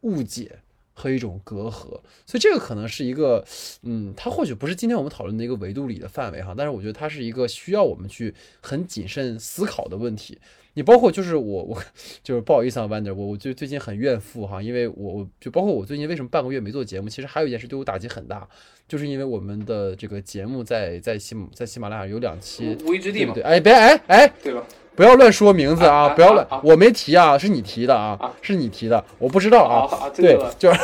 [0.01, 0.59] 误解
[0.93, 2.01] 和一种隔阂。
[2.27, 3.45] 所以这个可能是一个，
[3.83, 10.39] 嗯，它或许不是今天我们讨论的一个维度里的范围哈，但是我觉得它是一个需要我们去很谨慎思考的问题。
[10.75, 11.83] 你包括就是我我
[12.23, 18.47] 就是不好意思啊，Wander，我我就最近很怨妇哈，因为我我就包括我最近为什么半个月没做节目，其实还有一件事对我打击很大，
[18.89, 23.53] 就是因为我们的这个节目在在喜在喜马拉雅有两期无无意之地嘛对不对？
[23.55, 24.63] 哎别哎哎，对吧？
[24.97, 30.79] 不要乱说名字啊，啊不要乱啊啊，我没提啊，是你提的啊啊，是你提的，我不知道啊， 对，就是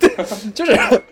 [0.00, 0.24] 对，
[0.54, 1.02] 就是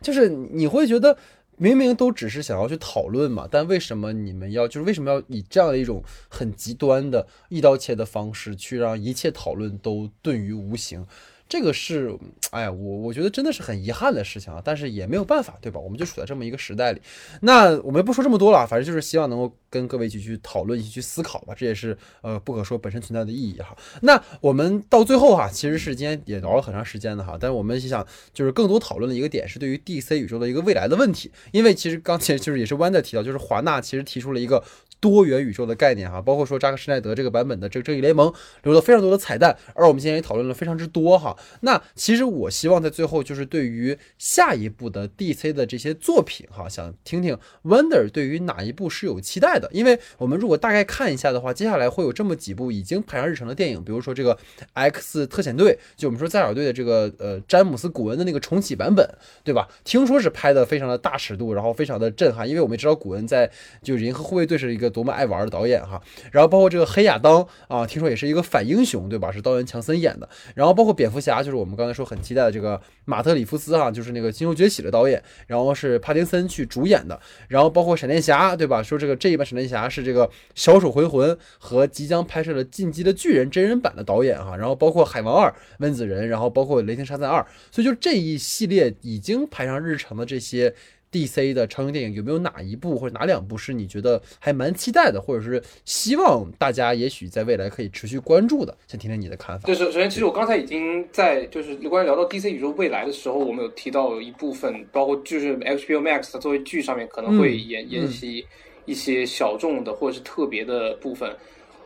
[0.00, 1.16] 就是你会觉得
[1.56, 11.06] 明明都只是想要去讨论嘛，但为什么你们要就是为什么要以这样的一种很极端的一刀切的方式去让一切讨论都遁于无形？
[11.52, 12.16] 这个是，
[12.50, 15.78] 哎呀，我我觉得真的是很遗憾的事情啊，但是也没有办法，对吧？
[15.78, 17.02] 我们就处在这么一个时代里。
[17.42, 21.52] 那我们不说这么多了，反正就是希望能够跟各位一起去讨论，一起去思考吧。
[21.54, 23.76] 这也是呃不可说本身存在的意义哈。
[24.00, 34.64] 那我们到最后哈，其实是今天也聊了很长时间的哈，但是我们想就是更多讨论的一个点是对于 DC 宇宙的一个未来的问题，因为其实刚才就是也是 Wanda 提到，就是华纳其实提出了一个
[35.02, 41.36] 多元宇宙的概念哈，包括说扎克施耐德这个版本的这个正义联盟留了非常多的彩蛋，而我们今天也讨论了非常之多哈。
[41.62, 54.38] 那其实我希望在最后就是对于下一部的 DC 的这些作品哈，想听听 Wonder 对于哪一部是有期待的，因为我们如果大概看一下的话，接下来会有这么几部已经排上日程的电影，比如说这个
[54.74, 59.04] X 特遣队，就我们说在尔队的这个呃詹姆斯古恩的那个重启版本，
[59.42, 59.68] 对吧？
[59.82, 63.50] 听说是拍的非常的大尺度，然后非常的震撼，因为我们知道古恩在
[63.82, 66.00] 就是银河护卫队是一个多么爱玩的导演哈，
[66.30, 69.32] 然后包括这个黑亚当啊，听说也是一个反英雄，对吧？
[69.32, 78.82] 是道恩强森演的，然后包括蝙蝠侠，就是我们刚才说很期待的这个马特里夫斯哈，就是那个《星球崛起》的导演，然后是帕丁森去主演的，然后包括闪电侠，对吧？
[78.82, 90.74] 说这个这一版闪电侠是这个小丑回魂和即将拍摄的《进击的巨人》真人版的导演哈，然后包括海王二、温子仁，然后包括雷霆沙赞二，所以就这一系列已经排上日程的这些。
[91.12, 98.76] DC 的超英电影有没有哪一部或者哪两部是你觉得还蛮期待的，或者是希望大家也许在未来可以持续关注的？
[98.88, 99.66] 想听听你的看法。
[99.68, 108.46] 就是首先，其实我刚才已经在就是关于聊到 DC 宇宙未来的时候，我们有提到有一部分，包括就是 HBO Max 它作为剧上面可能会沿、嗯沿袭
[108.86, 111.30] 一些小众的或者是特别的部分。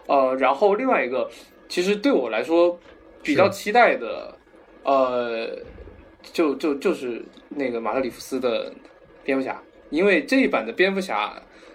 [0.07, 1.29] 呃，然后另外一个，
[1.69, 2.79] 其实对我来说
[3.23, 4.33] 比较期待的，
[4.85, 5.59] 呃，
[6.33, 8.73] 就就就是那个马特里夫斯的
[9.27, 11.35] 蝙蝠侠，因为这一版的蝙蝠侠，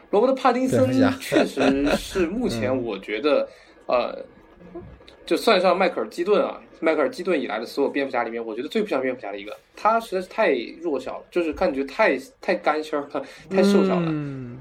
[0.10, 3.48] 罗伯特帕丁森确实是目前我觉得，
[3.86, 4.18] 呃，
[5.26, 14.07] 就算上迈克尔基顿啊，迈克尔基顿以来的所有蝙蝠侠里面，我觉得最不像蝙蝠侠的一个，他实在是太弱小了，就是感觉太太干心儿了，太瘦小了。
[14.07, 14.60] 嗯，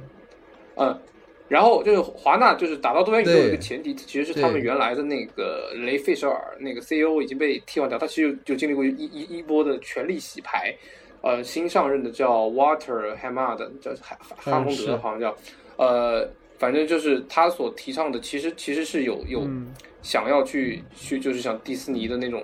[0.76, 1.00] 嗯，
[1.48, 10.74] 然后就是华纳，就是打到多元宇宙有一个前提，其实是他们原来的那个雷费舍尔那个 CEO 已经被替换掉，他其实就经历过一一一波的权力洗牌。
[11.22, 15.36] 呃，新上任的叫 Water Hamad，叫哈哈哈蒙德，好像叫，
[15.76, 16.28] 呃，
[16.58, 19.72] 反正就是他所提倡的，其实其实是有有嗯
[20.02, 22.42] 想要去去，就是像迪士尼的那种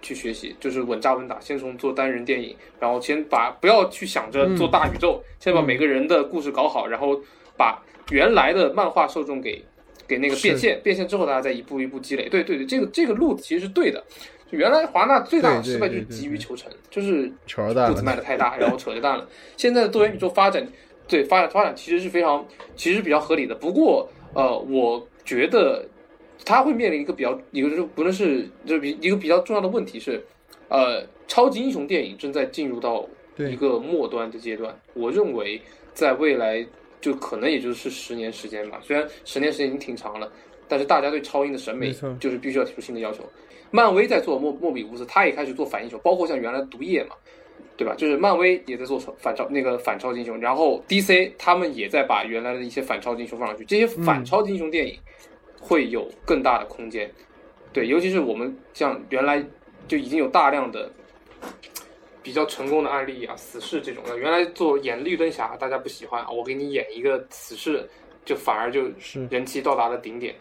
[0.00, 7.20] 去学习，就是稳扎稳打，先从做单人电影，然后先把不要去想着做大宇宙，先把每个人的故事搞好，然后
[7.58, 9.62] 把原来的漫画受众给
[10.06, 12.26] 给那个变现，变现之后大家再一步一步积累。
[12.30, 14.02] 对对对，这个这个路子其实是对的。
[14.50, 18.02] 就原来华纳最大的失败就是急于求成，就是步子扯着蛋了。
[18.02, 19.28] 迈的太大，然后扯着蛋了。
[19.58, 20.66] 现在的多元宇宙发展，
[21.06, 22.44] 对发展发展其实是非常，
[22.74, 23.54] 其实比较合理的。
[23.54, 25.86] 不过，呃，我觉得
[26.46, 30.24] 它会面临一个比较，一个就是不论是就是比一个比较重要的问题是，
[30.68, 33.06] 呃，超级英雄电影正在进入到
[33.36, 34.74] 一个末端的阶段。
[34.94, 35.60] 我认为
[35.92, 36.66] 在未来
[37.02, 40.32] 就可能也就是十年时间吧，虽然十年时间已经挺长了，
[40.66, 43.22] 但是大家对超英的审美就是必须要提出新的要求。
[43.70, 47.14] 漫威在做莫莫比乌斯，他也开始做反英雄，包括像原来毒液嘛，
[47.76, 47.94] 对吧？
[47.96, 54.98] 就是漫威也在做反超那个反超级英雄，然后 DC 他们也在把原来的一些反超级英雄放上去，这些反超级英雄电影
[55.60, 57.10] 会有更大的空间。
[57.72, 59.44] 对，尤其是我们像原来
[59.86, 60.90] 就已经有大量的
[62.22, 67.86] 比较成功的案例啊，死侍这种的，原来做演绿灯侠大家不喜欢啊，我给你演一个死侍，
[68.24, 70.34] 就反而就是人气到达了顶点。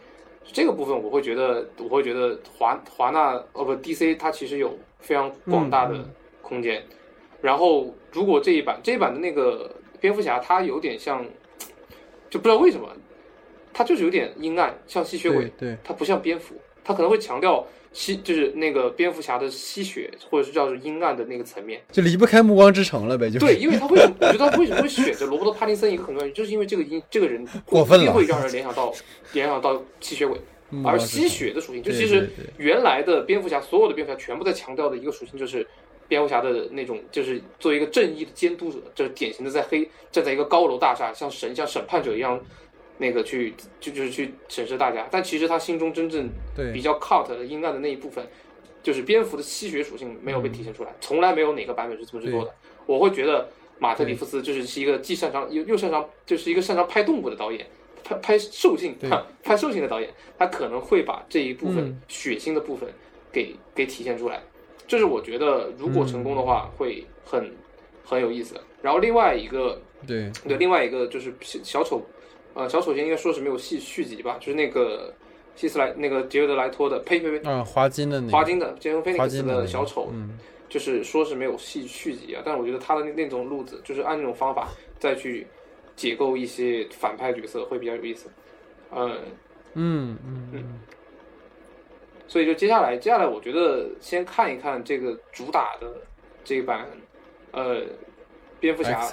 [0.52, 6.10] 这个部分我会觉得，我会觉得华华纳哦不 DC 它其实有非常广大的嗯
[6.42, 6.84] 空间。
[7.42, 9.70] 然后如果这一版这一版的那个
[10.00, 11.24] 蝙蝠侠，它有点像，
[12.30, 12.90] 就不知道为什么，
[13.74, 17.66] 它就是有点阴暗，像吸血鬼对，对，它不像蝙蝠，它可能会强调
[17.98, 21.82] 吸，就是那个蝙蝠侠的吸血，或者是叫做阴暗的那个层面。
[21.92, 24.16] 就离不开暮光之城了呗，就是对，因为他为什么？
[24.20, 28.94] 我觉得他为什么会选择罗伯特·帕丁森一个很重要就是因为这个因这个人过分了一定会让人联想到
[29.34, 30.40] 联想到吸血鬼，
[30.86, 35.66] 而吸血的属性，就其实原来的蝙蝠侠所有的蝙蝠侠全部在强调的一个属性就是。
[36.10, 42.40] 蝙蝠侠的那种，就是作为一个正义的监督者，就是典型的在黑站在一个高楼大厦，像神像审判者一样，
[42.98, 45.08] 那个去就就是去审视大家。
[45.12, 46.30] 但其实他心中真正
[46.74, 48.26] 比较 cut 的阴暗的那一部分，
[48.84, 52.54] 就是蝙蝠的吸血属性没有被体现出来，从来没有哪个版本是这么去做的。
[52.86, 53.50] 我会觉得
[53.80, 57.68] 马特·里夫斯就是是一个既擅长又又擅长，就是一个擅长拍动物的导演，
[58.04, 59.10] 拍拍兽性对
[59.44, 62.90] 拍兽性的导演，他可能会把这一部分、嗯血腥的部分
[63.32, 64.42] 给给体现出来。
[64.88, 67.54] 这是我觉得如果成功的话会很
[68.06, 68.62] 很有意思的。
[68.82, 72.02] 然后另外一个对对，另外一个就是小小丑，
[72.58, 75.14] 呃，小丑先应该说是没有续续集吧，就是那个
[75.56, 85.46] 希斯莱那个杰瑞德莱托的，呸呸呸，啊，华金的那个华金的杰森菲那个的小丑，嗯，就是说是没有续续集啊，但是我觉得他的那那种路子，就是按那种方法再去
[85.96, 88.28] 解构一些反派角色会比较有意思。
[88.92, 89.20] 嗯，
[89.76, 90.80] 嗯嗯嗯，
[92.28, 95.94] 所以就接下来，接下来我觉得先看一看这个主打的
[96.44, 96.88] 这一版，
[97.52, 97.84] 呃，
[98.60, 99.12] 蝙蝠侠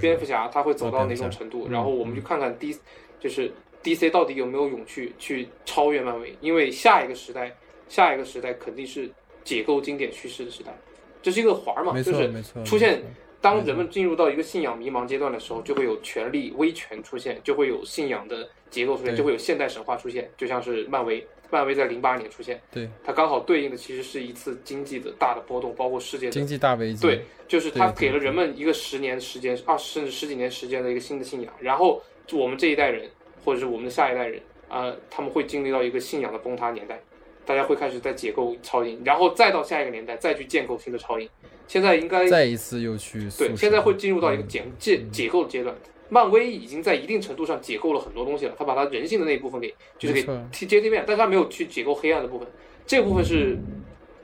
[0.00, 2.76] 蝙蝠侠他会走到哪种程度，嗯然后我们就看看 D，
[3.20, 3.52] 就是
[3.82, 7.54] DC 到底有没有勇气去超越漫威，因为下一个时代，
[7.88, 9.10] 下一个时代肯定是
[9.44, 10.74] 解构经典叙事的时代，
[11.22, 12.30] 这是一个环儿嘛，没就是
[12.64, 13.02] 出现
[13.40, 22.88] 当人们进入到一个信仰迷茫阶段的时候，就会有权力威权出现，就会有信仰的结构出现，就会有现代神话出现，就像是漫威，漫威在零八年出现，对。
[23.04, 32.02] 它刚好对应的其实是一次经济的大的波动，包括世界的经济大危机，对，就是它给了人们一个十年时间、二十甚至十几年时间的一个新的信仰，然后
[32.32, 33.08] 我们这一代人
[33.44, 37.00] 或者是我们的下一代人，呃，他们会经历到一个信仰的崩塌年代，
[37.44, 41.28] 大家会开始在解构超英，然后再到下一个年代再去建构新的超英。
[41.68, 45.74] 现在应该再一次又去对，现在会进入到一个解解解构的阶段。
[46.08, 52.46] 漫威已经在一定程度上解构了很多东西了，他把他人性的那一部分给就是给没错贴接地面，但是他没有去解构黑暗的部分，
[52.86, 53.56] 这部分是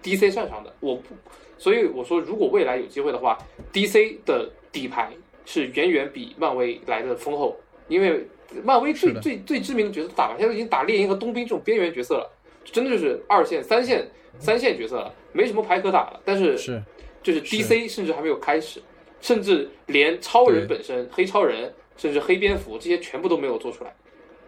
[0.02, 0.72] DC 擅长的。
[0.80, 1.14] 我不，
[1.58, 3.38] 所以我说，如果未来有机会的话
[3.72, 5.10] ，DC 的底牌
[5.44, 7.56] 是远远比漫威来的丰厚，
[7.88, 8.26] 因为
[8.62, 12.30] 漫威最最最知名的角色打完，现在已经打猎鹰和冬兵这种边缘角色了，
[12.64, 14.06] 真的就是二线、三线、
[14.38, 16.20] 三线角色了，没什么牌可打了。
[16.24, 16.82] 但是是
[17.22, 18.80] 就是 DC 甚至还没有开始，
[19.22, 23.94] 甚至连超人本身、黑超人，甚至黑蝙蝠这些全部都没有做出来，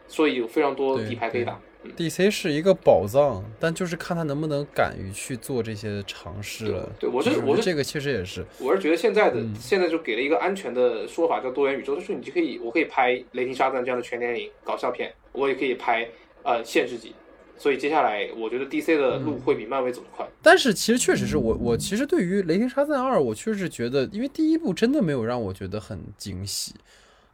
[0.07, 1.59] 所以有非常多底牌可以打。
[1.97, 6.91] DC 是一个宝藏，但就是看他能不能敢于去做这些尝试了。
[6.99, 16.09] 对我是我是这个其实也是，我是觉得现在的、嗯现在就给了一个安全的说法，叫多元宇宙，就是你就可以我可以拍《雷霆沙赞》这样的全年龄搞笑片，我也可以拍
[16.43, 17.15] 呃现实级。
[17.57, 20.27] 所以接下来我觉得 DC 的路会比漫威走得快。
[20.43, 26.75] 但是其实确实是我我其实对于《雷霆沙赞二》，我确实觉得，因为第一部真的没有让我觉得很惊喜，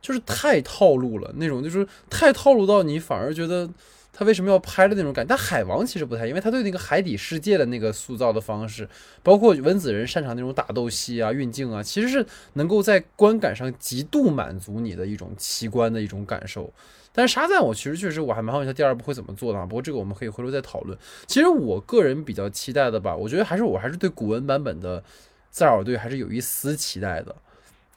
[0.01, 3.69] 就是太套路了，那种就是太套路到你反而觉得
[4.13, 5.29] 他为什么要拍的那种感觉。
[5.29, 8.89] 但海王其实不太，因为他对那个海底世界的那个塑造的方式，
[9.23, 12.25] 包括温子仁擅长那种打斗戏啊、运镜啊，其实是
[12.55, 16.73] 能够在观感上极度满足你的一种奇观的一种感受。
[17.13, 19.67] 但是沙赞，我其实确实我还蛮好奇他第二部会怎么做的啊。
[19.67, 20.97] 不过这个我们可以回头再讨论。
[21.27, 25.03] 其实我个人比较期待的吧，我觉得还是我还是对古文版本的
[25.51, 27.35] 塞尔队还是有一丝期待的。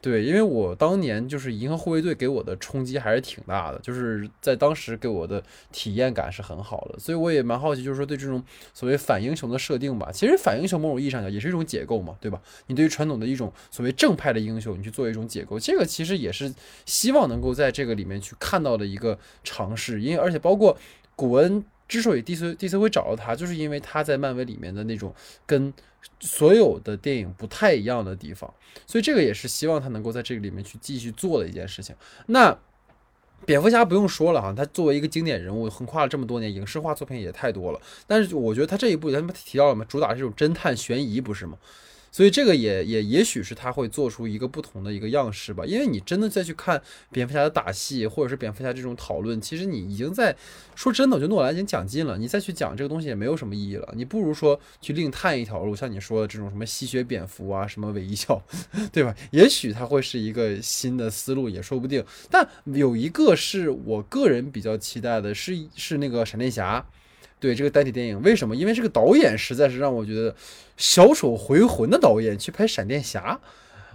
[0.03, 8.43] 对，因为我当年就是银河护卫队给我的冲击还是挺大的，就是在当时给我的体验感是很好的，所以我也蛮好奇，就是说对这种
[8.73, 12.41] 所谓反英雄的设定吧，其实反英雄某种意义上讲也是一种解构嘛，对吧？
[12.67, 16.53] 你对于传统的一种所谓正派的英雄，你去做一种解构，这个其实也是
[16.85, 20.77] 希望能够在这个里面去看到的一个尝试，因为而且包括
[21.15, 25.15] 古恩之所以 DC DC 会找到他，就是因为他在漫威里面的那种
[25.45, 25.73] 跟
[26.19, 28.53] 所有的电影不太一样的地方，
[28.85, 31.95] 所以这个也是希望他能够在这个里面去继续做的一件事情。
[32.27, 32.57] 那
[33.45, 37.81] 蝙蝠侠不用说了哈，他作为一个经典人物，横跨了这么多年，影视化作品也太多了。
[38.07, 41.57] 但是我觉得他这一部，咱们提到了嘛，主打这种侦探悬疑，不是吗？
[42.13, 45.65] 所以这个也也也许是他会做出一个不同的一个样式吧。
[45.65, 46.79] 因为你真的再去看
[47.11, 50.35] 蝙蝠侠的打戏，或者是蝙蝠侠这种讨论，其实你已经在
[50.75, 53.91] 说真的，我觉得诺兰已经讲尽了，你再去讲这个东西也没有什么意义了。
[53.95, 58.39] 你不如说去另探一条路，像你说的这种什么吸血蝙蝠啊，什么韦一笑，
[58.93, 59.15] 对吧？
[59.31, 62.05] 也许它会是一个新的思路，也说不定。
[62.29, 66.85] 但有一个是我个人比较期待的，是是那个闪电侠。
[67.43, 68.55] 对这个单体电影，为什么？
[68.55, 70.33] 因为这个导演实在是让我觉得
[70.77, 73.37] 小丑回魂的导演去拍闪电侠。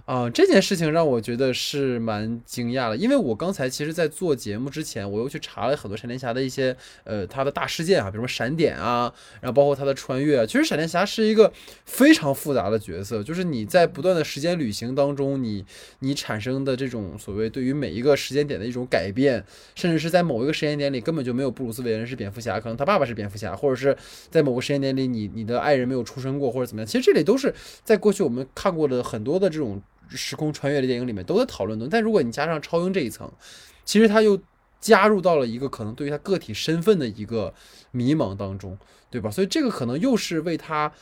[0.09, 6.75] 啊，这件事情让我觉得是蛮惊讶的，因为我刚才其实，在做节目之前，我又去查了很多闪电侠的一些
[7.05, 9.13] 呃他的大事件啊，比如说闪点啊，
[9.43, 10.47] 然后包括他的穿越。
[10.47, 11.53] 其实闪电侠是一个
[11.85, 15.63] 非常复杂的角色，就是你在不断的时间旅行当中，你
[15.99, 19.45] 你产生的这种所谓对于每一个时间点的一种改变，
[19.75, 23.95] 甚至是在某一个时间点里根本就没有布鲁斯韦恩是蝙蝠侠，可能他爸爸是蝙蝠侠，或者是
[24.31, 26.87] 在某个时间点里你你的爱人没有出生过或者怎么样。
[26.87, 27.55] 其实这里都是
[27.85, 29.83] 在过去我们看过的很多的这种。
[30.11, 33.31] 时空穿越的电影里面都在讨论的，但如果你加上超英这一层，
[33.85, 34.39] 其实他又
[34.81, 37.53] 加入到了一个可能对于他个体身份的一个
[37.91, 38.79] 迷茫当中，
[39.11, 39.31] 对吧？
[39.31, 40.93] 所以这个可能又是为他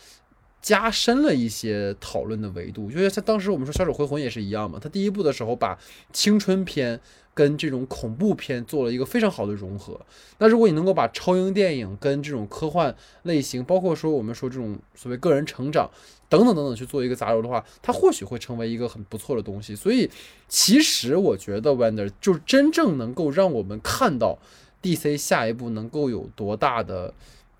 [0.63, 2.91] 加深了一些讨论的维度。
[2.91, 5.79] 就像当时我们说《小丑回魂》也是一样嘛，他第一部的时候把
[6.13, 6.99] 青春片
[7.35, 10.01] 跟这种恐怖片做了一个非常好的融合。
[10.39, 15.91] 那如果你能够把超英电影跟这种科幻类型，包括说我们说这种所谓个人成长。
[16.29, 19.75] 等等等等去做一个杂糅的话，它或许会成为一个很不错的东西。
[19.75, 20.11] 所以，
[20.49, 24.39] 其实我觉得 Wonder 就真正能够让我们看到
[24.83, 27.15] DC 下一步能够有多大的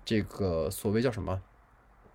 [0.05, 1.41] 这个所谓叫什么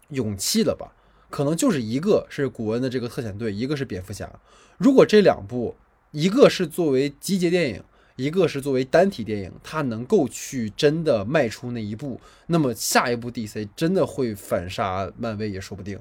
[0.08, 0.92] 勇气了吧？
[1.30, 4.30] 可能就是一个是古恩的这个特遣队，一个是蝙蝠侠。
[4.76, 5.74] 如果这两部，
[6.10, 7.82] 一个是作为集结电影，
[8.16, 15.98] 一个是作为单体电影，它能够去真的迈出那一步，那么下一部 DC 真的会反杀漫威也说不定。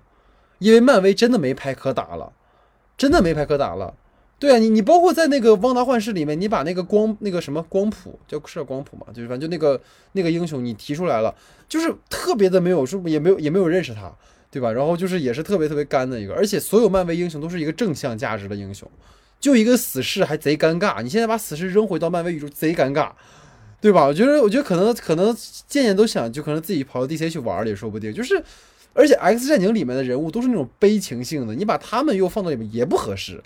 [0.61, 2.31] 因为漫威真的没牌可打了，
[2.95, 3.95] 真的没牌可打了。
[4.37, 9.81] 对啊，你你包括在那个《旺达幻视》里面，你把那个光那个什么光谱叫是光谱嘛，就是反正就那个
[10.11, 11.33] 那个英雄你提出来了，
[11.67, 14.11] 就是特别的没有说也没有也没有认识他，
[14.51, 14.71] 对吧？
[14.71, 18.87] 然后就是也是特别特别干的一个，而且所有漫威英雄都是一个正向价值的英雄，
[19.39, 21.01] 就一个死侍还贼尴尬。
[21.01, 23.11] 你现在把死侍扔回到漫威宇宙，贼尴尬，
[23.79, 24.05] 对吧？
[24.05, 25.35] 我觉得我觉得可能可能
[25.67, 28.43] 渐渐都想就可能自己跑到 DC 去玩了也说不定，就是。
[28.93, 33.41] 而且《X 战警》里面的人物都是那种悲情性的，你把他们又放到里面也不合适。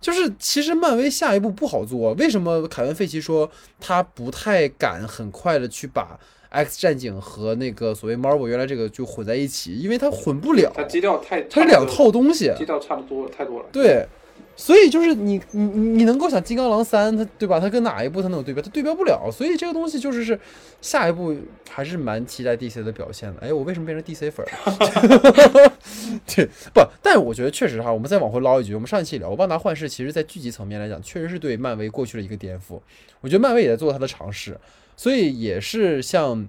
[0.00, 3.48] 就是其实漫威下一步不好做，为什么凯文·费奇说
[3.78, 6.18] 他不太敢很快的去把
[6.50, 9.76] 《X 战警》和那个所谓 Marvel 原来这个就混在一起？
[9.76, 13.66] 因为他混不了，他基调太，它是两套东西，基调差不多太多了。
[13.70, 14.06] 对。
[14.54, 17.58] 所以就是你你你能够想金刚狼三，它对吧？
[17.58, 18.62] 它跟哪一部它能有对标？
[18.62, 19.30] 它对标不了。
[19.32, 20.38] 所以这个东西就是是
[20.80, 21.36] 下一步
[21.70, 23.40] 还是蛮期待 DC 的表现的。
[23.40, 25.72] 哎，我为什么变成 DC 粉了？
[26.26, 32.80] 对， 不，但我觉得确实哈，我们再往回捞一句，我们上一期聊《万达幻视》，其实在剧集层面来讲，确实是对漫威过去的一个颠覆。
[33.20, 34.58] 我觉得漫威也在做它的尝试，
[34.96, 36.48] 所以也是像。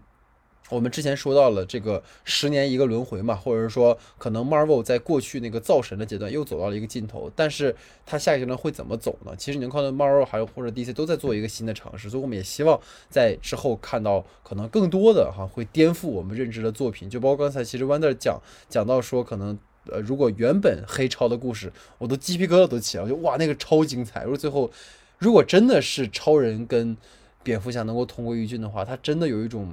[0.73, 7.75] 我们之前说到了这个十年一个轮回嘛，或者是说可能 Marvel 在过去那个造神的阶段又走到了一个尽头，但是
[8.07, 9.35] 它下一阶段会怎么走呢？
[9.37, 19.55] 其实你能看到 Marvel 还有或者 DC 都在做一个新的尝试，所以我们也希望在之后看到可能更多的哈会颠覆我们认知的作品，就包括刚才其实 Wonder 讲讲到说可能
[19.91, 24.71] 呃如果原本黑超的故事我都鸡皮疙瘩都起来了，就哇那个超精彩，如果最后
[25.19, 26.97] 如果真的是超人跟
[27.43, 29.71] 蝙蝠侠能够同归于尽的话，它真的有一种。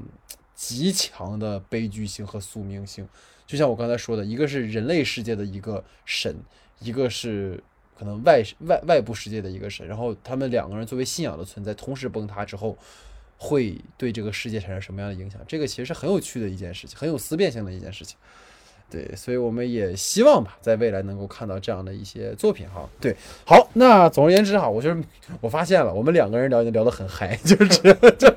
[0.60, 3.08] 极强的悲剧性和宿命性，
[3.46, 6.36] 就像我刚才说的，一个是人类世界的一个神，
[6.80, 7.58] 一个是
[7.98, 12.76] 可能外外外部世界的一个神，然后他们两个人作为信仰的存在，同时崩塌之后，
[13.38, 15.40] 会对这个世界产生什么样的影响？
[15.48, 18.18] 这个其实是很有趣的一件事情，很有思辨性的一件事情。
[18.90, 22.88] 对，所以我们也希望吧，在未来能够看到这样的一些作品哈。
[23.00, 23.14] 对，
[23.44, 25.00] 好，那总而言之哈，我觉得
[25.40, 27.66] 我发现了，我们两个人聊就聊得很嗨， 就是
[28.18, 28.28] 就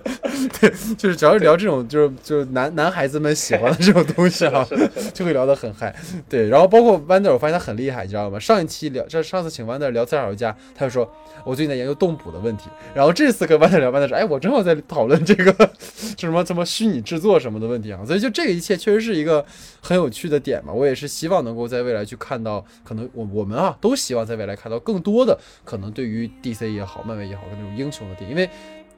[0.59, 4.63] 对，就是只要是聊这种就是就是男男孩子们喜欢的这种东西哈，
[5.11, 5.93] 就会聊得很嗨。
[6.30, 8.39] 对，然后包括 Wander，我发现他很厉害，你知道吗？
[8.39, 11.11] 上一期聊，这上次请 Wander 聊《塞尔家》，他就说
[11.43, 15.71] 我最近在研究动捕的问题，然后这次跟 Wander 聊，Wander 说，哎，我正好在讨论这个
[16.15, 19.43] 什么什么虚拟制作什么的问题啊，所以就这个一切确实是一个
[19.81, 20.42] 很有趣的。
[20.43, 28.49] 点嘛，我也是希望能够在未来去看到，可能我我们啊都希望在未来看到更多的可能对于 DC 也好，漫威也好的那种英雄的电影，因为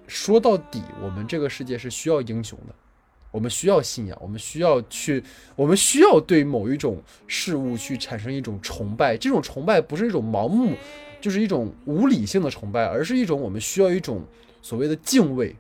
[0.08, 2.74] 说到底，我们这个世界是需要英雄的，
[3.32, 5.24] 我们需要信仰，我们需要去，
[5.56, 10.74] 我们需要对某一种事物去产生一种崇拜，这种崇拜不是一种盲目，
[11.22, 14.24] 就是一种无理性的崇拜，而是一种我们需要一种
[14.62, 15.56] 所谓的敬畏。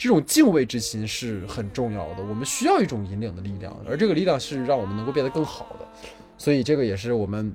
[0.00, 5.86] 这种敬畏之心是很重要的，我们需要一种引领的力量，而这个力量是让我们能够变得更好的。
[6.38, 7.54] 所以这个也是我们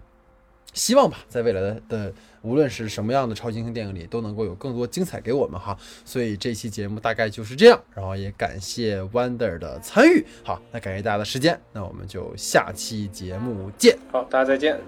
[0.74, 2.14] 希望吧，在未来的的
[2.44, 5.76] 无论是什么样的超级英雄电影里，都能够有更多精彩给我们哈。
[6.06, 10.24] 所以这期节目大概就是这样，然后也感谢 Wonder 的参与。
[10.44, 13.98] 好，那感谢大家的时间，那我们就下期节目见。
[14.12, 14.80] 好，大家再见。